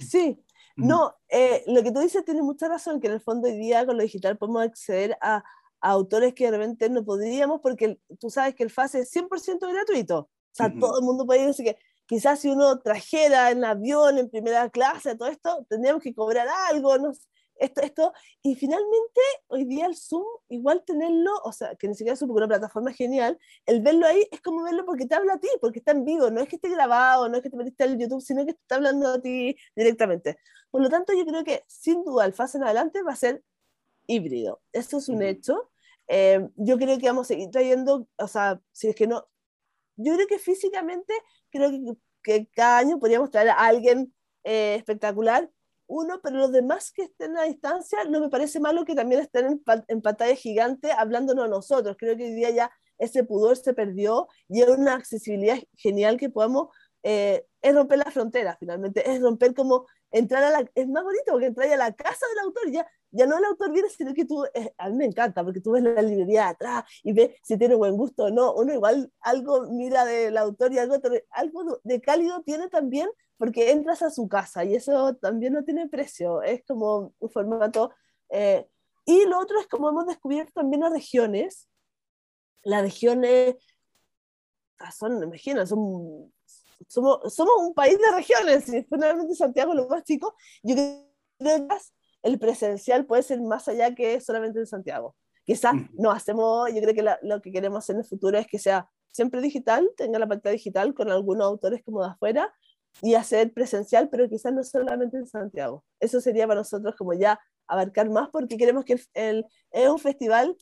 sí, 0.00 0.38
No, 0.76 1.14
eh, 1.28 1.62
lo 1.66 1.82
que 1.82 1.92
tú 1.92 2.00
dices 2.00 2.24
tiene 2.24 2.42
mucha 2.42 2.68
razón, 2.68 3.00
que 3.00 3.06
en 3.06 3.14
el 3.14 3.20
fondo 3.20 3.48
hoy 3.48 3.56
día 3.56 3.86
con 3.86 3.96
lo 3.96 4.02
digital 4.02 4.36
podemos 4.36 4.62
acceder 4.62 5.16
a, 5.20 5.44
autores 5.84 6.32
que 6.32 6.44
de 6.44 6.56
repente 6.58 6.88
no 6.90 7.04
podríamos, 7.04 7.60
porque 7.60 7.98
tú 8.20 8.30
sabes 8.30 8.54
que 8.54 8.62
el 8.62 8.70
FAS 8.70 8.94
es 8.94 9.10
100% 9.16 9.68
gratuito. 9.68 10.18
O 10.18 10.54
sea, 10.54 10.72
todo 10.78 11.00
el 11.00 11.04
mundo 11.04 11.26
puede 11.26 11.42
ir, 11.42 11.48
así 11.48 11.64
que 11.64 11.76
quizás 12.12 12.40
si 12.40 12.50
uno 12.50 12.78
trajera 12.78 13.50
en 13.50 13.64
avión, 13.64 14.18
en 14.18 14.28
primera 14.28 14.68
clase, 14.68 15.16
todo 15.16 15.30
esto, 15.30 15.64
tendríamos 15.70 16.02
que 16.02 16.14
cobrar 16.14 16.46
algo, 16.68 16.98
no 16.98 17.10
esto, 17.56 17.80
esto, 17.80 18.12
y 18.42 18.54
finalmente 18.54 19.20
hoy 19.46 19.64
día 19.64 19.86
el 19.86 19.96
Zoom, 19.96 20.26
igual 20.50 20.82
tenerlo, 20.84 21.30
o 21.42 21.52
sea, 21.52 21.74
que 21.74 21.88
ni 21.88 21.94
siquiera 21.94 22.12
es 22.12 22.20
una 22.20 22.46
plataforma 22.46 22.92
genial, 22.92 23.38
el 23.64 23.80
verlo 23.80 24.06
ahí 24.06 24.28
es 24.30 24.42
como 24.42 24.62
verlo 24.62 24.84
porque 24.84 25.06
te 25.06 25.14
habla 25.14 25.34
a 25.34 25.38
ti, 25.38 25.48
porque 25.58 25.78
está 25.78 25.92
en 25.92 26.04
vivo, 26.04 26.30
no 26.30 26.42
es 26.42 26.50
que 26.50 26.56
esté 26.56 26.68
grabado, 26.68 27.30
no 27.30 27.38
es 27.38 27.42
que 27.42 27.48
te 27.48 27.56
metiste 27.56 27.84
en 27.84 27.98
YouTube, 27.98 28.20
sino 28.20 28.44
que 28.44 28.52
te 28.52 28.60
está 28.60 28.74
hablando 28.74 29.08
a 29.08 29.18
ti 29.18 29.56
directamente. 29.74 30.36
Por 30.70 30.82
lo 30.82 30.90
tanto, 30.90 31.14
yo 31.14 31.24
creo 31.24 31.44
que 31.44 31.64
sin 31.66 32.04
duda 32.04 32.26
el 32.26 32.34
FAS 32.34 32.56
en 32.56 32.64
adelante 32.64 33.02
va 33.02 33.12
a 33.12 33.16
ser 33.16 33.42
híbrido. 34.06 34.60
Eso 34.72 34.98
es 34.98 35.08
un 35.08 35.22
hecho. 35.22 35.70
Eh, 36.08 36.46
yo 36.56 36.76
creo 36.76 36.98
que 36.98 37.06
vamos 37.06 37.26
a 37.26 37.28
seguir 37.28 37.50
trayendo, 37.50 38.06
o 38.18 38.28
sea, 38.28 38.60
si 38.70 38.88
es 38.88 38.96
que 38.96 39.06
no, 39.06 39.24
yo 40.02 40.14
creo 40.14 40.26
que 40.26 40.38
físicamente, 40.38 41.12
creo 41.50 41.70
que, 41.70 41.80
que 42.22 42.48
cada 42.54 42.78
año 42.78 42.98
podríamos 42.98 43.30
traer 43.30 43.50
a 43.50 43.54
alguien 43.54 44.14
eh, 44.44 44.74
espectacular, 44.76 45.50
uno, 45.86 46.20
pero 46.22 46.36
los 46.36 46.52
demás 46.52 46.92
que 46.92 47.02
estén 47.02 47.36
a 47.36 47.42
distancia, 47.42 48.04
no 48.04 48.20
me 48.20 48.30
parece 48.30 48.60
malo 48.60 48.84
que 48.84 48.94
también 48.94 49.20
estén 49.20 49.46
en, 49.46 49.62
en 49.88 50.00
pantalla 50.00 50.34
gigante 50.34 50.90
hablándonos 50.92 51.44
a 51.44 51.48
nosotros. 51.48 51.96
Creo 51.98 52.16
que 52.16 52.24
hoy 52.24 52.32
día 52.32 52.50
ya 52.50 52.72
ese 52.98 53.24
pudor 53.24 53.56
se 53.56 53.74
perdió 53.74 54.28
y 54.48 54.62
es 54.62 54.68
una 54.68 54.94
accesibilidad 54.94 55.58
genial 55.76 56.16
que 56.16 56.30
podamos, 56.30 56.68
eh, 57.02 57.46
es 57.60 57.74
romper 57.74 57.98
la 57.98 58.10
frontera 58.10 58.56
finalmente, 58.58 59.10
es 59.10 59.20
romper 59.20 59.54
como 59.54 59.86
entrar 60.10 60.44
a 60.44 60.50
la, 60.50 60.70
es 60.74 60.88
más 60.88 61.02
bonito 61.02 61.32
porque 61.32 61.46
entrar 61.46 61.70
a 61.72 61.76
la 61.76 61.92
casa 61.92 62.26
del 62.28 62.44
autor 62.46 62.70
ya 62.70 62.86
ya 63.12 63.26
no 63.26 63.38
el 63.38 63.44
autor 63.44 63.72
viene, 63.72 63.88
sino 63.90 64.14
que 64.14 64.24
tú, 64.24 64.44
eh, 64.54 64.74
a 64.78 64.88
mí 64.88 64.96
me 64.96 65.04
encanta, 65.04 65.44
porque 65.44 65.60
tú 65.60 65.72
ves 65.72 65.82
la 65.82 66.00
librería 66.02 66.48
atrás 66.48 66.84
y 67.02 67.12
ves 67.12 67.36
si 67.42 67.58
tiene 67.58 67.74
buen 67.74 67.96
gusto 67.96 68.24
o 68.24 68.30
no, 68.30 68.54
uno 68.54 68.72
igual 68.72 69.12
algo 69.20 69.66
mira 69.70 70.04
del 70.04 70.36
autor 70.38 70.72
y 70.72 70.78
algo, 70.78 70.96
algo 71.30 71.80
de 71.84 72.00
cálido 72.00 72.42
tiene 72.42 72.68
también, 72.68 73.08
porque 73.36 73.70
entras 73.70 74.02
a 74.02 74.10
su 74.10 74.28
casa 74.28 74.64
y 74.64 74.74
eso 74.74 75.14
también 75.16 75.52
no 75.52 75.64
tiene 75.64 75.88
precio, 75.88 76.42
es 76.42 76.64
como 76.64 77.12
un 77.18 77.30
formato. 77.30 77.92
Eh, 78.30 78.66
y 79.04 79.26
lo 79.26 79.38
otro 79.38 79.60
es 79.60 79.66
como 79.66 79.90
hemos 79.90 80.06
descubierto 80.06 80.52
también 80.54 80.80
las 80.80 80.92
regiones, 80.92 81.68
las 82.62 82.82
regiones 82.82 83.56
ah, 84.78 84.92
son, 84.92 85.22
imagina, 85.22 85.66
son, 85.66 86.32
somos, 86.88 87.34
somos 87.34 87.54
un 87.58 87.74
país 87.74 87.98
de 87.98 88.10
regiones, 88.14 88.68
y 88.68 88.82
finalmente 88.84 89.34
Santiago 89.34 89.72
es 89.72 89.76
lo 89.76 89.88
más 89.88 90.04
chico, 90.04 90.34
yo 90.62 90.74
creo 90.74 91.68
que 91.68 91.74
el 92.22 92.38
presencial 92.38 93.06
puede 93.06 93.22
ser 93.22 93.40
más 93.40 93.68
allá 93.68 93.94
que 93.94 94.20
solamente 94.20 94.58
en 94.58 94.66
Santiago. 94.66 95.16
Quizás 95.44 95.74
no 95.94 96.10
hacemos, 96.12 96.72
yo 96.72 96.80
creo 96.80 96.94
que 96.94 97.16
lo 97.22 97.42
que 97.42 97.52
queremos 97.52 97.78
hacer 97.78 97.96
en 97.96 98.00
el 98.00 98.06
futuro 98.06 98.38
es 98.38 98.46
que 98.46 98.58
sea 98.58 98.88
siempre 99.10 99.40
digital, 99.40 99.90
tenga 99.96 100.18
la 100.18 100.28
pantalla 100.28 100.52
digital 100.52 100.94
con 100.94 101.10
algunos 101.10 101.46
autores 101.46 101.82
como 101.84 102.02
de 102.02 102.10
afuera 102.10 102.52
y 103.00 103.14
hacer 103.14 103.52
presencial, 103.52 104.08
pero 104.08 104.28
quizás 104.28 104.52
no 104.52 104.62
solamente 104.62 105.16
en 105.16 105.26
Santiago. 105.26 105.84
Eso 106.00 106.20
sería 106.20 106.46
para 106.46 106.60
nosotros 106.60 106.94
como 106.96 107.12
ya 107.14 107.40
abarcar 107.66 108.08
más 108.10 108.28
porque 108.30 108.56
queremos 108.56 108.84
que 108.84 109.00
el, 109.14 109.46
es 109.70 109.88
un 109.88 109.98
festival 109.98 110.56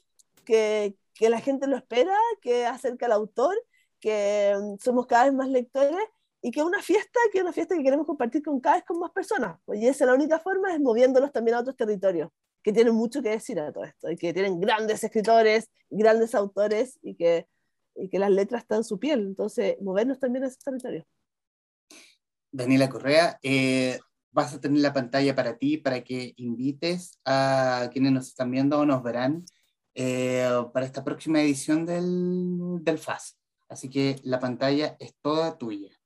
que, 0.45 0.97
que 1.15 1.29
la 1.29 1.41
gente 1.41 1.67
lo 1.67 1.77
espera, 1.77 2.15
que 2.41 2.67
acerca 2.67 3.07
al 3.07 3.13
autor, 3.13 3.55
que 4.01 4.55
mm, 4.59 4.79
somos 4.83 5.07
cada 5.07 5.25
vez 5.25 5.35
más 5.35 5.49
lectores 5.49 5.97
y 6.43 6.51
que 6.51 6.63
una 6.63 6.83
fiesta, 6.83 7.21
que 7.33 7.41
una 7.41 7.53
fiesta 7.53 7.77
que 7.77 7.83
queremos 7.83 8.07
compartir 8.07 8.43
con 8.43 8.61
cada 8.61 8.77
vez 8.77 8.85
con 8.85 8.99
más 8.99 9.11
personas. 9.11 9.59
Pues, 9.65 9.81
y 9.81 9.89
esa 9.89 10.05
es 10.05 10.09
la 10.09 10.15
única 10.15 10.39
forma, 10.39 10.73
es 10.73 10.81
moviéndolos 10.81 11.33
también 11.33 11.57
a 11.57 11.61
otros 11.61 11.77
territorios, 11.77 12.31
que 12.63 12.73
tienen 12.73 12.95
mucho 12.95 13.23
que 13.23 13.31
decir 13.31 13.61
a 13.61 13.73
todo 13.73 13.85
esto, 13.85 14.11
y 14.11 14.17
que 14.17 14.33
tienen 14.33 14.61
grandes 14.61 15.05
escritores, 15.05 15.71
grandes 15.91 16.35
autores, 16.35 16.99
y 17.03 17.15
que, 17.15 17.47
y 17.95 18.09
que 18.09 18.19
las 18.19 18.31
letras 18.31 18.63
están 18.63 18.79
en 18.79 18.85
su 18.85 18.99
piel. 18.99 19.21
Entonces, 19.21 19.77
movernos 19.81 20.19
también 20.19 20.45
a 20.45 20.49
esos 20.49 20.63
territorios. 20.63 21.05
Daniela 22.53 22.89
Correa, 22.89 23.39
eh, 23.43 23.99
vas 24.33 24.55
a 24.55 24.61
tener 24.61 24.81
la 24.81 24.93
pantalla 24.93 25.35
para 25.35 25.57
ti, 25.59 25.77
para 25.77 26.03
que 26.03 26.33
invites 26.37 27.21
a 27.25 27.91
quienes 27.93 28.13
nos 28.13 28.29
están 28.29 28.51
viendo 28.51 28.79
o 28.79 28.87
nos 28.87 29.03
verán 29.03 29.45
eh, 29.95 30.49
para 30.73 30.87
esta 30.87 31.05
próxima 31.05 31.43
edición 31.43 31.85
del, 31.85 32.83
del 32.83 32.99
FAS. 32.99 33.39
Así 33.69 33.89
que 33.89 34.17
la 34.25 34.41
pantalla 34.41 34.97
es 34.99 35.15
toda 35.21 35.59
tuya. 35.59 36.00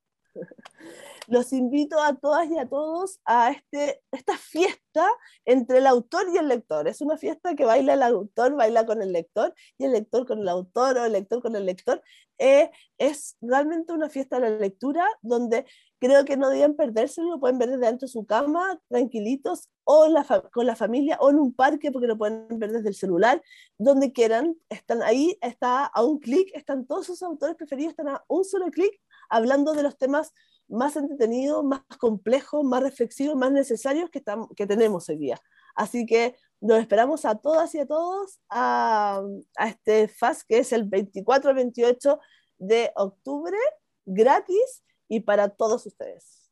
Los 1.26 1.53
invito 1.53 2.01
a 2.01 2.14
todas 2.14 2.51
y 2.51 2.59
a 2.59 2.68
todos 2.68 3.20
a 3.24 3.51
este, 3.51 4.03
esta 4.12 4.37
fiesta 4.37 5.09
entre 5.45 5.78
el 5.78 5.87
autor 5.87 6.26
y 6.32 6.37
el 6.37 6.49
lector. 6.49 6.87
Es 6.87 7.01
una 7.01 7.16
fiesta 7.16 7.55
que 7.55 7.64
baila 7.64 7.95
el 7.95 8.03
autor, 8.03 8.55
baila 8.55 8.85
con 8.85 9.01
el 9.01 9.12
lector, 9.12 9.55
y 9.78 9.85
el 9.85 9.93
lector 9.93 10.26
con 10.26 10.41
el 10.41 10.49
autor, 10.49 10.99
o 10.99 11.05
el 11.05 11.12
lector 11.12 11.41
con 11.41 11.57
el 11.57 11.64
lector. 11.64 12.03
Eh, 12.39 12.70
es 12.99 13.37
realmente 13.41 13.93
una 13.93 14.11
fiesta 14.11 14.39
de 14.39 14.51
la 14.51 14.59
lectura 14.59 15.07
donde 15.22 15.66
creo 15.99 16.24
que 16.24 16.37
no 16.37 16.51
deben 16.51 16.76
perdérselo, 16.76 17.30
lo 17.30 17.41
pueden 17.41 17.59
ver 17.59 17.70
desde 17.70 17.87
dentro 17.87 18.07
de 18.07 18.12
su 18.12 18.26
cama, 18.26 18.78
tranquilitos, 18.89 19.70
o 19.85 20.07
con 20.53 20.66
la 20.66 20.76
familia, 20.76 21.16
o 21.20 21.30
en 21.30 21.39
un 21.39 21.55
parque, 21.55 21.91
porque 21.91 22.07
lo 22.07 22.18
pueden 22.18 22.47
ver 22.59 22.72
desde 22.72 22.89
el 22.89 22.95
celular, 22.95 23.43
donde 23.78 24.12
quieran. 24.12 24.57
Están 24.68 25.03
ahí, 25.03 25.39
está 25.41 25.87
a 25.87 26.05
un 26.05 26.18
clic, 26.18 26.51
están 26.55 26.87
todos 26.87 27.07
sus 27.07 27.22
autores 27.22 27.57
preferidos, 27.57 27.93
están 27.93 28.09
a 28.09 28.24
un 28.28 28.45
solo 28.45 28.70
clic 28.70 28.93
hablando 29.35 29.72
de 29.72 29.82
los 29.82 29.99
temas 29.99 30.32
más 30.68 30.97
entretenidos, 30.97 31.64
más 31.64 31.82
complejos, 31.99 32.64
más 32.64 32.82
reflexivos, 32.82 33.37
más 33.37 33.53
necesarios 33.53 34.11
que, 34.11 34.22
que 34.57 34.66
tenemos 34.66 35.09
hoy 35.09 35.18
día. 35.18 35.41
Así 35.74 36.07
que 36.07 36.37
nos 36.61 36.78
esperamos 36.78 37.24
a 37.24 37.35
todas 37.35 37.74
y 37.74 37.80
a 37.80 37.87
todos 37.87 38.41
a, 38.49 39.22
a 39.57 39.68
este 39.68 40.09
FAS 40.09 40.45
que 40.45 40.59
es 40.59 40.72
el 40.72 40.85
24 40.85 41.51
al 41.51 41.57
28 41.57 42.20
de 42.59 42.93
octubre, 42.95 43.59
gratis 44.07 44.85
y 45.09 45.20
para 45.20 45.49
todos 45.49 45.85
ustedes. 45.87 46.51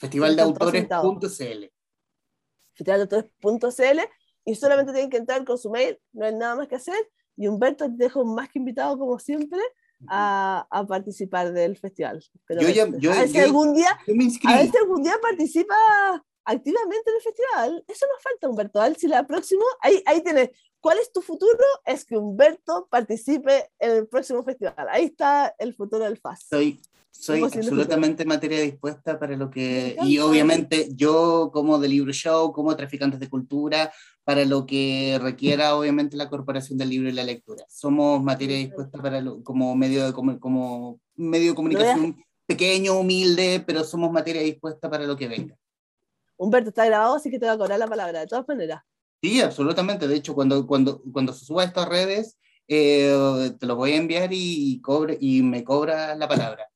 Festivaldelautores.cl 0.00 1.72
Festivaldelautores.cl 2.74 4.00
y 4.46 4.54
solamente 4.56 4.92
tienen 4.92 5.10
que 5.10 5.16
entrar 5.16 5.44
con 5.44 5.56
su 5.58 5.70
mail, 5.70 5.98
no 6.12 6.26
hay 6.26 6.34
nada 6.34 6.56
más 6.56 6.68
que 6.68 6.74
hacer. 6.74 6.98
Y 7.36 7.46
Humberto, 7.48 7.86
te 7.86 7.96
dejo 7.96 8.24
más 8.24 8.50
que 8.50 8.58
invitado, 8.58 8.98
como 8.98 9.18
siempre, 9.18 9.60
a, 10.08 10.66
a 10.70 10.86
participar 10.86 11.52
del 11.52 11.76
festival. 11.76 12.24
Pero 12.46 12.62
yo 12.62 12.68
ya, 12.68 12.86
yo, 12.98 13.12
a 13.12 13.20
ver 13.20 13.28
si 13.28 13.38
algún 13.38 13.74
día, 13.74 13.90
a 13.90 14.56
ver 14.56 14.70
si 14.70 14.76
algún 14.76 15.02
día 15.02 15.14
participa 15.20 15.74
activamente 16.44 17.10
en 17.10 17.16
el 17.16 17.22
festival. 17.22 17.84
Eso 17.88 18.06
nos 18.12 18.22
falta, 18.22 18.48
Humberto. 18.48 18.80
A 18.80 18.88
ver 18.88 18.98
si 18.98 19.08
la 19.08 19.26
próxima, 19.26 19.64
ahí, 19.80 20.02
ahí 20.06 20.22
tienes. 20.22 20.50
¿Cuál 20.80 20.98
es 20.98 21.10
tu 21.12 21.22
futuro? 21.22 21.64
Es 21.86 22.04
que 22.04 22.16
Humberto 22.16 22.88
participe 22.90 23.70
en 23.78 23.90
el 23.92 24.06
próximo 24.06 24.42
festival. 24.42 24.86
Ahí 24.90 25.06
está 25.06 25.54
el 25.58 25.74
futuro 25.74 26.04
del 26.04 26.18
FAS. 26.18 26.46
Soy, 26.50 26.78
soy 27.14 27.42
absolutamente 27.42 28.24
materia 28.24 28.60
dispuesta 28.60 29.18
para 29.18 29.36
lo 29.36 29.50
que... 29.50 29.96
Y 30.02 30.18
obviamente 30.18 30.88
yo 30.94 31.50
como 31.52 31.78
de 31.78 31.88
Libro 31.88 32.12
Show, 32.12 32.52
como 32.52 32.76
traficantes 32.76 33.20
de 33.20 33.30
cultura, 33.30 33.92
para 34.24 34.44
lo 34.44 34.66
que 34.66 35.18
requiera 35.22 35.74
obviamente 35.76 36.16
la 36.16 36.28
Corporación 36.28 36.76
del 36.76 36.90
Libro 36.90 37.08
y 37.08 37.12
la 37.12 37.24
Lectura. 37.24 37.64
Somos 37.68 38.22
materia 38.22 38.56
dispuesta 38.56 39.00
para 39.00 39.22
como, 39.42 39.74
medio 39.76 40.04
de, 40.06 40.12
como, 40.12 41.00
medio 41.14 41.50
de 41.50 41.54
comunicación 41.54 42.16
pequeño, 42.46 42.98
humilde, 42.98 43.62
pero 43.66 43.84
somos 43.84 44.10
materia 44.10 44.42
dispuesta 44.42 44.90
para 44.90 45.06
lo 45.06 45.16
que 45.16 45.28
venga. 45.28 45.56
Humberto, 46.36 46.70
está 46.70 46.84
grabado, 46.84 47.14
así 47.14 47.30
que 47.30 47.38
te 47.38 47.46
voy 47.46 47.54
a 47.54 47.58
cobrar 47.58 47.78
la 47.78 47.86
palabra, 47.86 48.20
de 48.20 48.26
todas 48.26 48.46
maneras. 48.46 48.82
Sí, 49.22 49.40
absolutamente. 49.40 50.08
De 50.08 50.16
hecho, 50.16 50.34
cuando, 50.34 50.66
cuando, 50.66 51.00
cuando 51.12 51.32
se 51.32 51.44
suba 51.46 51.62
a 51.62 51.66
estas 51.66 51.88
redes, 51.88 52.36
eh, 52.68 53.50
te 53.58 53.66
lo 53.66 53.76
voy 53.76 53.92
a 53.92 53.96
enviar 53.96 54.30
y, 54.32 54.80
cobre, 54.82 55.16
y 55.20 55.42
me 55.42 55.64
cobra 55.64 56.14
la 56.16 56.28
palabra. 56.28 56.68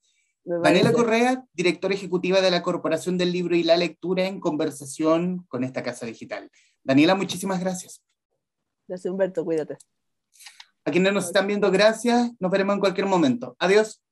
Daniela 0.62 0.92
Correa, 0.92 1.44
directora 1.52 1.94
ejecutiva 1.94 2.40
de 2.40 2.50
la 2.50 2.62
Corporación 2.62 3.18
del 3.18 3.32
Libro 3.32 3.54
y 3.54 3.62
la 3.62 3.76
Lectura, 3.76 4.26
en 4.26 4.40
conversación 4.40 5.44
con 5.48 5.62
esta 5.62 5.82
casa 5.82 6.06
digital. 6.06 6.50
Daniela, 6.82 7.14
muchísimas 7.14 7.60
gracias. 7.60 8.02
Gracias, 8.86 9.12
Humberto, 9.12 9.44
cuídate. 9.44 9.76
A 10.86 10.90
quienes 10.90 11.12
nos 11.12 11.26
están 11.26 11.46
viendo, 11.46 11.70
gracias. 11.70 12.32
Nos 12.40 12.50
veremos 12.50 12.74
en 12.74 12.80
cualquier 12.80 13.06
momento. 13.06 13.56
Adiós. 13.58 14.02